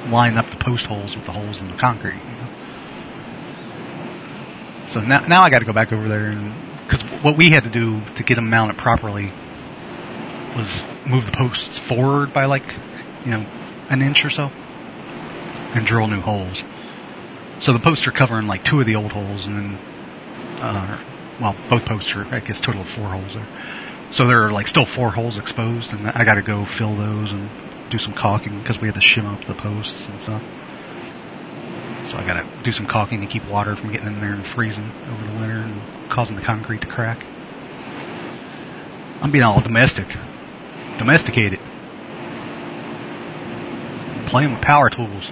line 0.10 0.38
up 0.38 0.50
the 0.52 0.58
post 0.58 0.86
holes 0.86 1.16
with 1.16 1.26
the 1.26 1.32
holes 1.32 1.60
in 1.60 1.70
the 1.70 1.74
concrete. 1.78 2.14
You 2.14 2.20
know? 2.20 2.48
So 4.88 5.02
now 5.02 5.22
now 5.22 5.42
I 5.42 5.50
got 5.50 5.60
to 5.60 5.66
go 5.66 5.74
back 5.74 5.92
over 5.92 6.08
there 6.08 6.28
and 6.28 6.54
because 6.88 7.02
what 7.24 7.36
we 7.36 7.50
had 7.50 7.64
to 7.64 7.70
do 7.70 8.02
to 8.16 8.24
get 8.24 8.36
them 8.36 8.50
mounted 8.50 8.78
properly 8.78 9.32
was 10.56 10.84
move 11.06 11.26
the 11.26 11.32
posts 11.32 11.78
forward 11.80 12.32
by 12.32 12.46
like 12.46 12.76
you 13.26 13.32
know 13.32 13.46
an 13.90 14.02
inch 14.02 14.24
or 14.26 14.30
so 14.30 14.52
and 15.74 15.86
drill 15.86 16.08
new 16.08 16.22
holes. 16.22 16.64
So 17.60 17.74
the 17.74 17.80
posts 17.80 18.06
are 18.08 18.12
covering 18.12 18.48
like 18.48 18.64
two 18.64 18.80
of 18.80 18.86
the 18.86 18.96
old 18.96 19.12
holes 19.12 19.46
and 19.46 19.56
then 19.56 19.80
uh, 20.60 21.00
well, 21.40 21.56
both 21.70 21.86
posts 21.86 22.16
are, 22.16 22.26
I 22.34 22.40
guess, 22.40 22.60
total 22.60 22.82
of 22.82 22.90
four 22.90 23.10
holes 23.10 23.34
there. 23.34 23.48
So 24.12 24.26
there 24.26 24.46
are 24.46 24.52
like 24.52 24.68
still 24.68 24.86
four 24.86 25.12
holes 25.12 25.38
exposed, 25.38 25.94
and 25.94 26.08
I 26.08 26.24
got 26.24 26.36
to 26.36 26.42
go 26.42 26.66
fill 26.66 26.96
those 26.96 27.32
and 27.32 27.50
do 27.90 28.00
some 28.00 28.14
caulking 28.14 28.60
because 28.60 28.80
we 28.80 28.88
had 28.88 28.96
to 28.96 29.02
shim 29.02 29.26
up 29.26 29.46
the 29.46 29.54
posts 29.54 30.08
and 30.08 30.22
stuff. 30.22 30.42
So 32.06 32.18
I 32.18 32.26
got 32.26 32.42
to 32.42 32.64
do 32.64 32.72
some 32.72 32.88
caulking 32.88 33.22
to 33.22 33.28
keep 33.28 33.46
water 33.48 33.76
from 33.76 33.92
getting 33.92 34.08
in 34.08 34.20
there 34.22 34.32
and 34.32 34.46
freezing 34.46 34.92
over 35.12 35.26
the 35.26 35.40
winter 35.40 35.58
and 35.58 36.10
causing 36.10 36.36
the 36.36 36.42
concrete 36.42 36.82
to 36.82 36.88
crack. 36.88 37.26
I'm 39.22 39.32
being 39.32 39.44
all 39.44 39.60
domestic, 39.60 40.16
domesticated, 40.98 41.60
playing 44.28 44.52
with 44.54 44.62
power 44.62 44.90
tools, 44.90 45.32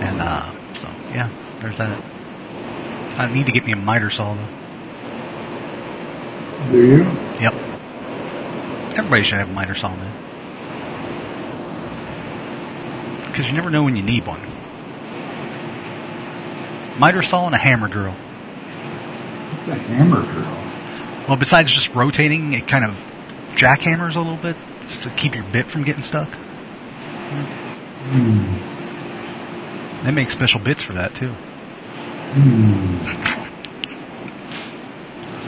and 0.00 0.20
uh, 0.20 0.52
so 0.74 0.88
yeah, 1.10 1.30
there's 1.60 1.78
that. 1.78 2.04
I 3.18 3.32
need 3.32 3.46
to 3.46 3.52
get 3.52 3.64
me 3.64 3.72
a 3.72 3.76
miter 3.76 4.10
saw 4.10 4.34
though. 4.34 4.48
Do 6.70 6.86
you? 6.86 7.04
Yep. 7.40 7.54
Everybody 8.96 9.22
should 9.22 9.38
have 9.38 9.48
a 9.48 9.52
miter 9.52 9.74
saw, 9.74 9.94
man. 9.94 10.12
Because 13.26 13.46
you 13.46 13.52
never 13.52 13.70
know 13.70 13.84
when 13.84 13.96
you 13.96 14.02
need 14.02 14.26
one. 14.26 14.40
Miter 16.98 17.22
saw 17.22 17.46
and 17.46 17.54
a 17.54 17.58
hammer 17.58 17.86
drill. 17.86 18.12
What's 18.12 19.68
a 19.68 19.74
hammer 19.76 20.22
drill? 20.22 21.28
Well, 21.28 21.36
besides 21.36 21.70
just 21.70 21.94
rotating, 21.94 22.52
it 22.54 22.66
kind 22.66 22.84
of 22.84 22.96
jackhammers 23.56 24.14
a 24.14 24.18
little 24.18 24.36
bit 24.36 24.56
to 25.02 25.10
keep 25.10 25.34
your 25.34 25.44
bit 25.44 25.66
from 25.66 25.84
getting 25.84 26.02
stuck. 26.02 26.28
Hmm. 28.10 30.04
They 30.04 30.10
make 30.12 30.30
special 30.30 30.60
bits 30.60 30.82
for 30.82 30.94
that 30.94 31.14
too. 31.14 31.32
Hmm. 32.32 32.98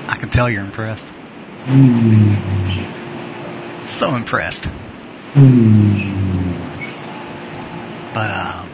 I 0.09 0.17
can 0.17 0.31
tell 0.31 0.51
you're 0.51 0.65
impressed. 0.65 1.07
Hmm. 1.65 2.35
So 3.87 4.15
impressed. 4.15 4.65
Hmm. 5.35 6.21
But 8.13 8.31
um, 8.31 8.69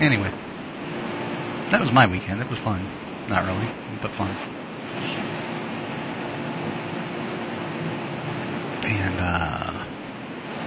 anyway, 0.00 0.30
that 1.70 1.80
was 1.80 1.90
my 1.90 2.06
weekend. 2.06 2.40
It 2.40 2.48
was 2.48 2.60
fun. 2.60 2.86
Not 3.28 3.44
really, 3.44 3.68
but 4.00 4.12
fun. 4.12 4.30
And 8.84 9.20
uh, 9.20 9.84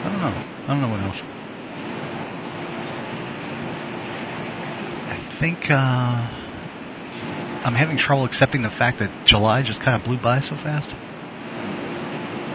I 0.04 0.10
don't 0.10 0.20
know. 0.22 0.44
I 0.64 0.68
don't 0.68 0.82
know 0.82 0.90
what 0.90 1.02
else. 1.02 1.22
I 5.08 5.16
think 5.38 5.70
uh, 5.70 5.76
I'm 7.66 7.74
having 7.74 7.98
trouble 7.98 8.26
accepting 8.26 8.62
the 8.62 8.70
fact 8.70 9.00
that 9.00 9.12
July 9.26 9.62
just 9.62 9.82
kind 9.82 9.96
of 10.00 10.04
blew 10.04 10.18
by 10.18 10.40
so 10.40 10.56
fast. 10.56 10.90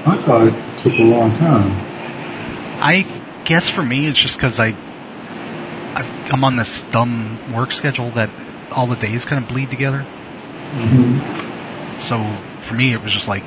I 0.07 0.23
thought 0.25 0.47
it 0.47 0.83
took 0.83 0.95
a 0.99 1.03
long 1.03 1.31
time. 1.37 1.73
I 2.83 3.03
guess 3.45 3.69
for 3.69 3.83
me, 3.83 4.07
it's 4.07 4.19
just 4.19 4.37
because 4.37 4.59
I, 4.59 4.75
I'm 6.33 6.43
on 6.43 6.57
this 6.57 6.83
dumb 6.85 7.53
work 7.53 7.73
schedule 7.73 8.11
that 8.13 8.31
all 8.73 8.87
the 8.87 8.97
days 8.97 9.25
kind 9.27 9.43
of 9.43 9.51
bleed 9.51 9.69
together. 9.71 10.03
hmm 10.73 11.99
So 12.01 12.25
for 12.63 12.75
me, 12.75 12.95
it 12.95 13.03
was 13.03 13.13
just 13.13 13.29
like, 13.29 13.45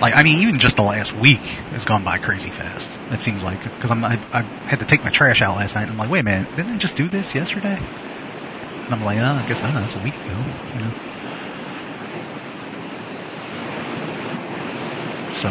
like 0.00 0.16
I 0.16 0.22
mean, 0.22 0.38
even 0.38 0.58
just 0.58 0.76
the 0.76 0.82
last 0.82 1.14
week 1.14 1.38
has 1.38 1.84
gone 1.84 2.04
by 2.04 2.18
crazy 2.18 2.50
fast. 2.50 2.90
It 3.10 3.20
seems 3.20 3.42
like 3.42 3.62
because 3.62 3.90
I'm 3.90 4.02
I, 4.02 4.18
I 4.32 4.42
had 4.42 4.78
to 4.80 4.86
take 4.86 5.04
my 5.04 5.10
trash 5.10 5.42
out 5.42 5.56
last 5.56 5.74
night. 5.74 5.82
and 5.82 5.92
I'm 5.92 5.98
like, 5.98 6.10
wait 6.10 6.20
a 6.20 6.22
minute, 6.22 6.56
didn't 6.56 6.72
I 6.72 6.78
just 6.78 6.96
do 6.96 7.08
this 7.08 7.34
yesterday? 7.34 7.76
And 7.76 8.94
I'm 8.94 9.04
like, 9.04 9.18
oh, 9.18 9.24
I 9.24 9.46
guess 9.46 9.60
not. 9.62 9.74
That's 9.74 9.94
a 9.94 10.02
week 10.02 10.14
ago. 10.14 10.44
You 10.74 10.80
know. 10.80 10.94
So 15.34 15.48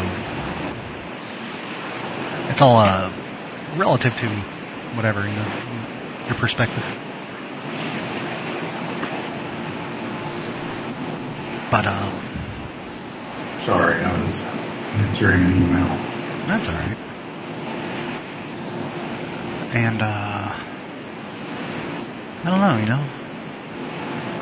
it's 2.50 2.60
all 2.60 2.76
uh, 2.76 3.12
relative 3.76 4.14
to 4.16 4.28
whatever 4.96 5.26
you 5.26 5.34
know 5.34 5.46
your 6.26 6.34
perspective. 6.36 6.84
But 11.70 11.86
um, 11.86 12.12
Sorry, 13.64 14.02
I 14.02 14.24
was 14.24 14.42
answering 14.42 15.42
an 15.42 15.56
email. 15.56 15.86
That's 16.46 16.66
all 16.66 16.74
right. 16.74 16.96
And 19.72 20.02
uh, 20.02 20.54
I 22.42 22.50
don't 22.50 22.60
know, 22.60 22.78
you 22.78 22.86
know. 22.86 23.04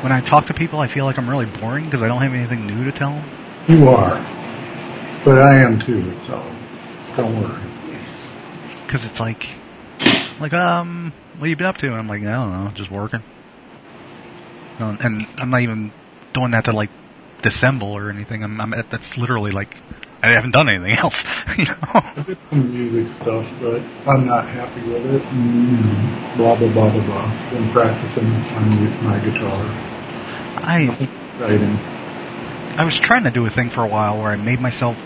When 0.01 0.11
I 0.11 0.21
talk 0.21 0.45
to 0.47 0.53
people, 0.53 0.79
I 0.79 0.87
feel 0.87 1.05
like 1.05 1.17
I'm 1.17 1.29
really 1.29 1.45
boring 1.45 1.85
because 1.85 2.01
I 2.01 2.07
don't 2.07 2.21
have 2.21 2.33
anything 2.33 2.65
new 2.65 2.85
to 2.85 2.91
tell 2.91 3.11
them. 3.11 3.29
You 3.67 3.89
are. 3.89 4.15
But 5.25 5.37
I 5.37 5.57
am 5.57 5.79
too, 5.79 6.17
so 6.25 6.41
don't 7.17 7.41
worry. 7.41 7.61
Because 8.85 9.05
it's 9.05 9.19
like, 9.19 9.49
like, 10.39 10.53
um, 10.53 11.13
what 11.37 11.49
you 11.49 11.55
been 11.55 11.67
up 11.67 11.77
to? 11.79 11.87
And 11.87 11.95
I'm 11.95 12.07
like, 12.07 12.21
I 12.21 12.31
don't 12.31 12.51
know, 12.51 12.71
just 12.73 12.89
working. 12.89 13.21
And 14.79 15.27
I'm 15.37 15.49
not 15.49 15.61
even 15.61 15.91
doing 16.31 16.51
that 16.51 16.63
to 16.65 16.71
like 16.71 16.89
dissemble 17.41 17.89
or 17.95 18.09
anything. 18.09 18.43
I'm, 18.43 18.59
I'm 18.61 18.71
that's 18.89 19.17
literally 19.17 19.51
like, 19.51 19.77
I 20.21 20.31
haven't 20.31 20.51
done 20.51 20.67
anything 20.69 20.97
else, 21.03 21.23
you 21.57 21.65
know. 21.65 21.75
I 21.93 22.23
did 22.25 22.37
some 22.49 22.71
music 22.73 23.13
stuff, 23.21 23.47
but 23.61 23.81
I'm 24.07 24.25
not 24.25 24.47
happy 24.47 24.81
with 24.87 25.05
it. 25.05 25.21
Mm, 25.23 26.37
blah, 26.37 26.55
blah, 26.55 26.67
blah, 26.71 26.91
blah, 26.91 27.05
blah. 27.05 27.49
Been 27.51 27.71
practicing 27.71 28.25
on 28.27 29.03
my 29.03 29.19
guitar. 29.19 29.65
I 30.61 31.09
Writing. 31.39 31.77
I 32.77 32.83
was 32.85 32.97
trying 32.99 33.23
to 33.23 33.31
do 33.31 33.45
a 33.45 33.49
thing 33.49 33.69
for 33.69 33.83
a 33.83 33.87
while 33.87 34.17
where 34.21 34.27
I 34.31 34.35
made 34.35 34.59
myself 34.59 34.97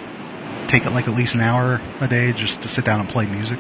take 0.67 0.85
it 0.85 0.91
like 0.91 1.07
at 1.07 1.13
least 1.13 1.35
an 1.35 1.41
hour 1.41 1.79
a 2.01 2.07
day 2.07 2.33
just 2.33 2.61
to 2.61 2.67
sit 2.67 2.83
down 2.85 2.99
and 2.99 3.07
play 3.09 3.25
music. 3.27 3.59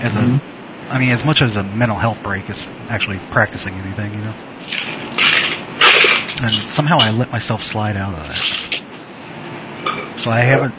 As 0.00 0.16
a, 0.16 0.20
Mhm. 0.20 0.40
I 0.90 0.98
mean, 0.98 1.10
as 1.10 1.24
much 1.24 1.42
as 1.42 1.56
a 1.56 1.62
mental 1.62 1.98
health 1.98 2.20
break 2.22 2.48
is 2.50 2.64
actually 2.88 3.18
practicing 3.30 3.74
anything, 3.74 4.12
you 4.14 4.20
know. 4.20 4.34
And 6.40 6.70
somehow 6.70 6.98
I 6.98 7.10
let 7.10 7.30
myself 7.30 7.62
slide 7.62 7.96
out 7.96 8.14
of 8.14 8.28
that. 8.28 10.20
So 10.20 10.30
I 10.30 10.40
haven't. 10.40 10.74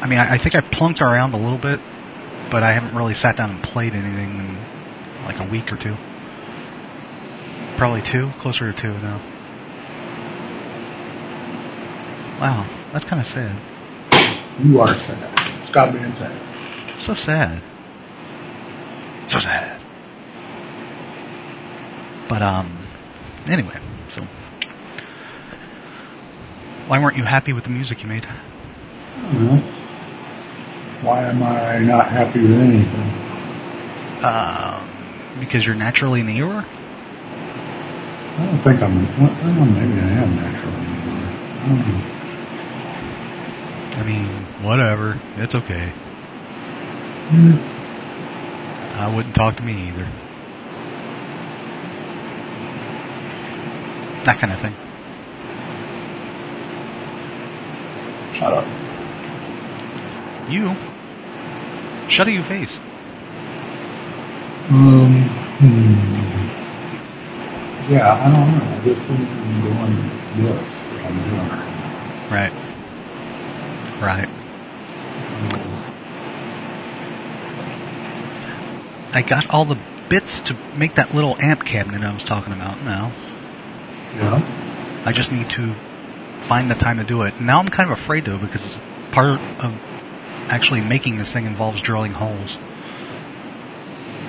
I 0.00 0.06
mean, 0.06 0.18
I, 0.18 0.34
I 0.34 0.38
think 0.38 0.54
I 0.54 0.60
plunked 0.60 1.00
around 1.02 1.34
a 1.34 1.36
little 1.36 1.58
bit, 1.58 1.80
but 2.50 2.62
I 2.62 2.72
haven't 2.72 2.96
really 2.96 3.14
sat 3.14 3.36
down 3.36 3.50
and 3.50 3.62
played 3.62 3.94
anything 3.94 4.38
in 4.38 4.58
like 5.24 5.38
a 5.38 5.46
week 5.50 5.72
or 5.72 5.76
two. 5.76 5.96
Probably 7.76 8.02
two, 8.02 8.30
closer 8.40 8.72
to 8.72 8.78
two 8.78 8.92
now. 8.98 9.20
Wow, 12.40 12.66
that's 12.92 13.04
kind 13.04 13.20
of 13.20 13.26
sad. 13.26 13.56
You 14.64 14.80
are 14.80 14.98
sad. 14.98 15.66
Stop 15.68 15.92
being 15.92 16.12
sad. 16.14 16.32
So 17.00 17.14
sad. 17.14 17.62
So 19.28 19.38
sad. 19.38 19.80
But 22.28 22.42
um, 22.42 22.78
anyway, 23.46 23.78
so 24.08 24.26
why 26.90 26.98
weren't 26.98 27.16
you 27.16 27.22
happy 27.22 27.52
with 27.52 27.62
the 27.62 27.70
music 27.70 28.02
you 28.02 28.08
made? 28.08 28.24
Why 31.02 31.22
am 31.22 31.40
I 31.40 31.78
not 31.78 32.08
happy 32.08 32.40
with 32.42 32.50
anything? 32.50 33.14
Um, 34.24 35.38
because 35.38 35.64
you're 35.64 35.76
naturally 35.76 36.20
an 36.20 36.28
ear. 36.28 36.48
I 36.48 38.44
don't 38.44 38.58
think 38.58 38.82
I'm. 38.82 39.06
Well, 39.20 39.66
maybe 39.66 40.00
I 40.00 40.08
am 40.08 40.34
naturally. 40.34 40.74
I 41.60 41.68
don't 41.68 41.78
know. 41.86 42.02
I 43.96 44.02
mean, 44.02 44.26
whatever. 44.64 45.20
It's 45.36 45.54
okay. 45.54 45.92
Hmm. 47.28 47.54
I 48.98 49.14
wouldn't 49.14 49.36
talk 49.36 49.54
to 49.58 49.62
me 49.62 49.90
either. 49.90 50.08
That 54.24 54.40
kind 54.40 54.52
of 54.52 54.58
thing. 54.58 54.74
Shut 58.38 58.52
up. 58.52 58.66
You? 60.50 60.74
Shut 62.08 62.28
your 62.28 62.44
face. 62.44 62.76
Um, 64.68 65.28
hmm. 65.58 66.30
Yeah, 67.92 68.14
I 68.14 68.30
don't 68.30 68.56
know. 68.56 68.64
I 68.64 68.84
just 68.84 69.02
think 69.02 69.20
I'm 69.20 69.60
doing 69.62 70.46
this. 70.46 70.78
I'm 71.02 71.16
doing 71.28 71.48
right 72.30 72.52
Right. 72.52 72.52
Right. 74.00 74.28
I 79.12 79.22
got 79.22 79.50
all 79.50 79.64
the 79.64 79.78
bits 80.08 80.40
to 80.42 80.54
make 80.76 80.94
that 80.94 81.14
little 81.14 81.36
amp 81.40 81.64
cabinet 81.64 82.02
I 82.02 82.14
was 82.14 82.22
talking 82.22 82.52
about 82.52 82.82
now. 82.84 83.12
Yeah. 84.14 85.02
I 85.04 85.12
just 85.12 85.32
need 85.32 85.50
to 85.50 85.74
find 86.40 86.70
the 86.70 86.74
time 86.74 86.98
to 86.98 87.04
do 87.04 87.22
it. 87.22 87.40
Now 87.40 87.58
I'm 87.60 87.68
kind 87.68 87.90
of 87.90 87.98
afraid 87.98 88.24
though 88.24 88.38
because 88.38 88.76
part 89.12 89.40
of 89.60 89.72
actually 90.48 90.80
making 90.80 91.18
this 91.18 91.32
thing 91.32 91.46
involves 91.46 91.80
drilling 91.80 92.12
holes. 92.12 92.52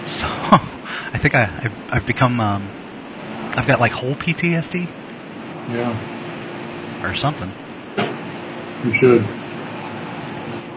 So 0.07 0.25
I 1.13 1.17
think 1.17 1.35
I, 1.35 1.43
I've, 1.63 1.93
I've 1.93 2.05
become 2.05 2.39
um, 2.39 2.69
I've 3.55 3.67
got 3.67 3.79
like 3.79 3.91
hole 3.91 4.15
PTSD 4.15 4.87
Yeah. 5.69 7.03
or 7.05 7.13
something. 7.15 7.51
You 8.85 8.93
should. 8.99 9.25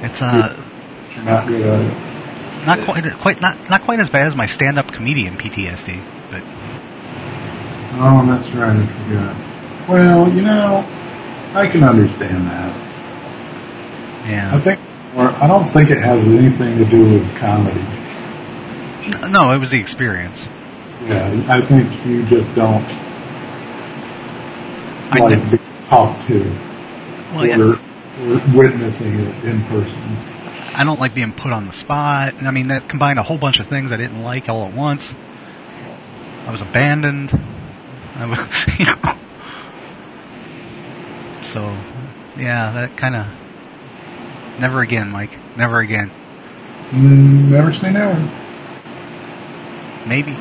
It's 0.03 0.21
uh 0.21 0.63
You're 1.15 1.25
not 1.25 1.47
good 1.49 1.63
at 1.63 1.81
it. 1.81 2.67
not 2.67 2.85
quite 2.85 3.13
quite 3.21 3.41
not 3.41 3.71
not 3.71 3.83
quite 3.83 4.01
as 4.01 4.11
bad 4.11 4.27
as 4.27 4.35
my 4.37 4.47
stand-up 4.47 4.93
comedian 4.93 5.37
PTSD, 5.39 6.03
but 6.31 6.43
Oh, 7.97 8.27
that's 8.27 8.51
right. 8.51 8.77
I 8.77 8.87
forgot. 9.09 9.89
Well, 9.89 10.29
you 10.35 10.43
know, 10.43 10.83
I 11.55 11.69
can 11.69 11.85
understand 11.85 12.47
that. 12.47 12.77
Yeah. 14.29 14.57
I 14.57 14.61
think, 14.61 14.81
or 15.17 15.29
I 15.29 15.47
don't 15.47 15.73
think 15.73 15.91
it 15.91 15.99
has 15.99 16.25
anything 16.25 16.79
to 16.79 16.85
do 16.85 17.05
with 17.13 17.37
comedy. 17.39 17.81
No, 19.31 19.53
it 19.53 19.59
was 19.59 19.71
the 19.71 19.79
experience. 19.79 20.41
Yeah, 21.05 21.45
I 21.49 21.61
think 21.67 22.07
you 22.07 22.25
just 22.27 22.53
don't 22.55 22.83
I 25.13 25.19
like 25.19 25.39
did- 25.39 25.51
being 25.51 25.89
talked 25.89 26.27
to 26.29 26.41
Well, 27.35 27.47
yeah. 27.47 27.59
or, 27.59 27.75
or 27.75 28.57
witnessing 28.57 29.21
it 29.21 29.45
in 29.45 29.63
person. 29.65 30.17
I 30.77 30.83
don't 30.85 30.99
like 30.99 31.15
being 31.15 31.33
put 31.33 31.53
on 31.53 31.67
the 31.67 31.73
spot. 31.73 32.43
I 32.43 32.51
mean, 32.51 32.69
that 32.69 32.89
combined 32.89 33.19
a 33.19 33.23
whole 33.23 33.39
bunch 33.39 33.61
of 33.61 33.67
things 33.69 33.93
I 33.93 33.97
didn't 33.97 34.23
like 34.23 34.49
all 34.49 34.67
at 34.67 34.73
once. 34.75 35.09
I 36.47 36.51
was 36.51 36.63
abandoned. 36.63 37.31
I 38.17 38.27
was, 38.27 38.39
you 38.79 38.87
know. 38.87 39.19
So, 41.55 41.61
yeah, 42.37 42.73
that 42.73 42.97
kind 42.97 43.15
of. 43.15 43.27
Never 44.59 44.81
again, 44.81 45.09
Mike. 45.09 45.39
Never 45.57 45.79
again. 45.79 46.11
Mm, 46.91 47.49
never 47.49 47.73
say 47.73 47.93
never. 47.93 48.19
Maybe. 50.05 50.35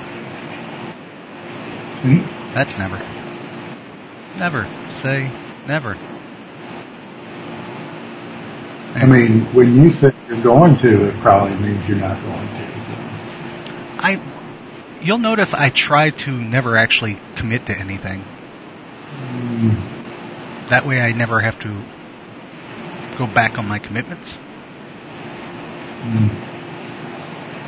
See? 2.02 2.18
That's 2.56 2.80
never. 2.80 2.98
Never. 4.40 4.68
Say 4.96 5.32
never. 5.68 6.00
I 8.96 9.06
mean, 9.06 9.46
when 9.54 9.76
you 9.76 9.92
say 9.92 10.12
you're 10.28 10.42
going 10.42 10.80
to, 10.80 11.10
it 11.10 11.20
probably 11.22 11.56
means 11.58 11.88
you're 11.88 12.00
not 12.00 12.20
going 12.24 12.48
to. 12.48 12.66
So. 12.88 13.76
I. 14.00 14.20
You'll 15.00 15.20
notice 15.20 15.54
I 15.54 15.70
try 15.70 16.10
to 16.10 16.32
never 16.32 16.76
actually 16.76 17.20
commit 17.36 17.68
to 17.68 17.78
anything. 17.78 18.26
Mm, 19.12 19.93
That 20.70 20.86
way 20.86 21.02
I 21.02 21.12
never 21.12 21.42
have 21.42 21.60
to 21.60 21.84
go 23.18 23.28
back 23.28 23.58
on 23.58 23.68
my 23.68 23.80
commitments. 23.80 24.34
mm, 26.02 26.30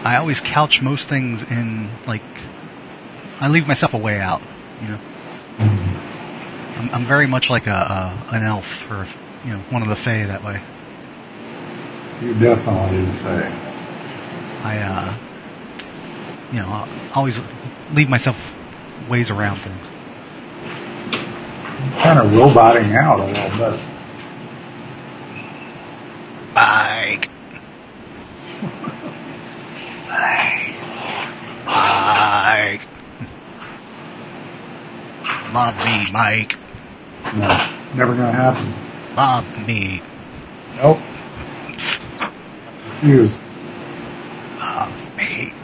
I 0.04 0.18
always 0.18 0.40
couch 0.42 0.82
most 0.82 1.08
things 1.08 1.44
in 1.44 1.90
like 2.06 2.24
I 3.40 3.48
leave 3.48 3.68
myself 3.68 3.94
a 3.94 3.98
way 3.98 4.20
out. 4.20 4.42
You 4.82 4.90
know, 4.90 5.00
mm. 5.58 6.78
I'm, 6.78 6.90
I'm 6.92 7.06
very 7.06 7.28
much 7.28 7.50
like 7.50 7.68
a, 7.68 7.72
a 8.32 8.36
an 8.36 8.44
elf 8.44 8.66
or 8.90 9.08
you 9.44 9.54
know 9.54 9.60
one 9.70 9.82
of 9.82 9.90
the 9.90 9.96
fae 9.96 10.26
that 10.26 10.44
way. 10.44 10.62
You 12.22 12.34
definitely 12.34 13.06
did 13.06 13.22
say. 13.22 13.48
I 14.64 14.78
uh, 14.80 15.18
you 16.52 16.60
know 16.60 16.68
I'll 16.68 16.90
always 17.14 17.40
leave 17.94 18.10
myself 18.10 18.38
ways 19.10 19.30
around 19.30 19.60
things. 19.60 19.95
Kind 22.02 22.20
of 22.20 22.32
roboting 22.34 22.94
out 22.96 23.20
a 23.20 23.26
little 23.26 23.58
bit. 23.58 23.80
Mike. 26.54 27.30
Mike. 31.66 32.88
Love 35.54 35.78
me, 35.78 36.12
Mike. 36.12 36.56
No, 37.34 37.48
never 37.96 38.16
gonna 38.16 38.32
happen. 38.32 38.74
Love 39.16 39.68
me. 39.68 40.02
Nope. 40.76 41.00
Refuse. 43.02 43.40
Love 44.60 45.16
me. 45.18 45.54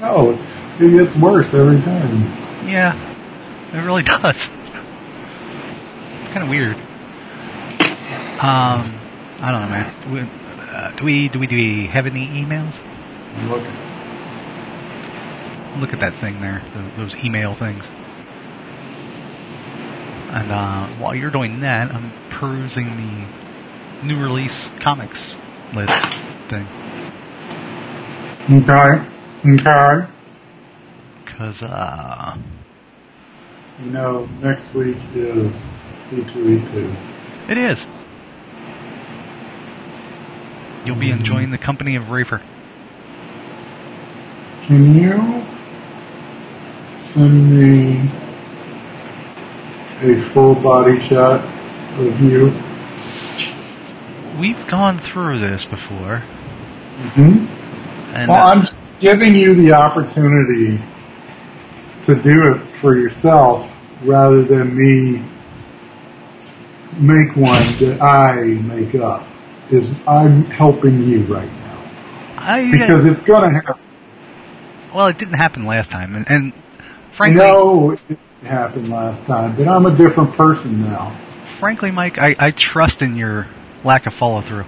No, 0.00 0.38
it 0.78 0.90
gets 0.90 1.16
worse 1.16 1.46
every 1.54 1.80
time. 1.80 2.22
Yeah, 2.68 2.92
it 3.74 3.84
really 3.84 4.02
does. 4.14 4.50
It's 6.20 6.28
kind 6.30 6.42
of 6.42 6.48
weird. 6.48 6.76
Um, 8.40 8.84
I 9.40 9.50
don't 9.50 9.62
know, 9.62 9.68
man. 9.68 10.12
We, 10.12 10.20
uh, 10.20 10.90
do 10.92 11.04
we 11.04 11.28
do 11.28 11.38
we 11.38 11.46
do 11.46 11.56
we 11.56 11.86
have 11.86 12.06
any 12.06 12.26
emails? 12.26 12.74
Look, 13.48 13.62
Look 15.80 15.92
at 15.92 16.00
that 16.00 16.14
thing 16.14 16.40
there, 16.40 16.62
th 16.72 16.96
those 16.96 17.16
email 17.24 17.54
things. 17.54 17.84
And 20.30 20.50
uh, 20.50 20.86
while 20.98 21.14
you're 21.14 21.30
doing 21.30 21.60
that, 21.60 21.92
I'm 21.92 22.12
perusing 22.30 22.86
the 22.96 24.06
new 24.06 24.20
release 24.22 24.66
comics 24.80 25.34
list 25.72 25.92
thing 26.48 26.68
okay, 28.50 29.08
okay. 29.46 30.06
because 31.24 31.62
uh, 31.62 32.36
You 33.82 33.90
know, 33.90 34.26
next 34.40 34.72
week 34.74 34.96
is 35.14 35.52
C2E2. 36.10 36.96
it 37.50 37.58
is. 37.58 37.84
You'll 40.84 40.96
be 40.96 41.10
enjoying 41.10 41.50
the 41.50 41.58
company 41.58 41.96
of 41.96 42.04
Rafer. 42.04 42.40
Can 44.66 44.94
you 44.94 45.44
send 47.00 47.50
me 47.50 48.10
a 50.02 50.20
full 50.30 50.54
body 50.54 51.06
shot 51.08 51.40
of 51.98 52.20
you? 52.20 52.52
We've 54.38 54.66
gone 54.66 54.98
through 54.98 55.38
this 55.40 55.64
before, 55.64 56.24
Mm-hmm. 56.94 57.46
and 58.14 58.30
Well, 58.30 58.46
uh, 58.46 58.50
I'm 58.54 58.66
just 58.66 58.98
giving 59.00 59.34
you 59.34 59.54
the 59.54 59.72
opportunity 59.72 60.80
to 62.06 62.14
do 62.22 62.52
it 62.52 62.70
for 62.80 62.96
yourself 62.96 63.70
rather 64.02 64.44
than 64.44 64.76
me 64.76 65.24
make 66.98 67.36
one 67.36 67.78
that 67.78 68.00
I 68.00 68.44
make 68.44 68.94
up. 68.94 69.26
Is 69.70 69.88
I'm 70.06 70.44
helping 70.44 71.02
you 71.04 71.24
right 71.24 71.50
now 71.50 71.92
I, 72.36 72.68
uh, 72.68 72.70
because 72.70 73.04
it's 73.06 73.22
going 73.22 73.50
to 73.50 73.60
happen. 73.60 73.82
well, 74.94 75.06
it 75.06 75.16
didn't 75.16 75.34
happen 75.34 75.64
last 75.64 75.90
time, 75.90 76.14
and, 76.14 76.30
and 76.30 76.52
frankly, 77.12 77.38
no, 77.38 77.92
it 77.92 78.00
didn't 78.06 78.20
happen 78.42 78.90
last 78.90 79.24
time, 79.24 79.56
but 79.56 79.66
I'm 79.66 79.86
a 79.86 79.96
different 79.96 80.34
person 80.34 80.82
now. 80.82 81.18
frankly, 81.58 81.90
Mike, 81.90 82.18
I, 82.18 82.36
I 82.38 82.50
trust 82.50 83.00
in 83.00 83.16
your 83.16 83.48
lack 83.84 84.06
of 84.06 84.12
follow 84.12 84.42
through. 84.42 84.66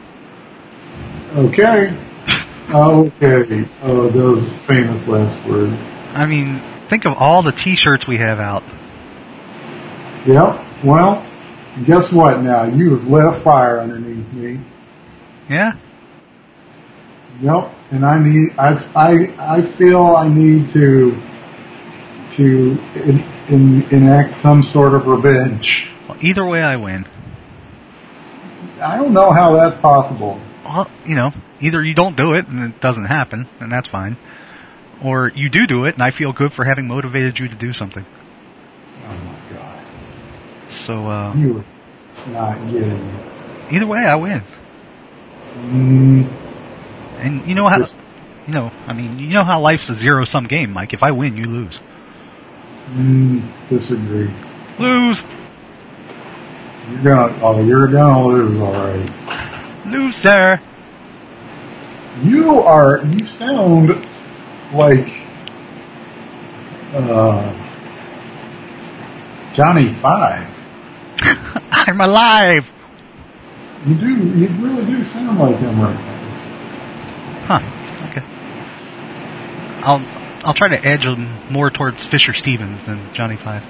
Okay. 1.34 1.97
Okay. 2.68 3.68
Oh, 3.82 4.11
those 4.11 4.51
famous 4.66 5.07
last 5.07 5.49
words. 5.49 5.72
I 6.14 6.26
mean, 6.26 6.61
think 6.89 7.05
of 7.05 7.14
all 7.14 7.43
the 7.43 7.53
T-shirts 7.53 8.07
we 8.07 8.18
have 8.18 8.39
out. 8.39 8.62
Yep. 10.26 10.84
Well, 10.84 11.26
guess 11.87 12.12
what 12.12 12.41
now? 12.43 12.64
You 12.64 12.97
have 12.97 13.07
lit 13.07 13.24
a 13.24 13.41
fire 13.41 13.80
underneath 13.80 14.32
me. 14.32 14.61
Yeah, 15.49 15.74
Yep. 17.41 17.72
And 17.91 18.05
I 18.05 18.18
need, 18.18 18.59
I, 18.59 18.74
I, 18.95 19.57
I 19.59 19.62
feel 19.62 20.03
I 20.03 20.28
need 20.28 20.70
to, 20.70 21.11
to 22.37 22.78
in, 22.95 23.20
in, 23.49 23.82
enact 23.91 24.41
some 24.41 24.62
sort 24.62 24.95
of 24.95 25.07
revenge. 25.07 25.89
well, 26.09 26.18
either 26.20 26.45
way, 26.45 26.62
I 26.62 26.76
win. 26.76 27.07
I 28.80 28.97
don't 28.97 29.12
know 29.12 29.32
how 29.32 29.55
that's 29.57 29.80
possible. 29.80 30.41
Well, 30.64 30.91
you 31.05 31.14
know, 31.14 31.32
either 31.61 31.82
you 31.82 31.95
don't 31.95 32.16
do 32.16 32.34
it 32.34 32.49
and 32.49 32.62
it 32.62 32.80
doesn't 32.80 33.05
happen, 33.05 33.49
and 33.61 33.70
that's 33.70 33.89
fine, 33.89 34.16
or 35.03 35.33
you 35.35 35.49
do 35.49 35.67
do 35.67 35.85
it, 35.85 35.95
and 35.95 36.03
I 36.03 36.11
feel 36.11 36.33
good 36.33 36.53
for 36.53 36.65
having 36.65 36.87
motivated 36.87 37.39
you 37.39 37.49
to 37.49 37.55
do 37.55 37.73
something. 37.73 38.05
Oh 39.05 39.09
my 39.15 39.55
god. 39.57 39.85
So 40.71 41.07
uh, 41.09 41.35
You 41.35 41.65
are 42.27 42.31
not 42.33 42.71
getting 42.71 42.91
it. 42.91 43.73
either 43.73 43.87
way, 43.87 44.01
I 44.01 44.15
win. 44.17 44.43
Mm, 45.57 46.29
And 47.19 47.47
you 47.47 47.55
know 47.55 47.69
how, 47.69 47.79
you 47.79 48.53
know, 48.55 48.71
I 48.87 48.93
mean, 48.93 49.19
you 49.19 49.29
know 49.29 49.45
how 49.45 49.61
life's 49.61 49.89
a 49.89 49.95
zero-sum 49.95 50.47
game, 50.47 50.71
Mike. 50.73 50.93
If 50.93 51.03
I 51.03 51.11
win, 51.13 51.37
you 51.37 51.45
lose. 51.45 51.79
mm, 52.91 53.43
disagree. 53.71 54.31
Lose, 54.79 55.23
You're 56.91 57.03
gonna, 57.03 57.39
oh, 57.43 57.65
you're 57.65 57.89
gonna 57.89 58.27
lose, 58.27 58.61
alright. 58.61 59.87
loser. 59.87 60.61
You 62.23 62.61
are, 62.61 63.05
you 63.05 63.27
sound 63.27 63.91
like, 64.73 65.09
uh, 66.95 67.53
Johnny 69.55 69.95
Five. 69.95 70.51
I'm 71.71 72.01
alive. 72.01 72.73
You 73.87 73.95
do, 73.95 74.09
you 74.09 74.49
really 74.49 74.85
do 74.85 75.05
sound 75.05 75.39
like 75.39 75.57
him 75.59 75.81
right 75.81 75.95
now. 75.95 76.17
Huh. 77.47 78.09
Okay. 78.11 78.25
I'll 79.85 80.03
I'll 80.45 80.55
try 80.55 80.69
to 80.69 80.85
edge 80.87 81.05
him 81.05 81.29
more 81.51 81.71
towards 81.71 82.05
Fisher 82.05 82.33
Stevens 82.33 82.85
than 82.85 83.12
Johnny 83.14 83.37
Five. 83.37 83.62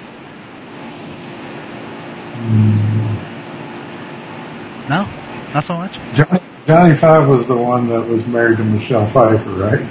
No, 4.89 5.07
not 5.53 5.63
so 5.63 5.75
much. 5.75 5.93
Johnny, 6.15 6.39
Johnny 6.65 6.95
Five 6.95 7.27
was 7.27 7.45
the 7.47 7.55
one 7.55 7.87
that 7.89 8.07
was 8.07 8.25
married 8.25 8.57
to 8.57 8.63
Michelle 8.63 9.05
Pfeiffer, 9.11 9.51
right? 9.51 9.87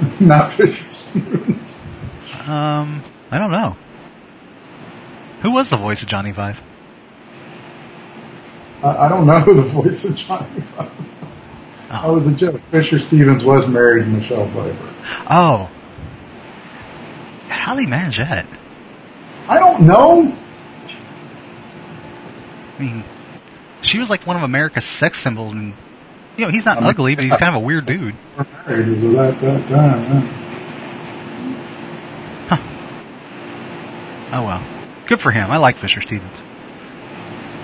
Not 0.20 0.52
Fisher 0.52 0.84
Stevens. 0.94 1.76
Um, 2.46 3.02
I 3.30 3.38
don't 3.38 3.50
know. 3.50 3.76
Who 5.42 5.50
was 5.52 5.70
the 5.70 5.76
voice 5.76 6.02
of 6.02 6.08
Johnny 6.08 6.32
Five? 6.32 6.60
I, 8.82 8.88
I 9.06 9.08
don't 9.08 9.26
know 9.26 9.40
who 9.40 9.54
the 9.54 9.68
voice 9.68 10.04
of 10.04 10.16
Johnny 10.16 10.60
Five 10.76 10.90
was. 10.98 11.08
I 11.90 12.06
Oh, 12.06 12.14
was 12.14 12.26
a 12.26 12.32
joke. 12.32 12.60
Fisher 12.70 12.98
Stevens 12.98 13.44
was 13.44 13.68
married 13.68 14.04
to 14.04 14.08
Michelle 14.10 14.46
Pfeiffer. 14.48 14.94
oh. 15.30 15.70
How 17.48 17.74
did 17.74 17.82
he 17.82 17.86
manage 17.86 18.16
that? 18.16 18.46
I 19.46 19.58
don't 19.58 19.82
know. 19.86 20.36
I 22.78 22.80
mean, 22.82 23.04
she 23.82 23.98
was 23.98 24.08
like 24.08 24.26
one 24.26 24.36
of 24.36 24.42
America's 24.42 24.84
sex 24.84 25.20
symbols, 25.20 25.52
and 25.52 25.74
you 26.36 26.44
know 26.46 26.50
he's 26.50 26.64
not 26.64 26.78
I 26.78 26.80
mean- 26.80 26.90
ugly, 26.90 27.14
but 27.14 27.24
he's 27.24 27.36
kind 27.36 27.54
of 27.56 27.62
a 27.62 27.64
weird 27.64 27.86
dude. 27.86 28.14
We're 28.36 28.44
married 28.66 28.96
as 28.98 29.04
of 29.04 29.12
that, 29.12 29.40
that 29.40 29.68
time. 29.68 30.22
huh? 32.48 32.56
Oh 34.34 34.44
well, 34.46 34.66
good 35.06 35.20
for 35.20 35.30
him. 35.30 35.50
I 35.50 35.58
like 35.58 35.76
Fisher 35.78 36.00
Stevens. 36.00 36.36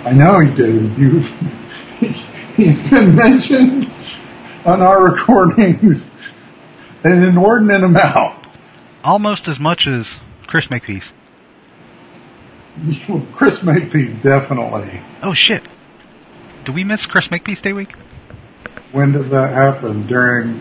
I 0.05 0.13
know 0.13 0.39
he 0.41 0.55
did. 0.55 0.97
You, 0.99 1.21
he's 2.57 2.91
been 2.91 3.15
mentioned 3.15 3.91
on 4.65 4.83
our 4.83 5.03
recordings 5.03 6.05
an 7.05 7.23
inordinate 7.23 7.83
amount. 7.85 8.47
Almost 9.03 9.49
as 9.49 9.59
much 9.59 9.87
as 9.87 10.17
Chris 10.47 10.69
Makepeace. 10.71 11.11
Chris 13.33 13.63
Makepeace 13.63 14.13
definitely. 14.23 15.01
Oh 15.23 15.35
shit! 15.35 15.63
Do 16.65 16.73
we 16.73 16.85
miss 16.85 17.07
Chris 17.07 17.31
Makepeace 17.31 17.61
Day 17.63 17.73
Week? 17.73 17.95
When 18.93 19.13
does 19.13 19.29
that 19.31 19.53
happen? 19.53 20.07
During, 20.07 20.61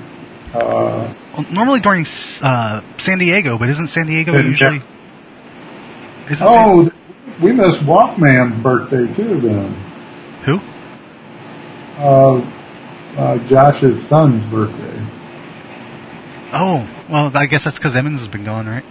uh, 0.53 1.13
Well, 1.33 1.45
normally 1.51 1.79
during 1.79 2.05
uh, 2.41 2.81
San 2.97 3.19
Diego, 3.19 3.57
but 3.57 3.69
isn't 3.69 3.87
San 3.87 4.07
Diego 4.07 4.33
usually? 4.37 4.81
Isn't 6.25 6.37
San- 6.37 6.47
oh, 6.47 6.91
we 7.41 7.51
missed 7.53 7.79
Walkman's 7.79 8.61
birthday 8.61 9.13
too 9.15 9.39
then. 9.39 9.73
who? 10.43 10.59
Uh, 11.97 12.41
uh, 13.17 13.37
Josh's 13.47 14.05
son's 14.07 14.45
birthday. 14.47 15.05
Oh, 16.53 16.87
well, 17.09 17.31
I 17.35 17.45
guess 17.45 17.63
that's 17.63 17.77
because 17.77 17.95
Emmons 17.95 18.19
has 18.19 18.27
been 18.29 18.43
gone, 18.43 18.67
right? 18.67 18.85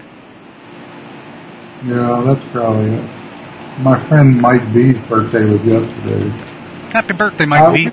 Yeah, 1.84 2.22
that's 2.26 2.44
probably 2.52 2.94
it. 2.94 3.10
My 3.80 4.02
friend 4.08 4.40
Mike 4.40 4.72
B's 4.72 4.96
birthday 5.08 5.44
was 5.44 5.62
yesterday. 5.62 6.28
Happy 6.90 7.12
birthday, 7.12 7.44
Mike 7.44 7.62
I 7.62 7.74
B. 7.74 7.90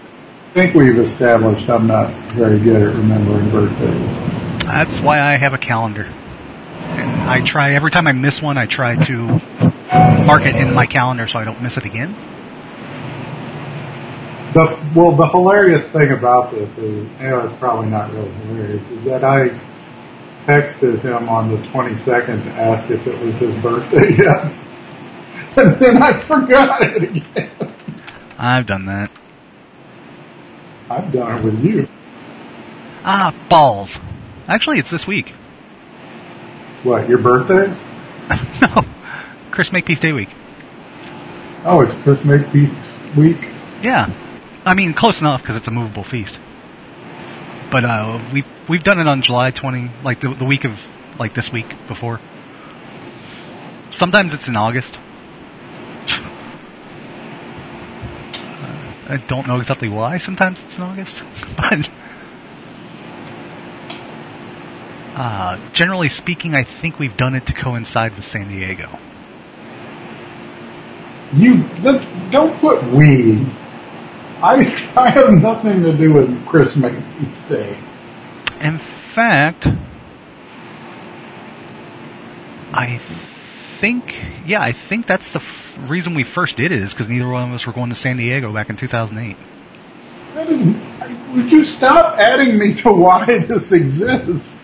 think 0.54 0.76
we've 0.76 1.00
established 1.00 1.68
I'm 1.68 1.88
not 1.88 2.32
very 2.34 2.60
good 2.60 2.82
at 2.82 2.96
remembering 2.96 3.50
birthdays. 3.50 4.64
That's 4.64 5.02
why 5.02 5.20
I 5.20 5.36
have 5.36 5.54
a 5.54 5.58
calendar, 5.58 6.04
and 6.04 7.30
I 7.30 7.42
try 7.42 7.74
every 7.74 7.92
time 7.92 8.08
I 8.08 8.12
miss 8.12 8.42
one, 8.42 8.58
I 8.58 8.68
try 8.68 8.96
to 9.04 9.42
mark 10.26 10.46
it 10.46 10.56
in 10.56 10.74
my 10.74 10.86
calendar 10.86 11.28
so 11.28 11.40
I 11.40 11.44
don't 11.44 11.62
miss 11.62 11.78
it 11.78 11.86
again. 11.86 12.14
The 14.54 14.92
well, 14.96 15.16
the 15.16 15.28
hilarious 15.28 15.88
thing 15.88 16.12
about 16.12 16.52
this 16.52 16.70
is, 16.78 17.10
you 17.20 17.28
know, 17.28 17.40
it's 17.40 17.56
probably 17.56 17.90
not 17.90 18.14
really 18.14 18.32
hilarious, 18.32 18.88
is 18.90 19.04
that 19.06 19.24
I 19.24 19.60
texted 20.46 21.02
him 21.02 21.30
on 21.30 21.50
the 21.50 21.58
22nd 21.70 22.44
to 22.44 22.52
ask 22.52 22.92
if 22.92 23.08
it 23.08 23.20
was 23.26 23.36
his 23.38 23.56
birthday 23.64 24.16
yet, 24.16 24.46
and 25.58 25.80
then 25.82 26.04
I 26.04 26.20
forgot 26.20 26.84
it 26.84 27.04
again. 27.04 27.52
I've 28.38 28.68
done 28.68 28.86
that. 28.86 29.10
I've 30.90 31.12
done 31.12 31.40
it 31.40 31.44
with 31.44 31.64
you. 31.64 31.88
Ah, 33.04 33.34
balls. 33.50 34.00
Actually, 34.48 34.80
it's 34.80 34.90
this 34.90 35.08
week. 35.08 35.30
What, 36.84 37.08
your 37.08 37.18
birthday? 37.18 37.76
no, 38.62 38.86
Chris 39.52 39.72
Makepeace 39.72 40.00
Day 40.00 40.12
Week. 40.14 40.30
Oh, 41.66 41.82
it's 41.82 41.94
Chris 42.04 42.24
Makepeace 42.26 42.98
week. 43.16 43.38
Yeah, 43.82 44.14
I 44.66 44.74
mean 44.74 44.94
close 44.94 45.22
enough 45.22 45.42
because 45.42 45.56
it's 45.56 45.68
a 45.68 45.72
movable 45.72 46.04
feast. 46.04 46.38
But 47.72 47.86
uh, 47.86 48.22
we 48.34 48.44
we've 48.68 48.84
done 48.84 49.00
it 49.00 49.08
on 49.08 49.22
July 49.22 49.52
20, 49.52 49.90
like 50.04 50.20
the, 50.20 50.34
the 50.34 50.46
week 50.46 50.66
of 50.66 50.80
like 51.18 51.34
this 51.34 51.52
week 51.52 51.74
before. 51.88 52.20
Sometimes 53.92 54.34
it's 54.34 54.48
in 54.48 54.56
August. 54.56 54.98
I 59.08 59.18
don't 59.18 59.48
know 59.48 59.60
exactly 59.60 59.90
why. 59.90 60.18
Sometimes 60.18 60.64
it's 60.64 60.78
in 60.78 60.84
August, 60.84 61.24
but 61.58 61.90
uh, 65.16 65.60
generally 65.74 66.10
speaking, 66.10 66.56
I 66.56 66.64
think 66.64 67.00
we've 67.00 67.16
done 67.18 67.36
it 67.36 67.46
to 67.48 67.54
coincide 67.54 68.16
with 68.16 68.26
San 68.26 68.48
Diego. 68.48 69.00
You 71.34 71.64
don't 72.32 72.60
put 72.60 72.84
we. 72.92 73.46
I 74.42 74.92
I 74.96 75.10
have 75.10 75.32
nothing 75.34 75.84
to 75.84 75.98
do 75.98 76.14
with 76.14 76.46
Chris 76.48 76.76
Makepeace 76.76 77.44
Day. 77.44 77.78
In 78.62 78.80
fact, 78.80 79.68
I 82.72 83.00
think, 83.84 84.16
yeah, 84.46 84.62
I 84.62 84.72
think 84.72 85.08
that's 85.08 85.32
the 85.32 85.40
f- 85.40 85.78
reason 85.78 86.14
we 86.16 86.24
first 86.24 86.56
did 86.56 86.72
it 86.72 86.82
is 86.82 86.94
because 86.94 87.10
neither 87.10 87.28
one 87.28 87.50
of 87.50 87.54
us 87.54 87.68
were 87.68 87.74
going 87.74 87.90
to 87.90 87.96
San 87.96 88.16
Diego 88.16 88.54
back 88.54 88.70
in 88.70 88.78
2008. 88.78 89.36
That 90.36 90.50
is. 90.50 90.62
Would 91.36 91.52
you 91.52 91.66
stop 91.66 92.18
adding 92.18 92.58
me 92.58 92.76
to 92.76 92.94
why 92.94 93.26
this 93.40 93.74
exists? 93.74 94.56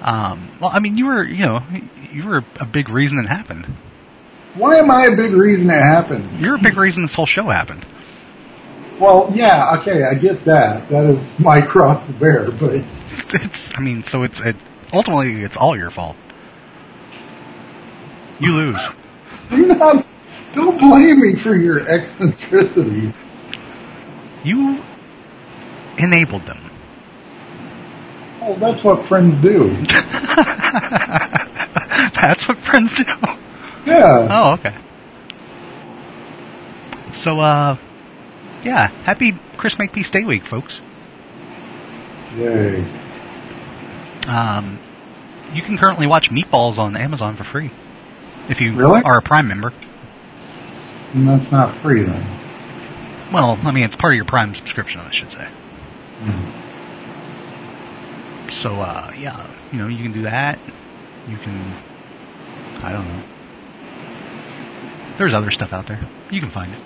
Um, 0.00 0.48
well, 0.60 0.70
I 0.72 0.78
mean, 0.78 0.96
you 0.96 1.06
were, 1.06 1.24
you 1.24 1.44
know, 1.44 1.60
you 2.12 2.24
were 2.24 2.44
a 2.60 2.64
big 2.64 2.88
reason 2.88 3.18
it 3.18 3.26
happened. 3.26 3.66
Why 4.54 4.76
am 4.76 4.92
I 4.92 5.06
a 5.06 5.16
big 5.16 5.32
reason 5.32 5.68
it 5.68 5.82
happened? 5.82 6.40
You're 6.40 6.54
a 6.54 6.62
big 6.62 6.76
reason 6.76 7.02
this 7.02 7.14
whole 7.14 7.26
show 7.26 7.48
happened. 7.48 7.84
Well, 9.00 9.32
yeah, 9.34 9.76
okay, 9.80 10.04
I 10.04 10.14
get 10.14 10.44
that. 10.44 10.88
That 10.88 11.04
is 11.06 11.36
my 11.40 11.60
cross 11.66 12.06
to 12.06 12.12
bear, 12.12 12.52
but 12.52 12.84
It's, 13.34 13.72
I 13.74 13.80
mean, 13.80 14.04
so 14.04 14.22
it's 14.22 14.38
it, 14.38 14.54
ultimately 14.92 15.42
it's 15.42 15.56
all 15.56 15.76
your 15.76 15.90
fault. 15.90 16.16
You 18.40 18.52
lose. 18.54 18.88
do 19.50 19.66
not, 19.66 20.06
don't 20.54 20.78
blame 20.78 21.20
me 21.20 21.36
for 21.36 21.54
your 21.54 21.86
eccentricities. 21.86 23.14
You 24.42 24.82
enabled 25.98 26.46
them. 26.46 26.70
Well, 28.40 28.54
that's 28.56 28.82
what 28.82 29.04
friends 29.06 29.38
do. 29.42 29.76
That's 32.14 32.48
what 32.48 32.56
friends 32.58 32.94
do. 32.96 33.04
Yeah. 33.84 34.28
Oh, 34.30 34.52
okay. 34.54 34.74
So, 37.12 37.38
uh, 37.40 37.76
yeah, 38.62 38.88
happy 39.04 39.38
Chris 39.58 39.78
Makepeace 39.78 40.08
Day 40.08 40.24
Week, 40.24 40.46
folks. 40.46 40.80
Yay. 42.36 42.84
Um, 44.26 44.78
you 45.52 45.60
can 45.62 45.76
currently 45.76 46.06
watch 46.06 46.30
Meatballs 46.30 46.78
on 46.78 46.96
Amazon 46.96 47.36
for 47.36 47.44
free 47.44 47.70
if 48.50 48.60
you 48.60 48.74
Really? 48.74 49.00
are 49.02 49.16
a 49.16 49.22
Prime 49.22 49.48
member. 49.48 49.72
And 51.14 51.26
that's 51.28 51.50
not 51.50 51.74
free 51.78 52.02
then. 52.02 52.26
Well, 53.32 53.58
I 53.62 53.70
mean, 53.70 53.84
it's 53.84 53.96
part 53.96 54.12
of 54.12 54.16
your 54.16 54.24
Prime 54.26 54.54
subscription, 54.54 55.00
I 55.00 55.10
should 55.10 55.30
say. 55.32 55.48
Hmm. 56.20 56.50
So, 58.50 58.80
uh, 58.80 59.12
yeah, 59.16 59.46
you 59.72 59.78
know, 59.78 59.86
you 59.88 60.02
can 60.02 60.12
do 60.12 60.22
that. 60.22 60.58
You 61.28 61.36
can, 61.38 61.74
I 62.82 62.92
don't 62.92 63.06
know. 63.06 63.22
There's 65.18 65.32
other 65.34 65.50
stuff 65.50 65.72
out 65.72 65.86
there. 65.86 66.00
You 66.30 66.40
can 66.40 66.50
find 66.50 66.72
it. 66.74 66.80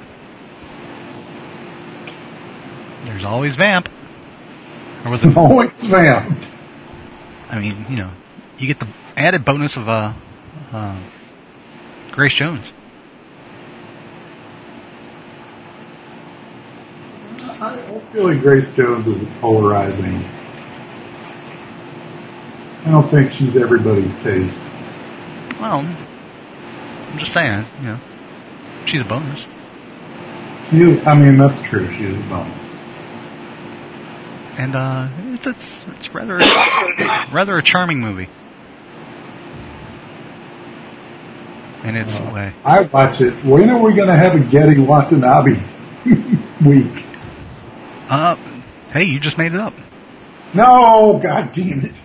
There's 3.04 3.24
always 3.24 3.56
Vamp. 3.56 3.88
Or 5.04 5.10
was 5.10 5.22
it? 5.24 5.36
Always 5.36 5.70
Vamp? 5.82 6.38
I 7.50 7.58
mean, 7.58 7.84
you 7.90 7.96
know, 7.96 8.10
you 8.58 8.66
get 8.66 8.80
the 8.80 8.88
added 9.16 9.44
bonus 9.44 9.76
of, 9.76 9.88
uh, 9.88 10.14
uh, 10.72 10.98
Grace 12.14 12.34
Jones. 12.34 12.70
I 17.60 18.00
feel 18.12 18.30
like 18.30 18.40
Grace 18.40 18.70
Jones 18.76 19.04
is 19.08 19.26
polarizing. 19.40 20.24
I 22.84 22.92
don't 22.92 23.10
think 23.10 23.32
she's 23.32 23.56
everybody's 23.56 24.16
taste. 24.18 24.60
Well, 25.60 25.80
I'm 25.80 27.18
just 27.18 27.32
saying, 27.32 27.66
you 27.80 27.86
know, 27.86 28.00
she's 28.86 29.00
a 29.00 29.04
bonus. 29.04 29.40
She 30.70 30.82
is, 30.82 31.04
I 31.04 31.14
mean, 31.16 31.36
that's 31.36 31.60
true. 31.62 31.92
She 31.96 32.04
is 32.04 32.16
a 32.16 32.28
bonus. 32.28 32.60
And, 34.56 34.76
uh, 34.76 35.08
it's, 35.32 35.48
it's, 35.48 35.84
it's 35.96 36.14
rather, 36.14 36.36
rather 37.32 37.58
a 37.58 37.62
charming 37.64 37.98
movie. 37.98 38.28
In 41.84 41.96
its 41.96 42.16
Uh, 42.16 42.30
way. 42.34 42.52
I 42.64 42.80
watch 42.82 43.20
it. 43.20 43.44
When 43.44 43.68
are 43.70 43.78
we 43.78 43.94
going 43.94 44.08
to 44.08 44.16
have 44.16 44.34
a 44.34 44.38
Gedde 44.38 44.84
Watanabe 44.86 45.62
week? 46.66 47.04
Uh, 48.08 48.36
hey, 48.90 49.04
you 49.04 49.20
just 49.20 49.36
made 49.38 49.52
it 49.52 49.60
up. 49.60 49.74
No, 50.54 51.20
god 51.22 51.52
damn 51.52 51.84
it. 51.84 52.00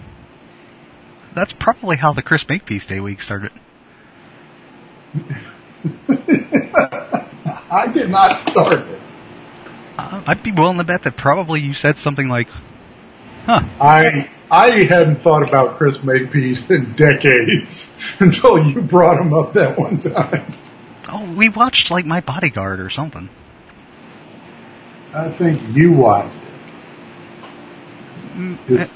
That's 1.34 1.54
probably 1.54 1.96
how 1.98 2.12
the 2.14 2.22
Chris 2.22 2.48
Makepeace 2.48 2.86
Day 2.88 3.00
week 3.00 3.22
started. 3.22 3.52
I 7.72 7.88
did 7.94 8.10
not 8.10 8.40
start 8.40 8.80
it. 8.82 9.02
Uh, 9.98 10.24
I'd 10.28 10.44
be 10.44 10.52
willing 10.52 10.78
to 10.78 10.84
bet 10.84 11.04
that 11.04 11.16
probably 11.18 11.62
you 11.62 11.74
said 11.74 11.98
something 11.98 12.28
like, 12.30 12.48
huh, 13.46 13.62
I 13.80 14.30
I 14.52 14.84
hadn't 14.84 15.22
thought 15.22 15.48
about 15.48 15.78
Chris 15.78 15.98
Makepeace 16.04 16.70
in 16.70 16.94
decades 16.96 17.96
until 18.20 18.64
you 18.68 18.82
brought 18.82 19.20
him 19.22 19.34
up 19.34 19.54
that 19.54 19.78
one 19.78 20.00
time. 20.00 20.56
oh, 21.08 21.32
we 21.34 21.50
watched 21.50 21.92
like 21.92 22.06
My 22.06 22.22
Bodyguard 22.22 22.80
or 22.80 22.90
something. 22.90 23.30
I 25.14 25.30
think 25.32 25.62
you 25.76 25.92
watched 25.94 26.36
it. 26.36 26.44
Mm, 28.38 28.58
'Cause 28.68 28.90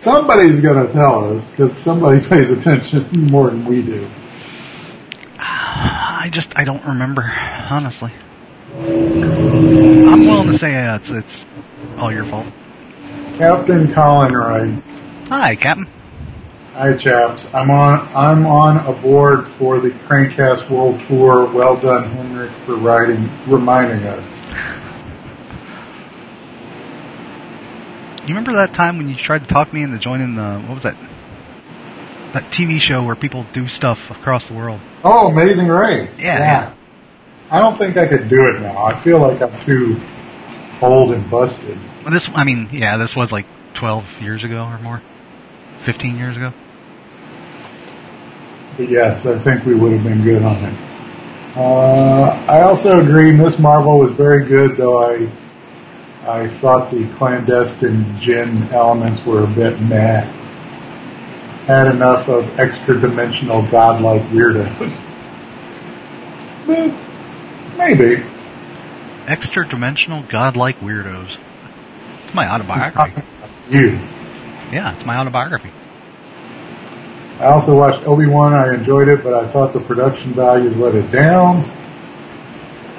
Somebody's 0.00 0.60
going 0.60 0.86
to 0.86 0.92
tell 0.94 1.36
us 1.36 1.44
because 1.46 1.76
somebody 1.76 2.20
pays 2.28 2.50
attention 2.50 3.08
more 3.30 3.50
than 3.50 3.66
we 3.66 3.82
do. 3.82 4.08
I 5.38 6.28
just, 6.32 6.56
I 6.58 6.64
don't 6.64 6.84
remember, 6.84 7.22
honestly. 7.70 8.10
I'm 8.76 10.24
willing 10.26 10.48
to 10.52 10.58
say 10.58 10.74
uh, 10.86 10.96
it's, 10.96 11.10
it's 11.10 11.46
all 11.98 12.10
your 12.12 12.24
fault. 12.24 12.46
Captain 13.36 13.92
Colin 13.92 14.32
writes, 14.34 14.86
Hi, 15.30 15.54
Captain. 15.54 15.86
Hi 16.72 16.96
chaps, 16.96 17.44
I'm 17.52 17.70
on 17.70 18.00
I'm 18.16 18.46
on 18.46 18.78
a 18.78 18.92
board 19.00 19.46
for 19.58 19.78
the 19.78 19.90
Crankcast 19.90 20.68
World 20.68 21.00
Tour. 21.06 21.46
Well 21.52 21.80
done, 21.80 22.10
Henrik, 22.10 22.50
for 22.66 22.74
writing 22.74 23.30
reminding 23.46 24.04
us. 24.08 24.24
You 28.22 28.28
remember 28.28 28.54
that 28.54 28.74
time 28.74 28.98
when 28.98 29.08
you 29.08 29.14
tried 29.14 29.42
to 29.42 29.46
talk 29.46 29.72
me 29.72 29.82
into 29.82 29.98
joining 29.98 30.34
the, 30.34 30.58
what 30.60 30.74
was 30.74 30.82
that? 30.82 30.96
That 32.32 32.50
TV 32.50 32.80
show 32.80 33.04
where 33.04 33.14
people 33.16 33.46
do 33.52 33.68
stuff 33.68 34.10
across 34.10 34.48
the 34.48 34.54
world. 34.54 34.80
Oh, 35.04 35.28
Amazing 35.28 35.68
Race. 35.68 36.12
Yeah, 36.18 36.38
yeah. 36.38 36.74
I 37.50 37.60
don't 37.60 37.78
think 37.78 37.96
I 37.96 38.08
could 38.08 38.28
do 38.28 38.48
it 38.48 38.60
now. 38.60 38.84
I 38.84 39.00
feel 39.02 39.20
like 39.20 39.40
I'm 39.40 39.64
too 39.64 40.00
old 40.82 41.12
and 41.12 41.30
busted. 41.30 41.78
Well, 42.02 42.12
This, 42.12 42.28
I 42.34 42.42
mean, 42.42 42.68
yeah, 42.72 42.96
this 42.96 43.14
was 43.14 43.30
like 43.30 43.46
12 43.74 44.22
years 44.22 44.42
ago 44.44 44.64
or 44.64 44.78
more. 44.78 45.02
15 45.82 46.16
years 46.16 46.36
ago. 46.36 46.52
But 48.76 48.90
yes, 48.90 49.26
I 49.26 49.38
think 49.42 49.64
we 49.64 49.74
would 49.74 49.92
have 49.92 50.04
been 50.04 50.22
good 50.22 50.42
on 50.42 50.56
it. 50.64 50.90
Uh, 51.56 52.44
I 52.48 52.62
also 52.62 53.00
agree 53.00 53.32
Miss 53.32 53.58
Marvel 53.58 53.98
was 53.98 54.12
very 54.12 54.46
good, 54.46 54.76
though 54.76 55.04
I 55.04 55.30
I 56.26 56.48
thought 56.60 56.90
the 56.90 57.08
clandestine 57.16 58.18
djinn 58.20 58.68
elements 58.72 59.24
were 59.24 59.44
a 59.44 59.46
bit 59.46 59.80
meh. 59.80 60.20
Had 61.66 61.88
enough 61.88 62.28
of 62.28 62.44
extra 62.58 63.00
dimensional 63.00 63.68
godlike 63.70 64.22
weirdos. 64.24 65.02
But 66.66 66.92
maybe. 67.78 68.22
Extra 69.26 69.66
dimensional 69.66 70.22
godlike 70.22 70.78
weirdos. 70.80 71.38
It's 72.22 72.34
my 72.34 72.48
autobiography. 72.48 73.22
You. 73.70 73.98
Yeah, 74.70 74.94
it's 74.94 75.04
my 75.04 75.16
autobiography. 75.16 75.70
I 77.40 77.46
also 77.46 77.74
watched 77.76 78.06
Obi-Wan. 78.06 78.52
I 78.54 78.74
enjoyed 78.74 79.08
it, 79.08 79.24
but 79.24 79.32
I 79.32 79.50
thought 79.50 79.72
the 79.72 79.80
production 79.80 80.34
values 80.34 80.76
let 80.76 80.94
it 80.94 81.10
down. 81.10 81.64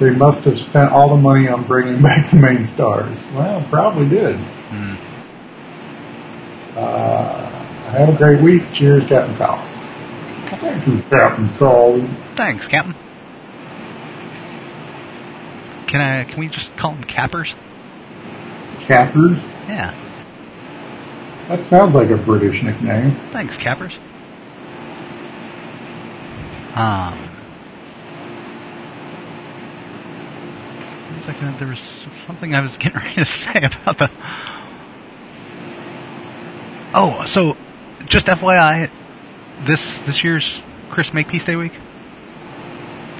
They 0.00 0.10
must 0.10 0.42
have 0.44 0.60
spent 0.60 0.90
all 0.90 1.08
the 1.10 1.16
money 1.16 1.48
on 1.48 1.64
bringing 1.64 2.02
back 2.02 2.30
the 2.30 2.36
main 2.36 2.66
stars. 2.66 3.18
Well, 3.34 3.64
probably 3.70 4.08
did. 4.08 4.36
Hmm. 4.36 4.94
Uh, 6.76 7.48
have 7.90 8.08
a 8.08 8.16
great 8.16 8.42
week. 8.42 8.62
Cheers, 8.72 9.06
Captain 9.06 9.36
Colin. 9.36 9.68
Thank 10.60 10.86
you, 10.86 11.02
Captain 11.08 11.54
Colin. 11.56 12.16
Thanks, 12.34 12.66
Captain. 12.66 12.96
Can 15.86 16.00
I? 16.00 16.24
Can 16.24 16.40
we 16.40 16.48
just 16.48 16.74
call 16.76 16.92
them 16.92 17.04
cappers? 17.04 17.54
Cappers? 18.80 19.38
Yeah. 19.68 19.94
That 21.52 21.66
sounds 21.66 21.94
like 21.94 22.08
a 22.08 22.16
British 22.16 22.62
nickname. 22.62 23.14
Thanks, 23.30 23.58
cappers. 23.58 23.92
Um. 26.74 27.18
one 31.12 31.22
second, 31.22 31.58
there 31.58 31.68
was 31.68 31.78
something 32.26 32.54
I 32.54 32.62
was 32.62 32.78
getting 32.78 32.98
ready 33.02 33.16
to 33.16 33.26
say 33.26 33.58
about 33.64 33.98
the. 33.98 34.10
Oh, 36.94 37.24
so 37.26 37.58
just 38.06 38.28
FYI, 38.28 38.90
this 39.64 39.98
this 40.00 40.24
year's 40.24 40.62
Chris 40.90 41.12
Makepeace 41.12 41.44
Day 41.44 41.56
week 41.56 41.72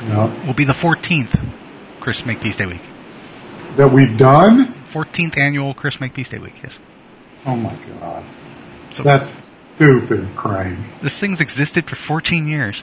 No. 0.04 0.34
will 0.46 0.54
be 0.54 0.64
the 0.64 0.72
14th 0.72 1.38
Chris 2.00 2.24
Makepeace 2.24 2.56
Day 2.56 2.64
week. 2.64 2.80
That 3.76 3.92
we've 3.92 4.16
done? 4.16 4.74
14th 4.90 5.36
annual 5.36 5.74
Chris 5.74 6.00
Makepeace 6.00 6.30
Day 6.30 6.38
week. 6.38 6.54
Yes. 6.62 6.72
Oh 7.44 7.56
my 7.56 7.74
god. 8.00 8.24
So 8.92 9.02
That's 9.02 9.28
stupid, 9.76 10.28
Craig. 10.36 10.76
this 11.02 11.18
thing's 11.18 11.40
existed 11.40 11.88
for 11.88 11.96
14 11.96 12.46
years. 12.46 12.82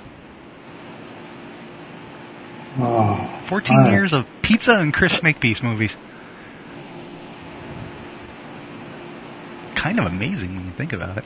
Oh, 2.78 3.40
14 3.46 3.78
Alright. 3.78 3.92
years 3.92 4.14
of 4.14 4.26
pizza 4.42 4.80
and 4.80 4.94
Chris 4.94 5.22
Makepeace 5.22 5.62
movies. 5.62 5.96
Kind 9.76 10.00
of 10.00 10.06
amazing 10.06 10.56
when 10.56 10.66
you 10.66 10.72
think 10.72 10.94
about 10.94 11.18
it. 11.18 11.26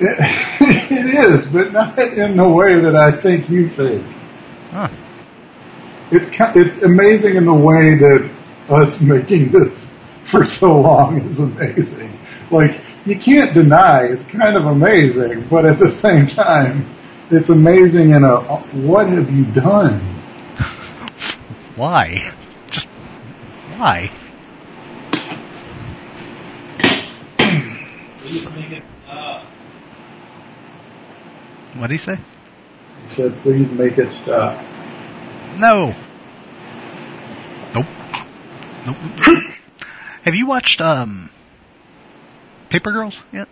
It, 0.00 0.16
it 0.90 1.14
is, 1.34 1.46
but 1.46 1.72
not 1.72 1.98
in 1.98 2.36
the 2.36 2.48
way 2.48 2.80
that 2.80 2.94
I 2.94 3.20
think 3.20 3.50
you 3.50 3.68
think. 3.68 4.06
Huh. 4.70 4.88
It's 6.10 6.28
it's 6.30 6.82
amazing 6.84 7.36
in 7.36 7.44
the 7.44 7.52
way 7.54 7.96
that 7.96 8.30
us 8.70 9.00
making 9.00 9.52
this 9.52 9.90
for 10.28 10.46
so 10.46 10.80
long 10.80 11.20
is 11.26 11.38
amazing. 11.38 12.18
Like 12.50 12.80
you 13.04 13.18
can't 13.18 13.54
deny 13.54 14.04
it's 14.04 14.24
kind 14.24 14.56
of 14.56 14.66
amazing, 14.66 15.48
but 15.48 15.64
at 15.64 15.78
the 15.78 15.90
same 15.90 16.26
time, 16.26 16.94
it's 17.30 17.48
amazing 17.48 18.10
in 18.10 18.24
a 18.24 18.40
what 18.86 19.08
have 19.08 19.30
you 19.30 19.44
done? 19.46 20.00
Why? 21.76 22.34
Just 22.70 22.86
why? 23.76 24.10
What 31.74 31.86
did 31.86 31.92
he 31.92 31.98
say? 31.98 32.18
He 33.06 33.14
said, 33.14 33.40
please 33.42 33.70
make 33.70 33.98
it 33.98 34.12
stop. 34.12 34.60
No. 35.58 35.94
Nope. 37.72 37.86
Nope. 38.84 39.54
Have 40.24 40.34
you 40.34 40.46
watched 40.46 40.80
um 40.80 41.30
Paper 42.68 42.92
Girls 42.92 43.20
yet? 43.32 43.48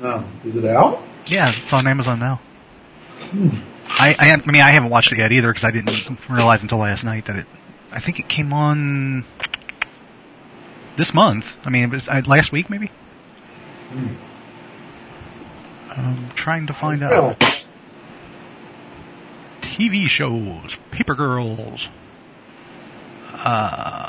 No, 0.00 0.24
is 0.44 0.56
it 0.56 0.64
out? 0.64 1.02
Yeah, 1.26 1.52
it's 1.56 1.72
on 1.72 1.86
Amazon 1.86 2.18
now. 2.18 2.40
Hmm. 3.30 3.50
I, 3.86 4.16
I, 4.18 4.30
I 4.32 4.36
mean, 4.50 4.62
I 4.62 4.70
haven't 4.70 4.90
watched 4.90 5.12
it 5.12 5.18
yet 5.18 5.30
either 5.30 5.48
because 5.52 5.64
I 5.64 5.70
didn't 5.70 6.18
realize 6.28 6.62
until 6.62 6.78
last 6.78 7.04
night 7.04 7.26
that 7.26 7.36
it. 7.36 7.46
I 7.92 8.00
think 8.00 8.18
it 8.18 8.28
came 8.28 8.52
on 8.52 9.24
this 10.96 11.14
month. 11.14 11.56
I 11.64 11.70
mean, 11.70 11.84
it 11.84 11.90
was 11.90 12.08
uh, 12.08 12.22
last 12.26 12.50
week 12.50 12.68
maybe. 12.68 12.90
Hmm. 13.90 14.14
I'm 15.90 16.30
trying 16.30 16.66
to 16.66 16.74
find 16.74 17.04
out 17.04 17.38
TV 19.60 20.08
shows, 20.08 20.76
Paper 20.90 21.14
Girls. 21.14 21.88
Uh 23.32 24.03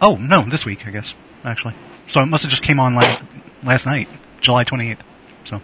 oh, 0.00 0.16
no, 0.16 0.42
this 0.42 0.64
week 0.64 0.86
I 0.86 0.90
guess 0.90 1.14
actually. 1.44 1.74
So 2.08 2.20
it 2.20 2.26
must 2.26 2.42
have 2.42 2.50
just 2.50 2.62
came 2.62 2.80
on 2.80 2.94
last, 2.94 3.22
last 3.62 3.86
night, 3.86 4.08
July 4.40 4.64
28th. 4.64 5.00
So. 5.44 5.60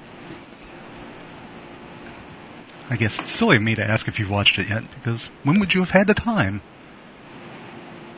I 2.91 2.97
guess 2.97 3.18
it's 3.18 3.30
silly 3.30 3.57
of 3.57 3.62
me 3.62 3.74
to 3.74 3.85
ask 3.85 4.09
if 4.09 4.18
you've 4.18 4.30
watched 4.30 4.59
it 4.59 4.68
yet, 4.68 4.85
because 4.95 5.30
when 5.43 5.59
would 5.59 5.74
you 5.74 5.80
have 5.80 5.91
had 5.91 6.07
the 6.07 6.14
time? 6.14 6.61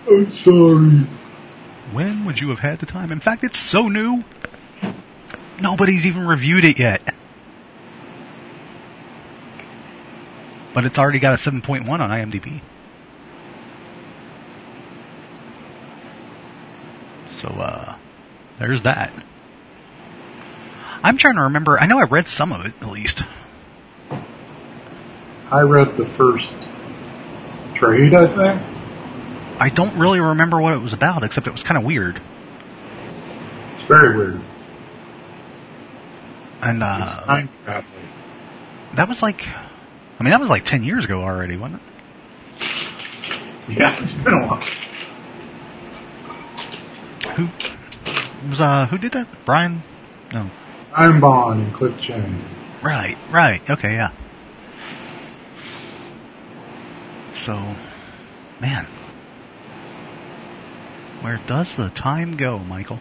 I'm 0.09 0.31
sorry. 0.31 1.07
When 1.93 2.25
would 2.25 2.41
you 2.41 2.49
have 2.51 2.59
had 2.59 2.81
the 2.81 2.87
time? 2.87 3.13
In 3.13 3.21
fact, 3.21 3.45
it's 3.45 3.61
so 3.61 3.89
new, 3.89 4.25
nobody's 5.61 6.05
even 6.05 6.27
reviewed 6.27 6.65
it 6.65 6.79
yet. 6.79 7.01
But 10.75 10.85
it's 10.85 10.99
already 10.99 11.21
got 11.21 11.33
a 11.33 11.37
7.1 11.37 11.89
on 11.89 12.11
IMDb. 12.11 12.61
So, 17.37 17.49
uh, 17.49 17.97
there's 18.59 18.83
that. 18.83 19.13
I'm 21.03 21.17
trying 21.19 21.37
to 21.37 21.43
remember, 21.43 21.79
I 21.79 21.87
know 21.87 21.99
I 21.99 22.05
read 22.05 22.29
some 22.29 22.53
of 22.53 22.65
it, 22.65 22.75
at 22.81 22.89
least. 22.89 23.23
I 25.51 25.61
read 25.61 25.97
the 25.97 26.07
first 26.17 26.53
trade, 27.75 28.15
I 28.15 28.27
think. 28.27 29.61
I 29.61 29.69
don't 29.69 29.99
really 29.99 30.21
remember 30.21 30.61
what 30.61 30.75
it 30.75 30.79
was 30.79 30.93
about, 30.93 31.23
except 31.23 31.47
it 31.47 31.53
was 31.53 31.63
kind 31.63 31.79
of 31.79 31.85
weird. 31.85 32.21
It's 33.77 33.85
very 33.87 34.17
weird. 34.17 34.41
And, 36.63 36.83
uh, 36.83 37.25
time 37.27 37.51
that 38.95 39.09
was 39.09 39.23
like, 39.23 39.47
I 39.47 40.23
mean, 40.23 40.31
that 40.31 40.41
was 40.41 40.49
like 40.49 40.65
10 40.65 40.83
years 40.83 41.05
ago 41.05 41.21
already, 41.23 41.57
wasn't 41.57 41.83
it? 41.83 42.63
Yeah, 43.69 44.01
it's 44.01 44.13
been 44.13 44.33
a 44.33 44.47
while. 44.47 44.63
Who 47.37 47.49
was 48.49 48.61
uh 48.63 48.87
who 48.87 48.97
did 48.97 49.13
that? 49.13 49.29
Brian? 49.45 49.83
No. 50.33 50.51
I'm 50.95 51.21
Bond 51.21 51.61
and 51.61 51.75
Cliff 51.75 52.01
Chiang. 52.01 52.43
Right, 52.83 53.19
right. 53.31 53.69
Okay, 53.69 53.93
yeah. 53.93 54.13
So, 57.35 57.77
man, 58.61 58.87
where 61.21 61.41
does 61.47 61.77
the 61.77 61.91
time 61.91 62.37
go, 62.37 62.59
Michael? 62.59 63.01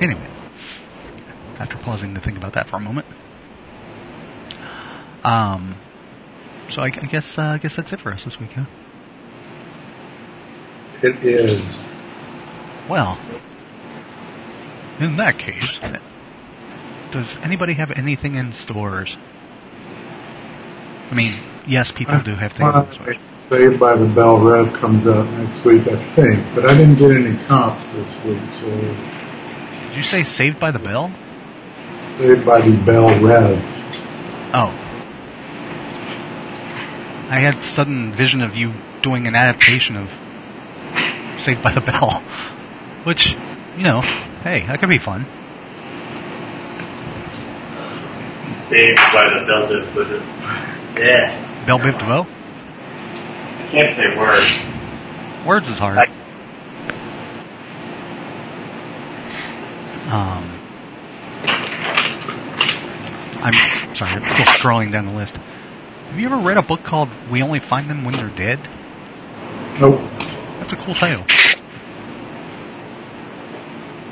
Anyway, 0.00 0.26
after 1.58 1.76
pausing 1.78 2.14
to 2.14 2.20
think 2.20 2.36
about 2.36 2.54
that 2.54 2.68
for 2.68 2.76
a 2.76 2.80
moment, 2.80 3.06
um, 5.24 5.76
so 6.70 6.82
I, 6.82 6.86
I 6.86 6.90
guess 6.90 7.38
uh, 7.38 7.42
I 7.42 7.58
guess 7.58 7.76
that's 7.76 7.92
it 7.92 8.00
for 8.00 8.12
us 8.12 8.24
this 8.24 8.38
week, 8.38 8.52
huh? 8.52 8.64
It 11.02 11.16
is. 11.24 11.78
Well, 12.88 13.18
in 14.98 15.16
that 15.16 15.38
case, 15.38 15.78
does 17.10 17.36
anybody 17.38 17.74
have 17.74 17.90
anything 17.92 18.34
in 18.34 18.52
stores? 18.52 19.16
I 21.10 21.14
mean, 21.14 21.34
yes, 21.66 21.92
people 21.92 22.20
do 22.20 22.34
have 22.34 22.52
things 22.52 22.74
in 22.74 22.92
stores. 22.92 23.16
Saved 23.48 23.80
by 23.80 23.96
the 23.96 24.06
Bell 24.06 24.38
Rev 24.38 24.72
comes 24.74 25.06
out 25.06 25.24
next 25.38 25.64
week, 25.64 25.86
I 25.86 25.96
think, 26.14 26.54
but 26.54 26.66
I 26.66 26.76
didn't 26.76 26.96
get 26.96 27.12
any 27.12 27.42
comps 27.46 27.88
this 27.90 28.14
week, 28.24 28.42
so 28.60 28.68
Did 29.88 29.96
you 29.96 30.02
say 30.02 30.22
Saved 30.22 30.60
by 30.60 30.70
the 30.70 30.78
Bell? 30.78 31.10
Saved 32.18 32.44
by 32.44 32.60
the 32.60 32.76
Bell 32.84 33.08
Rev. 33.24 33.58
Oh. 34.52 34.87
I 37.28 37.40
had 37.40 37.62
sudden 37.62 38.12
vision 38.12 38.40
of 38.40 38.56
you 38.56 38.72
doing 39.02 39.26
an 39.26 39.34
adaptation 39.34 39.96
of 39.96 40.08
Saved 41.40 41.62
by 41.62 41.72
the 41.72 41.80
Bell, 41.80 42.20
which, 43.04 43.36
you 43.76 43.82
know, 43.82 44.00
hey, 44.00 44.66
that 44.66 44.80
could 44.80 44.88
be 44.88 44.98
fun. 44.98 45.24
Saved 48.68 48.98
by 49.12 49.24
the 49.34 49.44
de 49.46 49.92
Buddha. 49.92 50.16
Yeah. 50.98 51.64
Bell 51.66 51.78
Biv 51.78 51.98
DeVoe? 51.98 52.26
I 52.26 53.68
can't 53.70 53.94
say 53.94 54.16
words. 54.16 55.46
Words 55.46 55.68
is 55.68 55.78
hard. 55.78 55.98
I, 55.98 56.08
Um, 60.08 60.58
I'm 63.42 63.94
sorry, 63.94 64.12
I'm 64.12 64.28
still 64.30 64.46
scrolling 64.46 64.90
down 64.90 65.04
the 65.04 65.12
list. 65.12 65.36
Have 66.08 66.18
you 66.18 66.26
ever 66.26 66.38
read 66.38 66.56
a 66.56 66.62
book 66.62 66.84
called 66.84 67.10
We 67.30 67.42
Only 67.42 67.60
Find 67.60 67.88
Them 67.88 68.04
When 68.04 68.16
They're 68.16 68.30
Dead? 68.30 68.58
Nope. 69.78 70.00
That's 70.58 70.72
a 70.72 70.76
cool 70.76 70.94
title. 70.94 71.24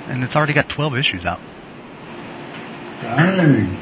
And 0.07 0.23
it's 0.23 0.37
already 0.37 0.53
got 0.53 0.69
12 0.69 0.95
issues 0.97 1.25
out. 1.25 1.41
Dang. 3.01 3.77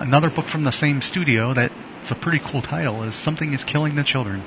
Another 0.00 0.30
book 0.30 0.46
from 0.46 0.64
the 0.64 0.72
same 0.72 1.02
studio 1.02 1.52
that's 1.52 2.10
a 2.10 2.14
pretty 2.14 2.38
cool 2.38 2.62
title 2.62 3.02
is 3.02 3.14
Something 3.14 3.52
is 3.52 3.62
Killing 3.62 3.94
the 3.94 4.02
Children. 4.02 4.42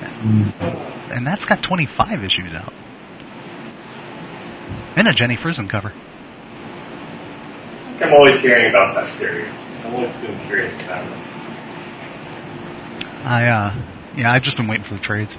Mm. 0.00 0.52
And 1.10 1.26
that's 1.26 1.44
got 1.44 1.62
25 1.62 2.24
issues 2.24 2.54
out. 2.54 2.72
And 4.96 5.06
a 5.08 5.12
Jenny 5.12 5.36
Frison 5.36 5.68
cover. 5.68 5.92
I'm 8.02 8.12
always 8.14 8.40
hearing 8.40 8.68
about 8.68 8.94
that 8.96 9.06
series. 9.06 9.54
I've 9.84 9.94
always 9.94 10.16
been 10.16 10.38
curious 10.46 10.74
about 10.80 11.06
it. 11.06 11.12
I, 13.24 13.46
uh, 13.46 13.74
yeah, 14.16 14.32
I've 14.32 14.42
just 14.42 14.56
been 14.56 14.66
waiting 14.66 14.84
for 14.84 14.94
the 14.94 15.00
trades. 15.00 15.32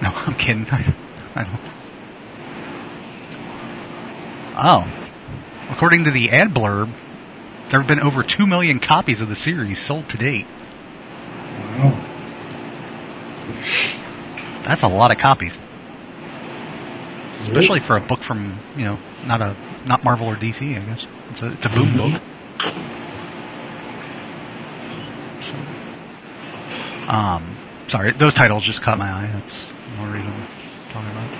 No, 0.00 0.10
I'm 0.14 0.34
kidding. 0.34 0.66
I 1.34 1.44
don't. 1.44 1.60
Oh. 4.56 4.96
According 5.70 6.04
to 6.04 6.10
the 6.10 6.30
ad 6.30 6.54
blurb, 6.54 6.92
there 7.70 7.80
have 7.80 7.86
been 7.86 8.00
over 8.00 8.22
2 8.22 8.46
million 8.46 8.78
copies 8.80 9.20
of 9.20 9.28
the 9.28 9.36
series 9.36 9.80
sold 9.80 10.08
to 10.10 10.16
date. 10.16 10.46
Wow. 11.78 12.06
That's 14.64 14.82
a 14.82 14.88
lot 14.88 15.10
of 15.10 15.18
copies. 15.18 15.56
Especially 17.40 17.80
for 17.80 17.96
a 17.96 18.00
book 18.00 18.22
from, 18.22 18.60
you 18.76 18.84
know, 18.84 18.98
not 19.24 19.40
a, 19.40 19.56
not 19.86 20.04
Marvel 20.04 20.26
or 20.26 20.36
DC, 20.36 20.76
I 20.76 20.84
guess. 20.84 21.06
It's 21.30 21.42
a, 21.42 21.52
it's 21.52 21.66
a 21.66 21.68
boom 21.70 21.96
book. 21.96 22.22
So, 25.40 25.54
um, 27.10 27.56
sorry, 27.88 28.12
those 28.12 28.34
titles 28.34 28.62
just 28.62 28.82
caught 28.82 28.98
my 28.98 29.10
eye. 29.10 29.30
That's 29.32 29.66
only 29.98 30.18
reason 30.18 30.32
I'm 30.32 30.92
talking 30.92 31.10
about. 31.10 31.30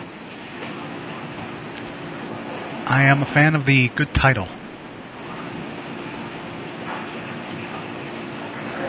I 2.90 3.04
am 3.04 3.22
a 3.22 3.26
fan 3.26 3.54
of 3.54 3.64
the 3.64 3.88
good 3.88 4.12
title. 4.12 4.48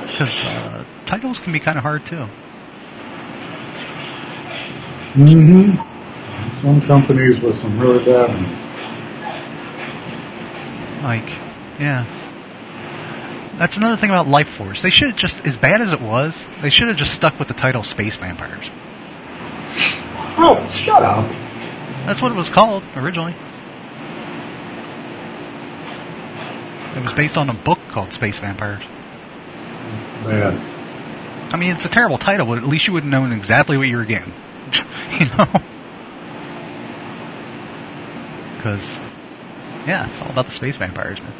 Because 0.08 0.42
uh, 0.42 0.86
titles 1.06 1.40
can 1.40 1.54
be 1.54 1.60
kind 1.60 1.78
of 1.78 1.84
hard 1.84 2.06
too. 2.06 2.28
Mm-hmm. 5.14 6.62
Some 6.62 6.82
companies 6.88 7.42
with 7.44 7.60
some 7.62 7.80
really 7.80 8.04
bad 8.06 8.30
ones. 8.30 8.71
Like, 11.02 11.30
yeah. 11.80 12.06
That's 13.58 13.78
another 13.78 13.98
thing 13.98 14.10
about 14.10 14.28
Lifeforce. 14.28 14.82
They 14.82 14.90
should 14.90 15.10
have 15.10 15.18
just, 15.18 15.46
as 15.46 15.58
bad 15.58 15.82
as 15.82 15.94
it 15.94 16.02
was, 16.02 16.36
they 16.62 16.70
should 16.70 16.88
have 16.88 16.98
just 16.98 17.14
stuck 17.14 17.38
with 17.38 17.48
the 17.48 17.54
title 17.54 17.84
Space 17.84 18.16
Vampires. 18.16 18.70
Oh, 20.38 20.68
shut 20.70 21.04
up. 21.04 21.30
That's 22.06 22.22
what 22.22 22.32
it 22.32 22.36
was 22.36 22.50
called 22.50 22.84
originally. 22.96 23.36
It 26.96 27.04
was 27.04 27.14
based 27.14 27.38
on 27.38 27.50
a 27.50 27.54
book 27.54 27.80
called 27.92 28.12
Space 28.14 28.38
Vampires. 28.40 28.84
Bad. 30.24 30.56
I 31.54 31.58
mean, 31.58 31.76
it's 31.76 31.86
a 31.86 31.90
terrible 31.90 32.18
title, 32.18 32.46
but 32.48 32.58
at 32.58 32.64
least 32.64 32.88
you 32.88 32.94
would 32.94 33.04
have 33.04 33.12
known 33.12 33.32
exactly 33.32 33.78
what 33.78 33.88
you 33.88 33.98
were 33.98 34.06
getting. 34.06 34.34
you 35.20 35.26
know? 35.26 35.48
Because, 38.56 39.00
yeah, 39.88 40.08
it's 40.08 40.22
all 40.22 40.30
about 40.30 40.46
the 40.46 40.52
space 40.52 40.76
vampires, 40.76 41.20
man. 41.20 41.34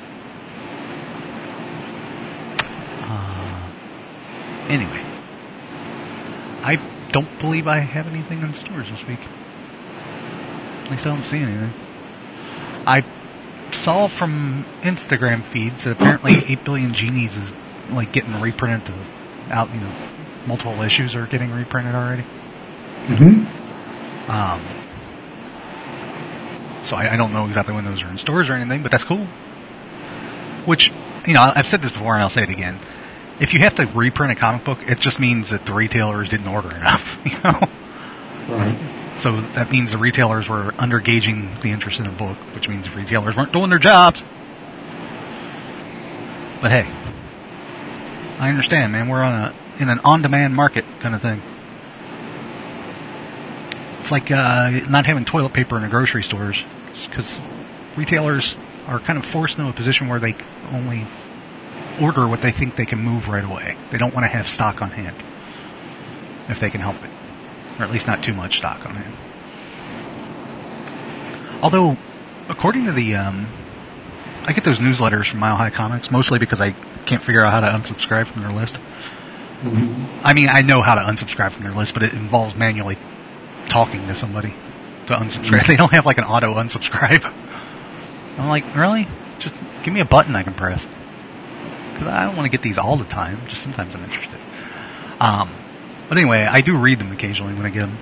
Uh, 3.04 3.72
anyway. 4.70 5.12
I 6.64 6.80
don't 7.12 7.40
believe 7.40 7.68
I 7.68 7.80
have 7.80 8.08
anything 8.08 8.42
in 8.42 8.54
stores 8.54 8.90
this 8.90 9.06
week. 9.06 9.20
At 10.86 10.92
least 10.92 11.06
I 11.06 11.14
don't 11.14 11.24
see 11.24 11.38
anything. 11.38 11.74
I 12.86 13.04
saw 13.72 14.08
from 14.08 14.66
Instagram 14.82 15.44
feeds 15.44 15.84
that 15.84 15.92
apparently 15.92 16.34
8 16.48 16.64
Billion 16.64 16.94
Genies 16.94 17.36
is 17.36 17.54
like 17.90 18.12
getting 18.12 18.40
reprinted 18.40 18.86
to 18.88 18.94
out, 19.54 19.74
you 19.74 19.82
know, 19.82 19.94
multiple 20.46 20.82
issues 20.82 21.16
are 21.16 21.28
getting 21.28 21.52
reprinted 21.52 21.96
already. 21.96 22.24
hmm 22.24 23.46
Um, 24.32 24.62
so 26.92 26.98
I, 26.98 27.14
I 27.14 27.16
don't 27.16 27.32
know 27.32 27.46
exactly 27.46 27.74
when 27.74 27.86
those 27.86 28.04
are 28.04 28.10
in 28.10 28.18
stores 28.18 28.50
or 28.50 28.54
anything, 28.54 28.84
but 28.84 28.92
that's 28.92 29.06
cool. 29.06 29.26
Which, 30.66 30.92
you 31.26 31.34
know, 31.34 31.42
I've 31.42 31.66
said 31.66 31.82
this 31.82 31.94
before 31.94 32.16
and 32.16 32.22
I'll 32.22 32.30
say 32.30 32.44
it 32.44 32.50
again. 32.50 32.80
If 33.40 33.54
you 33.54 33.62
have 33.62 33.76
to 33.76 33.86
reprint 33.86 34.34
a 34.34 34.36
comic 34.36 34.66
book, 34.66 34.80
it 34.86 35.00
just 35.00 35.18
means 35.18 35.52
that 35.52 35.66
the 35.66 35.72
retailers 35.72 36.28
didn't 36.28 36.50
order 36.50 36.70
enough, 36.76 37.18
you 37.26 37.32
know? 37.46 37.70
Right. 38.50 39.16
So 39.20 39.40
that 39.40 39.72
means 39.72 39.92
the 39.92 39.98
retailers 39.98 40.50
were 40.50 40.74
undergauging 40.74 41.62
the 41.62 41.70
interest 41.70 42.00
in 42.00 42.08
the 42.08 42.12
book, 42.12 42.36
which 42.54 42.68
means 42.68 42.84
the 42.84 42.92
retailers 42.92 43.38
weren't 43.38 43.54
doing 43.54 43.70
their 43.70 43.80
jobs. 43.80 44.22
But 46.62 46.72
hey, 46.72 46.92
I 48.38 48.50
understand, 48.50 48.92
man. 48.92 49.08
We're 49.08 49.24
on 49.24 49.34
a 49.34 49.56
in 49.80 49.88
an 49.88 50.00
on-demand 50.00 50.54
market 50.54 50.84
kind 51.00 51.16
of 51.16 51.22
thing. 51.22 51.42
It's 54.00 54.12
like 54.12 54.30
uh, 54.30 54.72
not 54.90 55.06
having 55.06 55.24
toilet 55.24 55.54
paper 55.54 55.78
in 55.78 55.84
the 55.84 55.88
grocery 55.88 56.24
stores 56.24 56.62
because 57.08 57.40
retailers 57.96 58.56
are 58.88 59.00
kind 59.00 59.18
of 59.18 59.26
forced 59.26 59.58
into 59.58 59.70
a 59.70 59.74
position 59.74 60.08
where 60.08 60.20
they 60.20 60.36
only 60.72 61.08
order 62.00 62.28
what 62.28 62.42
they 62.42 62.52
think 62.52 62.76
they 62.76 62.86
can 62.86 63.00
move 63.00 63.28
right 63.28 63.44
away. 63.44 63.78
They 63.92 63.98
don't 63.98 64.14
want 64.14 64.24
to 64.24 64.30
have 64.30 64.50
stock 64.50 64.82
on 64.82 64.92
hand 64.92 65.16
if 66.50 66.60
they 66.60 66.70
can 66.70 66.82
help 66.82 67.02
it, 67.04 67.12
or 67.80 67.86
at 67.86 67.92
least 67.92 68.08
not 68.08 68.24
too 68.24 68.34
much 68.34 68.58
stock 68.58 68.86
on 68.86 68.96
hand. 68.96 69.18
Although, 71.64 71.98
according 72.50 72.86
to 72.86 72.92
the, 72.92 73.16
um, 73.16 73.48
I 74.46 74.54
get 74.54 74.64
those 74.64 74.80
newsletters 74.80 75.28
from 75.28 75.40
Mile 75.40 75.56
High 75.56 75.70
Comics 75.70 76.10
mostly 76.10 76.40
because 76.40 76.60
I 76.60 76.72
can't 77.06 77.24
figure 77.24 77.46
out 77.46 77.52
how 77.52 77.60
to 77.60 77.68
unsubscribe 77.68 78.28
from 78.28 78.42
their 78.42 78.52
list. 78.52 78.78
hmm 78.78 80.06
I 80.24 80.34
mean, 80.34 80.50
I 80.50 80.62
know 80.62 80.82
how 80.82 80.96
to 80.96 81.02
unsubscribe 81.02 81.52
from 81.52 81.64
their 81.64 81.74
list, 81.74 81.94
but 81.94 82.04
it 82.04 82.14
involves 82.14 82.56
manually 82.56 82.98
talking 83.70 84.08
to 84.08 84.16
somebody 84.16 84.56
to 85.12 85.18
unsubscribe. 85.18 85.66
They 85.68 85.76
don't 85.76 85.92
have 85.92 86.06
like 86.06 86.18
an 86.18 86.24
auto 86.24 86.54
unsubscribe. 86.56 87.26
I'm 88.38 88.50
like, 88.50 88.76
really? 88.76 89.08
Just 89.40 89.56
give 89.84 89.94
me 89.94 90.00
a 90.00 90.06
button 90.06 90.36
I 90.36 90.44
can 90.44 90.54
press. 90.54 90.86
Because 91.94 92.08
I 92.08 92.26
don't 92.26 92.36
want 92.36 92.46
to 92.46 92.50
get 92.50 92.62
these 92.62 92.78
all 92.78 92.98
the 92.98 93.06
time. 93.06 93.48
Just 93.48 93.62
sometimes 93.62 93.94
I'm 93.94 94.04
interested. 94.04 94.40
Um, 95.20 95.54
but 96.10 96.18
anyway, 96.18 96.40
I 96.42 96.62
do 96.62 96.78
read 96.78 97.00
them 97.00 97.12
occasionally 97.12 97.54
when 97.54 97.66
I 97.66 97.70
get 97.70 97.82
them. 97.82 97.98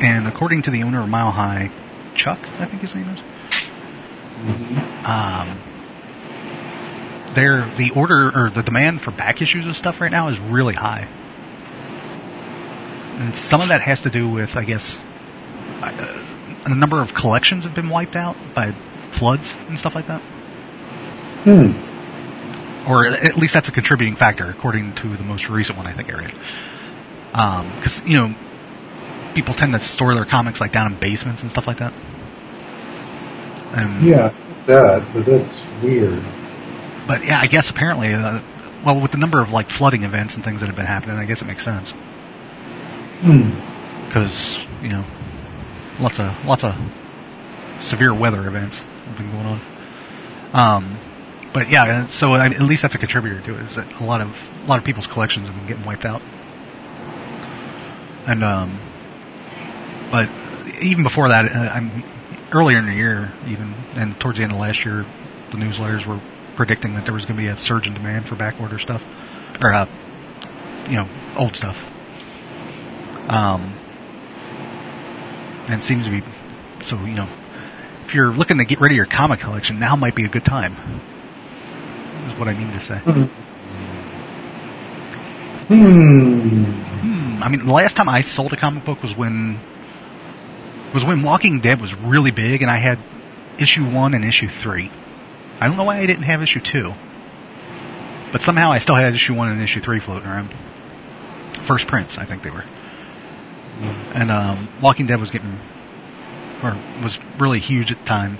And 0.00 0.26
according 0.26 0.62
to 0.62 0.70
the 0.70 0.82
owner 0.82 1.02
of 1.02 1.08
Mile 1.08 1.30
High, 1.30 1.70
Chuck, 2.14 2.38
I 2.58 2.66
think 2.66 2.82
his 2.82 2.94
name 2.94 3.08
is, 3.10 3.20
um, 5.04 5.60
there 7.34 7.70
the 7.76 7.90
order 7.90 8.30
or 8.34 8.50
the 8.50 8.62
demand 8.62 9.02
for 9.02 9.10
back 9.10 9.42
issues 9.42 9.66
of 9.66 9.76
stuff 9.76 10.00
right 10.00 10.10
now 10.10 10.28
is 10.28 10.38
really 10.38 10.74
high, 10.74 11.06
and 13.18 13.34
some 13.34 13.60
of 13.60 13.68
that 13.68 13.82
has 13.82 14.00
to 14.02 14.10
do 14.10 14.28
with, 14.28 14.56
I 14.56 14.64
guess, 14.64 15.00
a 15.82 16.74
number 16.74 17.00
of 17.00 17.14
collections 17.14 17.64
have 17.64 17.74
been 17.74 17.88
wiped 17.88 18.16
out 18.16 18.36
by 18.54 18.74
floods 19.10 19.54
and 19.68 19.78
stuff 19.78 19.94
like 19.94 20.06
that, 20.08 20.20
Hmm. 21.44 21.72
or 22.90 23.06
at 23.06 23.36
least 23.36 23.54
that's 23.54 23.68
a 23.68 23.72
contributing 23.72 24.14
factor, 24.16 24.46
according 24.48 24.94
to 24.96 25.16
the 25.16 25.22
most 25.22 25.48
recent 25.48 25.78
one 25.78 25.86
I 25.86 25.92
think 25.92 26.12
I 26.12 26.18
read. 26.18 26.32
Because 27.76 28.02
you 28.04 28.16
know, 28.18 28.34
people 29.34 29.54
tend 29.54 29.72
to 29.72 29.80
store 29.80 30.14
their 30.14 30.24
comics 30.24 30.60
like 30.60 30.72
down 30.72 30.92
in 30.92 30.98
basements 30.98 31.42
and 31.42 31.50
stuff 31.50 31.66
like 31.66 31.78
that. 31.78 31.92
And 33.72 34.02
Yeah, 34.04 34.32
that, 34.66 35.12
but 35.14 35.24
that's 35.24 35.60
weird. 35.82 36.22
But 37.06 37.24
yeah, 37.24 37.40
I 37.40 37.46
guess 37.46 37.70
apparently, 37.70 38.12
uh, 38.12 38.40
well, 38.84 39.00
with 39.00 39.12
the 39.12 39.18
number 39.18 39.40
of 39.40 39.50
like 39.50 39.70
flooding 39.70 40.02
events 40.04 40.34
and 40.34 40.44
things 40.44 40.60
that 40.60 40.66
have 40.66 40.76
been 40.76 40.86
happening, 40.86 41.16
I 41.18 41.24
guess 41.24 41.40
it 41.42 41.46
makes 41.46 41.64
sense 41.64 41.92
Hmm. 43.22 43.50
because 44.06 44.58
you 44.82 44.88
know, 44.88 45.04
lots 46.00 46.18
of 46.18 46.44
lots 46.44 46.64
of 46.64 46.74
severe 47.80 48.12
weather 48.14 48.46
events 48.46 48.78
have 48.78 49.16
been 49.16 49.30
going 49.30 49.46
on. 49.46 49.60
Um, 50.52 50.98
but 51.52 51.70
yeah, 51.70 52.06
so 52.06 52.34
at 52.34 52.60
least 52.60 52.82
that's 52.82 52.94
a 52.94 52.98
contributor 52.98 53.40
to 53.40 53.58
it. 53.58 53.70
Is 53.70 53.76
that 53.76 54.00
a 54.00 54.04
lot 54.04 54.20
of 54.20 54.36
a 54.64 54.66
lot 54.66 54.78
of 54.78 54.84
people's 54.84 55.06
collections 55.06 55.46
have 55.46 55.56
been 55.56 55.66
getting 55.66 55.84
wiped 55.84 56.04
out, 56.04 56.22
and 58.26 58.44
um, 58.44 58.80
but 60.10 60.28
even 60.80 61.02
before 61.02 61.28
that, 61.28 61.46
uh, 61.46 61.58
I'm 61.58 62.04
earlier 62.52 62.78
in 62.78 62.86
the 62.86 62.94
year, 62.94 63.32
even 63.46 63.74
and 63.94 64.18
towards 64.20 64.38
the 64.38 64.44
end 64.44 64.52
of 64.52 64.58
last 64.58 64.84
year, 64.84 65.06
the 65.50 65.56
newsletters 65.56 66.06
were 66.06 66.20
predicting 66.56 66.94
that 66.94 67.04
there 67.04 67.14
was 67.14 67.24
going 67.24 67.36
to 67.36 67.42
be 67.42 67.48
a 67.48 67.60
surge 67.60 67.86
in 67.86 67.94
demand 67.94 68.28
for 68.28 68.36
back 68.36 68.60
order 68.60 68.78
stuff, 68.78 69.02
or 69.62 69.72
uh, 69.72 69.86
you 70.88 70.96
know, 70.96 71.08
old 71.36 71.56
stuff. 71.56 71.76
Um, 73.28 73.74
and 75.70 75.80
it 75.80 75.84
seems 75.84 76.06
to 76.06 76.10
be 76.10 76.22
so. 76.84 76.96
You 76.98 77.14
know, 77.14 77.28
if 78.04 78.14
you're 78.14 78.32
looking 78.32 78.58
to 78.58 78.64
get 78.64 78.80
rid 78.80 78.92
of 78.92 78.96
your 78.96 79.06
comic 79.06 79.40
collection, 79.40 79.78
now 79.78 79.96
might 79.96 80.14
be 80.14 80.24
a 80.24 80.28
good 80.28 80.44
time. 80.44 80.76
Is 82.26 82.34
what 82.34 82.48
I 82.48 82.54
mean 82.54 82.72
to 82.72 82.80
say. 82.82 82.98
Hmm. 82.98 83.22
Hmm. 85.68 86.72
Hmm. 87.00 87.42
I 87.42 87.48
mean, 87.48 87.64
the 87.64 87.72
last 87.72 87.94
time 87.96 88.08
I 88.08 88.22
sold 88.22 88.52
a 88.52 88.56
comic 88.56 88.84
book 88.84 89.02
was 89.02 89.16
when 89.16 89.60
was 90.92 91.04
when 91.04 91.22
Walking 91.22 91.60
Dead 91.60 91.80
was 91.80 91.94
really 91.94 92.32
big, 92.32 92.62
and 92.62 92.70
I 92.70 92.78
had 92.78 92.98
issue 93.58 93.88
one 93.88 94.14
and 94.14 94.24
issue 94.24 94.48
three. 94.48 94.90
I 95.60 95.68
don't 95.68 95.76
know 95.76 95.84
why 95.84 95.98
I 95.98 96.06
didn't 96.06 96.24
have 96.24 96.42
issue 96.42 96.60
two, 96.60 96.94
but 98.32 98.42
somehow 98.42 98.72
I 98.72 98.78
still 98.78 98.96
had 98.96 99.14
issue 99.14 99.34
one 99.34 99.50
and 99.50 99.62
issue 99.62 99.80
three 99.80 100.00
floating 100.00 100.28
around. 100.28 100.52
First 101.62 101.86
prints, 101.86 102.18
I 102.18 102.24
think 102.24 102.42
they 102.42 102.50
were. 102.50 102.64
And 104.14 104.30
um, 104.30 104.68
Walking 104.82 105.06
Dead 105.06 105.20
was 105.20 105.30
getting, 105.30 105.58
or 106.62 106.76
was 107.02 107.18
really 107.38 107.60
huge 107.60 107.90
at 107.90 107.98
the 107.98 108.04
time, 108.04 108.38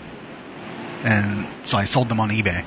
and 1.02 1.46
so 1.64 1.78
I 1.78 1.84
sold 1.84 2.08
them 2.08 2.20
on 2.20 2.30
eBay. 2.30 2.64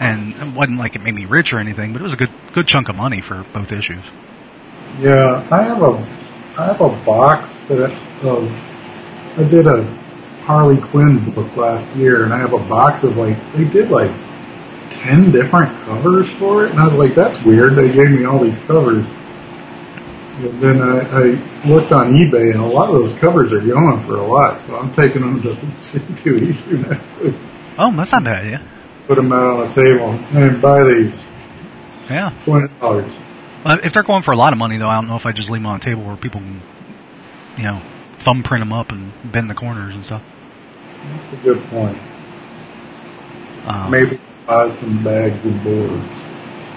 And 0.00 0.34
it 0.34 0.54
wasn't 0.54 0.78
like 0.78 0.96
it 0.96 1.02
made 1.02 1.14
me 1.14 1.24
rich 1.24 1.52
or 1.52 1.58
anything, 1.58 1.92
but 1.92 2.00
it 2.00 2.04
was 2.04 2.12
a 2.12 2.16
good 2.16 2.32
good 2.52 2.66
chunk 2.66 2.88
of 2.88 2.96
money 2.96 3.20
for 3.20 3.44
both 3.52 3.72
issues. 3.72 4.02
Yeah, 5.00 5.46
I 5.50 5.62
have 5.62 5.82
a 5.82 5.92
I 6.56 6.66
have 6.66 6.80
a 6.80 6.88
box 7.04 7.60
that 7.68 7.92
of 8.24 8.50
I 9.38 9.48
did 9.48 9.66
a 9.66 9.84
Harley 10.42 10.80
Quinn 10.90 11.30
book 11.32 11.54
last 11.56 11.96
year, 11.96 12.24
and 12.24 12.32
I 12.32 12.38
have 12.38 12.52
a 12.52 12.58
box 12.58 13.04
of 13.04 13.16
like 13.16 13.36
they 13.54 13.64
did 13.64 13.90
like 13.90 14.10
ten 14.90 15.30
different 15.30 15.72
covers 15.84 16.28
for 16.38 16.64
it, 16.64 16.70
and 16.70 16.80
I 16.80 16.86
was 16.88 16.94
like, 16.94 17.14
that's 17.14 17.40
weird. 17.44 17.76
They 17.76 17.92
gave 17.92 18.10
me 18.10 18.24
all 18.24 18.42
these 18.42 18.58
covers. 18.66 19.06
Then 20.38 20.80
I, 20.80 21.00
I 21.00 21.66
looked 21.66 21.90
on 21.92 22.12
eBay, 22.12 22.52
and 22.52 22.60
a 22.60 22.66
lot 22.66 22.88
of 22.90 22.94
those 22.96 23.18
covers 23.20 23.52
are 23.52 23.60
going 23.60 24.06
for 24.06 24.16
a 24.18 24.26
lot, 24.26 24.60
so 24.60 24.76
I'm 24.76 24.94
taking 24.94 25.22
them 25.22 25.42
to 25.42 25.48
C2E2 25.80 26.88
next 26.88 27.20
week. 27.22 27.34
Oh, 27.76 27.90
that's 27.96 28.12
not 28.12 28.24
bad, 28.24 28.46
yeah. 28.46 28.62
Put 29.08 29.16
them 29.16 29.32
out 29.32 29.42
on 29.44 29.68
the 29.68 29.74
table 29.74 30.10
and 30.10 30.60
buy 30.62 30.84
these 30.84 31.14
Yeah. 32.10 32.30
twenty 32.44 32.68
dollars. 32.78 33.12
Well, 33.64 33.80
if 33.82 33.92
they're 33.92 34.02
going 34.04 34.22
for 34.22 34.32
a 34.32 34.36
lot 34.36 34.52
of 34.52 34.58
money, 34.58 34.76
though, 34.78 34.88
I 34.88 34.94
don't 34.96 35.08
know 35.08 35.16
if 35.16 35.26
I 35.26 35.32
just 35.32 35.50
leave 35.50 35.60
them 35.62 35.66
on 35.66 35.76
a 35.76 35.80
table 35.82 36.02
where 36.04 36.16
people 36.16 36.40
can, 36.40 36.62
you 37.56 37.64
know, 37.64 37.82
thumbprint 38.18 38.60
them 38.62 38.72
up 38.72 38.92
and 38.92 39.12
bend 39.32 39.50
the 39.50 39.54
corners 39.54 39.94
and 39.94 40.04
stuff. 40.04 40.22
That's 41.02 41.32
a 41.32 41.36
good 41.44 41.64
point. 41.70 41.98
Um, 43.66 43.90
Maybe 43.90 44.20
buy 44.46 44.70
some 44.78 45.02
bags 45.02 45.44
and 45.44 45.62
boards. 45.64 46.06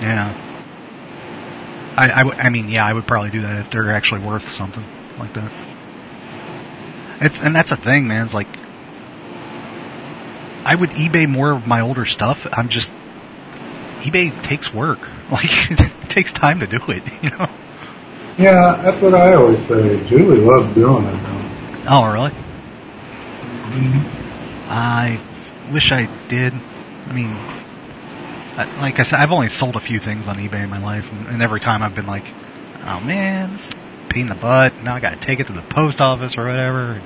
Yeah. 0.01 0.33
I, 2.01 2.21
I, 2.21 2.23
w- 2.23 2.37
I 2.39 2.49
mean, 2.49 2.67
yeah, 2.69 2.83
I 2.85 2.93
would 2.93 3.05
probably 3.05 3.29
do 3.29 3.41
that 3.41 3.65
if 3.65 3.71
they're 3.71 3.91
actually 3.91 4.21
worth 4.21 4.51
something 4.53 4.83
like 5.19 5.33
that. 5.33 5.51
It's 7.21 7.39
and 7.39 7.55
that's 7.55 7.71
a 7.71 7.75
thing, 7.75 8.07
man. 8.07 8.25
It's 8.25 8.33
like 8.33 8.47
I 10.65 10.75
would 10.75 10.91
eBay 10.91 11.27
more 11.29 11.51
of 11.51 11.67
my 11.67 11.81
older 11.81 12.05
stuff. 12.05 12.47
I'm 12.51 12.69
just 12.69 12.91
eBay 13.99 14.41
takes 14.43 14.73
work. 14.73 14.99
Like 15.31 15.71
it 15.71 16.09
takes 16.09 16.33
time 16.33 16.59
to 16.59 16.67
do 16.67 16.79
it. 16.89 17.03
You 17.23 17.29
know. 17.29 17.47
Yeah, 18.37 18.81
that's 18.83 19.01
what 19.01 19.13
I 19.15 19.33
always 19.35 19.59
say. 19.65 20.03
Julie 20.09 20.39
loves 20.41 20.73
doing 20.75 21.05
it. 21.05 21.23
Though. 21.23 21.83
Oh, 21.87 22.11
really? 22.11 22.31
Mm-hmm. 23.71 24.67
I 24.69 25.21
wish 25.71 25.91
I 25.93 26.09
did. 26.27 26.53
I 26.53 27.13
mean, 27.13 27.31
like 28.57 28.99
I 28.99 29.03
said, 29.03 29.19
I've 29.19 29.31
only 29.31 29.47
sold 29.47 29.75
a 29.75 29.79
few 29.79 29.99
things 29.99 30.27
on 30.27 30.37
eBay 30.37 30.63
in 30.63 30.69
my 30.69 30.81
life, 30.81 31.09
and, 31.11 31.41
every 31.41 31.59
time 31.59 31.81
I've 31.81 31.95
been 31.95 32.07
like, 32.07 32.25
"Oh 32.85 32.99
man, 32.99 33.53
this 33.53 33.69
pain 34.09 34.23
in 34.23 34.29
the 34.29 34.35
butt." 34.35 34.83
Now 34.83 34.95
I 34.95 34.99
got 34.99 35.11
to 35.11 35.19
take 35.19 35.39
it 35.39 35.47
to 35.47 35.53
the 35.53 35.61
post 35.61 36.01
office 36.01 36.37
or 36.37 36.45
whatever. 36.45 37.01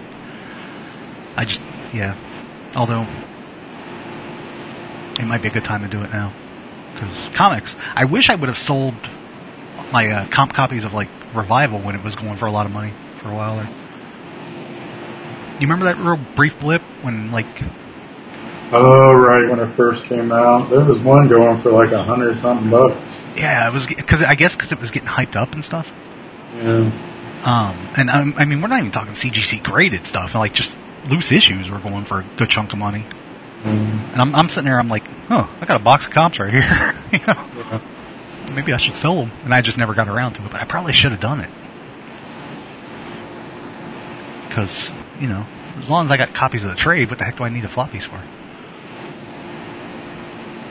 I 1.35 1.45
just, 1.45 1.61
yeah. 1.93 2.15
Although, 2.75 3.07
it 5.19 5.25
might 5.25 5.41
be 5.41 5.49
a 5.49 5.51
good 5.51 5.65
time 5.65 5.81
to 5.83 5.87
do 5.87 6.01
it 6.03 6.11
now 6.11 6.33
because 6.93 7.27
comics. 7.33 7.75
I 7.93 8.05
wish 8.05 8.29
I 8.29 8.35
would 8.35 8.49
have 8.49 8.57
sold 8.57 8.95
my 9.91 10.09
uh, 10.09 10.27
comp 10.29 10.53
copies 10.53 10.83
of 10.83 10.93
like 10.93 11.09
Revival 11.33 11.79
when 11.79 11.95
it 11.95 12.03
was 12.03 12.15
going 12.15 12.37
for 12.37 12.45
a 12.45 12.51
lot 12.51 12.65
of 12.65 12.71
money 12.71 12.93
for 13.21 13.29
a 13.29 13.35
while 13.35 13.57
there. 13.57 13.69
You 15.55 15.61
remember 15.61 15.85
that 15.85 15.97
real 15.97 16.17
brief 16.35 16.59
blip 16.59 16.81
when 17.01 17.31
like 17.31 17.45
Oh, 18.71 19.13
right, 19.13 19.49
when 19.49 19.59
it 19.59 19.73
first 19.75 20.03
came 20.05 20.31
out. 20.31 20.69
There 20.69 20.83
was 20.83 20.99
one 20.99 21.27
going 21.27 21.61
for 21.61 21.71
like 21.71 21.91
a 21.91 22.03
hundred 22.03 22.41
something 22.41 22.69
bucks. 22.69 22.99
yeah, 23.37 23.67
it 23.67 23.73
was 23.73 23.85
because 23.87 24.21
I 24.23 24.35
guess 24.35 24.55
because 24.55 24.71
it 24.71 24.79
was 24.79 24.91
getting 24.91 25.07
hyped 25.09 25.35
up 25.35 25.53
and 25.53 25.63
stuff. 25.63 25.87
Yeah. 26.55 26.91
Um, 27.45 27.89
and 27.95 28.09
um, 28.09 28.33
I 28.37 28.45
mean 28.45 28.61
we're 28.61 28.67
not 28.69 28.79
even 28.79 28.91
talking 28.91 29.13
CGC 29.13 29.61
graded 29.63 30.07
stuff, 30.07 30.33
like 30.33 30.53
just 30.53 30.79
loose 31.07 31.31
issues 31.31 31.69
were 31.69 31.79
going 31.79 32.05
for 32.05 32.21
a 32.21 32.25
good 32.37 32.49
chunk 32.49 32.73
of 32.73 32.79
money. 32.79 33.05
Mm, 33.61 34.13
And 34.13 34.21
I'm, 34.21 34.33
I'm 34.35 34.49
sitting 34.49 34.65
there, 34.65 34.79
I'm 34.79 34.87
like, 34.89 35.07
oh, 35.29 35.47
I 35.61 35.65
got 35.65 35.79
a 35.79 35.83
box 35.83 36.05
of 36.07 36.11
comps 36.11 36.39
right 36.39 36.51
here. 36.51 36.95
you 37.11 37.19
know, 37.19 37.47
yeah. 37.55 37.81
maybe 38.53 38.73
I 38.73 38.77
should 38.77 38.95
sell 38.95 39.15
them. 39.15 39.31
And 39.43 39.53
I 39.53 39.61
just 39.61 39.77
never 39.77 39.93
got 39.93 40.07
around 40.07 40.33
to 40.33 40.45
it, 40.45 40.51
but 40.51 40.59
I 40.61 40.65
probably 40.65 40.93
should 40.93 41.11
have 41.11 41.19
done 41.21 41.41
it. 41.41 41.49
Because, 44.47 44.89
you 45.19 45.27
know, 45.27 45.45
as 45.79 45.89
long 45.89 46.05
as 46.05 46.11
I 46.11 46.17
got 46.17 46.33
copies 46.33 46.63
of 46.63 46.69
the 46.69 46.75
trade, 46.75 47.09
what 47.09 47.19
the 47.19 47.25
heck 47.25 47.37
do 47.37 47.43
I 47.43 47.49
need 47.49 47.63
the 47.63 47.67
floppies 47.67 48.03
for? 48.03 48.21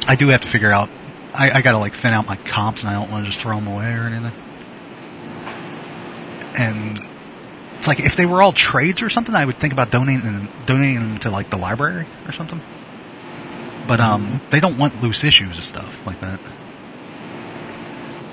I 0.06 0.16
do 0.16 0.28
have 0.28 0.42
to 0.42 0.48
figure 0.48 0.70
out, 0.70 0.90
I, 1.32 1.50
I 1.50 1.62
gotta 1.62 1.78
like 1.78 1.94
thin 1.94 2.12
out 2.12 2.26
my 2.26 2.36
comps 2.36 2.82
and 2.82 2.90
I 2.90 2.94
don't 2.94 3.10
want 3.10 3.24
to 3.24 3.30
just 3.30 3.40
throw 3.40 3.56
them 3.56 3.66
away 3.66 3.86
or 3.86 4.06
anything. 4.06 4.32
And 6.56 7.06
it's 7.76 7.86
like 7.86 8.00
if 8.00 8.16
they 8.16 8.26
were 8.26 8.42
all 8.42 8.52
trades 8.52 9.02
or 9.02 9.10
something, 9.10 9.34
I 9.34 9.44
would 9.44 9.58
think 9.58 9.72
about 9.72 9.90
donating 9.90 10.48
donating 10.66 11.00
them 11.00 11.18
to 11.20 11.30
like 11.30 11.50
the 11.50 11.56
library 11.56 12.06
or 12.26 12.32
something. 12.32 12.60
But 13.86 14.00
um, 14.00 14.40
they 14.50 14.60
don't 14.60 14.78
want 14.78 15.02
loose 15.02 15.24
issues 15.24 15.56
and 15.56 15.64
stuff 15.64 15.94
like 16.06 16.20
that. 16.20 16.40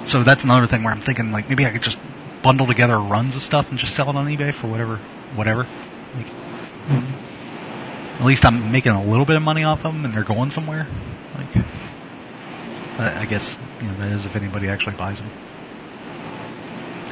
So 0.05 0.23
that's 0.23 0.43
another 0.43 0.67
thing 0.67 0.83
where 0.83 0.93
I'm 0.93 1.01
thinking 1.01 1.31
like 1.31 1.49
maybe 1.49 1.65
I 1.65 1.71
could 1.71 1.81
just 1.81 1.97
bundle 2.41 2.67
together 2.67 2.99
runs 2.99 3.35
of 3.35 3.43
stuff 3.43 3.69
and 3.69 3.77
just 3.77 3.93
sell 3.93 4.09
it 4.09 4.15
on 4.15 4.27
eBay 4.27 4.53
for 4.53 4.67
whatever, 4.67 4.97
whatever. 5.35 5.67
Like, 6.15 6.27
at 8.19 8.25
least 8.25 8.45
I'm 8.45 8.71
making 8.71 8.91
a 8.91 9.03
little 9.03 9.25
bit 9.25 9.35
of 9.35 9.41
money 9.41 9.63
off 9.63 9.83
them 9.83 10.05
and 10.05 10.13
they're 10.13 10.23
going 10.23 10.51
somewhere. 10.51 10.87
I 12.97 13.21
I 13.21 13.25
guess 13.25 13.57
you 13.81 13.87
know 13.87 13.97
that 13.97 14.11
is 14.11 14.25
if 14.25 14.35
anybody 14.35 14.67
actually 14.67 14.95
buys 14.95 15.17
them. 15.17 15.29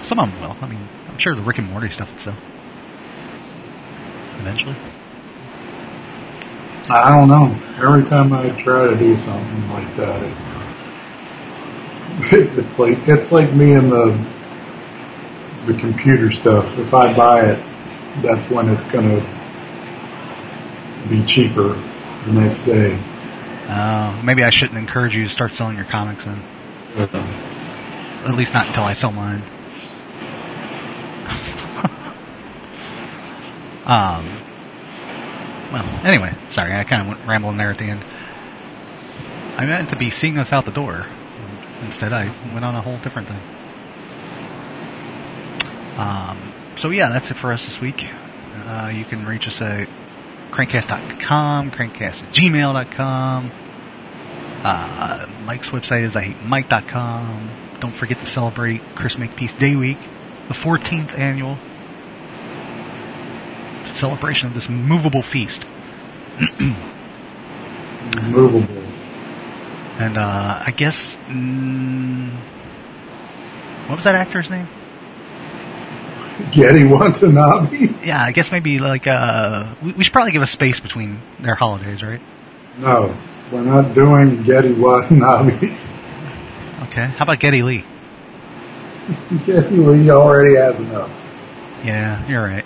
Some 0.03 0.19
of 0.19 0.29
them 0.31 0.41
will. 0.41 0.57
I 0.61 0.67
mean, 0.67 0.87
I'm 1.07 1.17
sure 1.17 1.35
the 1.35 1.41
Rick 1.41 1.57
and 1.57 1.69
Morty 1.69 1.89
stuff 1.89 2.09
would 2.09 2.19
sell 2.19 2.35
eventually. 4.39 4.75
I 6.89 7.09
don't 7.09 7.27
know. 7.27 7.55
Every 7.77 8.09
time 8.09 8.33
I 8.33 8.49
try 8.63 8.87
to 8.87 8.95
do 8.97 9.15
something 9.17 9.69
like 9.69 9.95
that, 9.97 10.23
it, 12.33 12.57
it's 12.57 12.79
like 12.79 12.97
it's 13.07 13.31
like 13.31 13.53
me 13.53 13.73
and 13.73 13.91
the 13.91 14.25
the 15.67 15.79
computer 15.79 16.31
stuff. 16.31 16.65
If 16.79 16.93
I 16.93 17.13
buy 17.13 17.45
it, 17.45 17.63
that's 18.23 18.49
when 18.49 18.69
it's 18.69 18.85
gonna 18.85 19.21
be 21.09 21.23
cheaper 21.25 21.73
the 22.25 22.31
next 22.31 22.63
day. 22.63 22.99
Uh, 23.69 24.19
maybe 24.23 24.43
I 24.43 24.49
shouldn't 24.49 24.79
encourage 24.79 25.15
you 25.15 25.23
to 25.25 25.29
start 25.29 25.53
selling 25.53 25.75
your 25.75 25.85
comics 25.85 26.25
then. 26.25 26.41
At 28.25 28.33
least 28.33 28.53
not 28.53 28.65
until 28.67 28.83
I 28.83 28.93
sell 28.93 29.11
mine. 29.11 29.43
um. 33.85 34.25
Well, 35.71 35.85
anyway, 36.03 36.35
sorry, 36.49 36.73
I 36.73 36.83
kind 36.83 37.03
of 37.03 37.07
went 37.09 37.27
rambling 37.27 37.57
there 37.57 37.69
at 37.69 37.77
the 37.77 37.85
end. 37.85 38.03
I 39.55 39.67
meant 39.67 39.89
to 39.89 39.95
be 39.95 40.09
seeing 40.09 40.39
us 40.39 40.51
out 40.51 40.65
the 40.65 40.71
door. 40.71 41.05
Instead, 41.83 42.11
I 42.11 42.33
went 42.51 42.65
on 42.65 42.73
a 42.73 42.81
whole 42.81 42.97
different 42.97 43.27
thing. 43.27 43.41
Um, 45.97 46.53
so 46.77 46.89
yeah, 46.89 47.09
that's 47.09 47.29
it 47.29 47.35
for 47.35 47.53
us 47.53 47.65
this 47.65 47.79
week. 47.79 48.07
Uh, 48.65 48.91
you 48.93 49.05
can 49.05 49.27
reach 49.27 49.47
us 49.47 49.61
at 49.61 49.87
crankcast.com, 50.51 51.71
crankcast 51.71 52.23
at 52.23 52.33
gmail.com. 52.33 53.51
Uh, 54.63 55.25
Mike's 55.45 55.69
website 55.69 56.03
is 56.03 56.15
I 56.15 56.21
hate 56.21 56.43
Mike.com. 56.43 57.49
Don't 57.79 57.95
forget 57.95 58.19
to 58.19 58.25
celebrate 58.25 58.81
Chris 58.95 59.17
Makepeace 59.17 59.53
Day 59.53 59.75
Week, 59.75 59.97
the 60.47 60.53
14th 60.53 61.17
annual 61.17 61.57
celebration 63.93 64.47
of 64.47 64.53
this 64.53 64.69
movable 64.69 65.21
feast. 65.21 65.65
Movable. 68.23 68.65
And 69.99 70.17
uh, 70.17 70.63
I 70.65 70.71
guess, 70.71 71.17
mm, 71.27 72.31
what 73.87 73.95
was 73.95 74.05
that 74.05 74.15
actor's 74.15 74.49
name? 74.49 74.67
Gedde 76.51 76.89
Watanabe? 76.89 78.05
Yeah, 78.05 78.21
I 78.23 78.31
guess 78.31 78.51
maybe 78.51 78.79
like 78.79 79.07
uh, 79.07 79.75
we, 79.83 79.91
we 79.93 80.03
should 80.03 80.13
probably 80.13 80.31
give 80.31 80.41
a 80.41 80.47
space 80.47 80.79
between 80.79 81.21
their 81.39 81.55
holidays, 81.55 82.01
right? 82.01 82.21
No, 82.77 83.15
we're 83.51 83.63
not 83.63 83.93
doing 83.93 84.43
Gedde 84.43 84.77
Watanabe. 84.79 85.77
Okay. 86.87 87.05
How 87.07 87.23
about 87.23 87.39
Geddy 87.39 87.61
Lee? 87.61 87.85
Geddy 89.45 89.75
Lee 89.77 90.09
already 90.09 90.55
has 90.55 90.79
enough. 90.79 91.09
Yeah, 91.83 92.27
you're 92.27 92.43
right. 92.43 92.65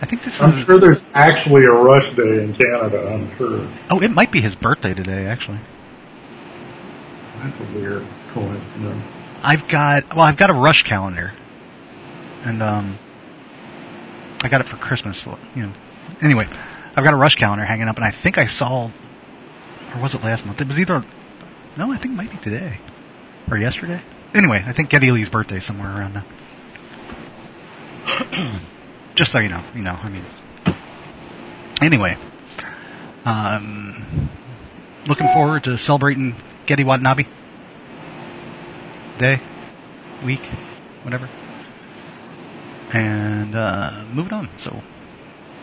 I 0.00 0.06
think 0.06 0.22
this 0.24 0.40
I'm 0.42 0.58
is. 0.58 0.64
sure 0.64 0.78
there's 0.78 1.02
actually 1.14 1.64
a 1.64 1.70
rush 1.70 2.14
day 2.16 2.42
in 2.44 2.54
Canada. 2.54 3.08
I'm 3.08 3.36
sure. 3.36 3.70
Oh, 3.90 4.00
it 4.00 4.10
might 4.10 4.30
be 4.30 4.40
his 4.40 4.54
birthday 4.54 4.94
today, 4.94 5.26
actually. 5.26 5.58
That's 7.42 7.60
a 7.60 7.64
weird 7.74 8.06
coincidence. 8.32 9.04
I've 9.42 9.68
got 9.68 10.14
well, 10.14 10.24
I've 10.24 10.36
got 10.36 10.50
a 10.50 10.54
rush 10.54 10.82
calendar, 10.82 11.32
and 12.46 12.62
um, 12.62 12.98
I 14.42 14.48
got 14.48 14.60
it 14.60 14.68
for 14.68 14.76
Christmas. 14.76 15.26
You 15.54 15.64
know, 15.64 15.72
anyway, 16.20 16.48
I've 16.94 17.04
got 17.04 17.12
a 17.12 17.16
rush 17.16 17.34
calendar 17.34 17.64
hanging 17.64 17.88
up, 17.88 17.96
and 17.96 18.04
I 18.04 18.10
think 18.10 18.38
I 18.38 18.46
saw, 18.46 18.90
or 19.94 20.00
was 20.00 20.14
it 20.14 20.22
last 20.22 20.46
month? 20.46 20.60
It 20.60 20.68
was 20.68 20.78
either, 20.78 21.04
no, 21.76 21.92
I 21.92 21.96
think 21.96 22.14
it 22.14 22.16
might 22.16 22.30
be 22.30 22.38
today 22.38 22.80
or 23.50 23.58
yesterday. 23.58 24.00
Anyway, 24.32 24.62
I 24.64 24.72
think 24.72 24.90
Geddy 24.90 25.10
Lee's 25.10 25.28
birthday 25.28 25.60
somewhere 25.60 25.88
around 25.88 26.14
now. 26.14 26.24
Just 29.14 29.32
so 29.32 29.38
you 29.40 29.48
know, 29.48 29.64
you 29.74 29.82
know, 29.82 29.98
I 30.00 30.08
mean. 30.08 30.24
Anyway, 31.80 32.16
um, 33.24 34.30
looking 35.06 35.28
forward 35.28 35.64
to 35.64 35.76
celebrating 35.76 36.36
Gedde 36.66 36.84
Watanabe 36.84 37.26
day, 39.18 39.40
week, 40.24 40.44
whatever. 41.02 41.28
And 42.96 43.54
uh, 43.54 44.04
moving 44.12 44.32
on. 44.32 44.48
So 44.58 44.82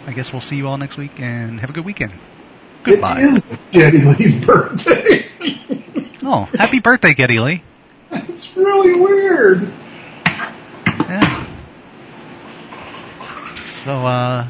I 0.05 0.11
guess 0.13 0.31
we'll 0.31 0.41
see 0.41 0.55
you 0.55 0.67
all 0.67 0.77
next 0.77 0.97
week 0.97 1.19
and 1.19 1.59
have 1.61 1.69
a 1.69 1.73
good 1.73 1.85
weekend. 1.85 2.13
Goodbye. 2.83 3.21
It 3.21 3.29
is 3.29 3.45
Geddy 3.71 3.99
Lee's 3.99 4.45
birthday. 4.45 5.29
Oh, 6.25 6.45
happy 6.53 6.79
birthday, 6.79 7.13
Geddy 7.13 7.37
Lee. 7.41 7.63
It's 8.09 8.55
really 8.55 8.97
weird. 8.97 9.73
Yeah. 10.25 11.45
So, 13.83 14.05
uh, 14.07 14.47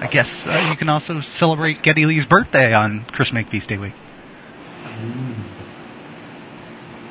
I 0.00 0.06
guess 0.08 0.44
uh, 0.44 0.66
you 0.68 0.76
can 0.76 0.88
also 0.88 1.20
celebrate 1.20 1.82
Geddy 1.84 2.04
Lee's 2.04 2.26
birthday 2.26 2.74
on 2.74 3.04
Chris 3.12 3.32
Makepeace 3.32 3.64
Day 3.66 3.78
week. 3.78 3.92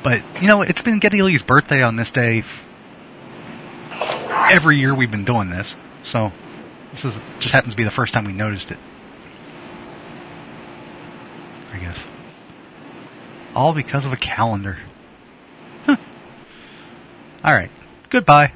But, 0.02 0.22
you 0.42 0.48
know, 0.48 0.60
it's 0.60 0.82
been 0.82 0.98
Geddy 0.98 1.22
Lee's 1.22 1.42
birthday 1.42 1.82
on 1.82 1.96
this 1.96 2.10
day 2.10 2.40
f- 2.40 2.62
every 4.50 4.78
year 4.78 4.94
we've 4.94 5.10
been 5.10 5.24
doing 5.24 5.50
this. 5.50 5.74
So, 6.04 6.32
this 6.92 7.04
is 7.04 7.14
just 7.40 7.52
happens 7.52 7.72
to 7.72 7.76
be 7.76 7.84
the 7.84 7.90
first 7.90 8.12
time 8.12 8.24
we 8.24 8.32
noticed 8.32 8.70
it. 8.70 8.78
I 11.72 11.78
guess. 11.78 11.98
All 13.54 13.72
because 13.72 14.06
of 14.06 14.12
a 14.12 14.16
calendar. 14.16 14.78
Huh. 15.84 15.96
All 17.44 17.54
right. 17.54 17.70
Goodbye. 18.10 18.52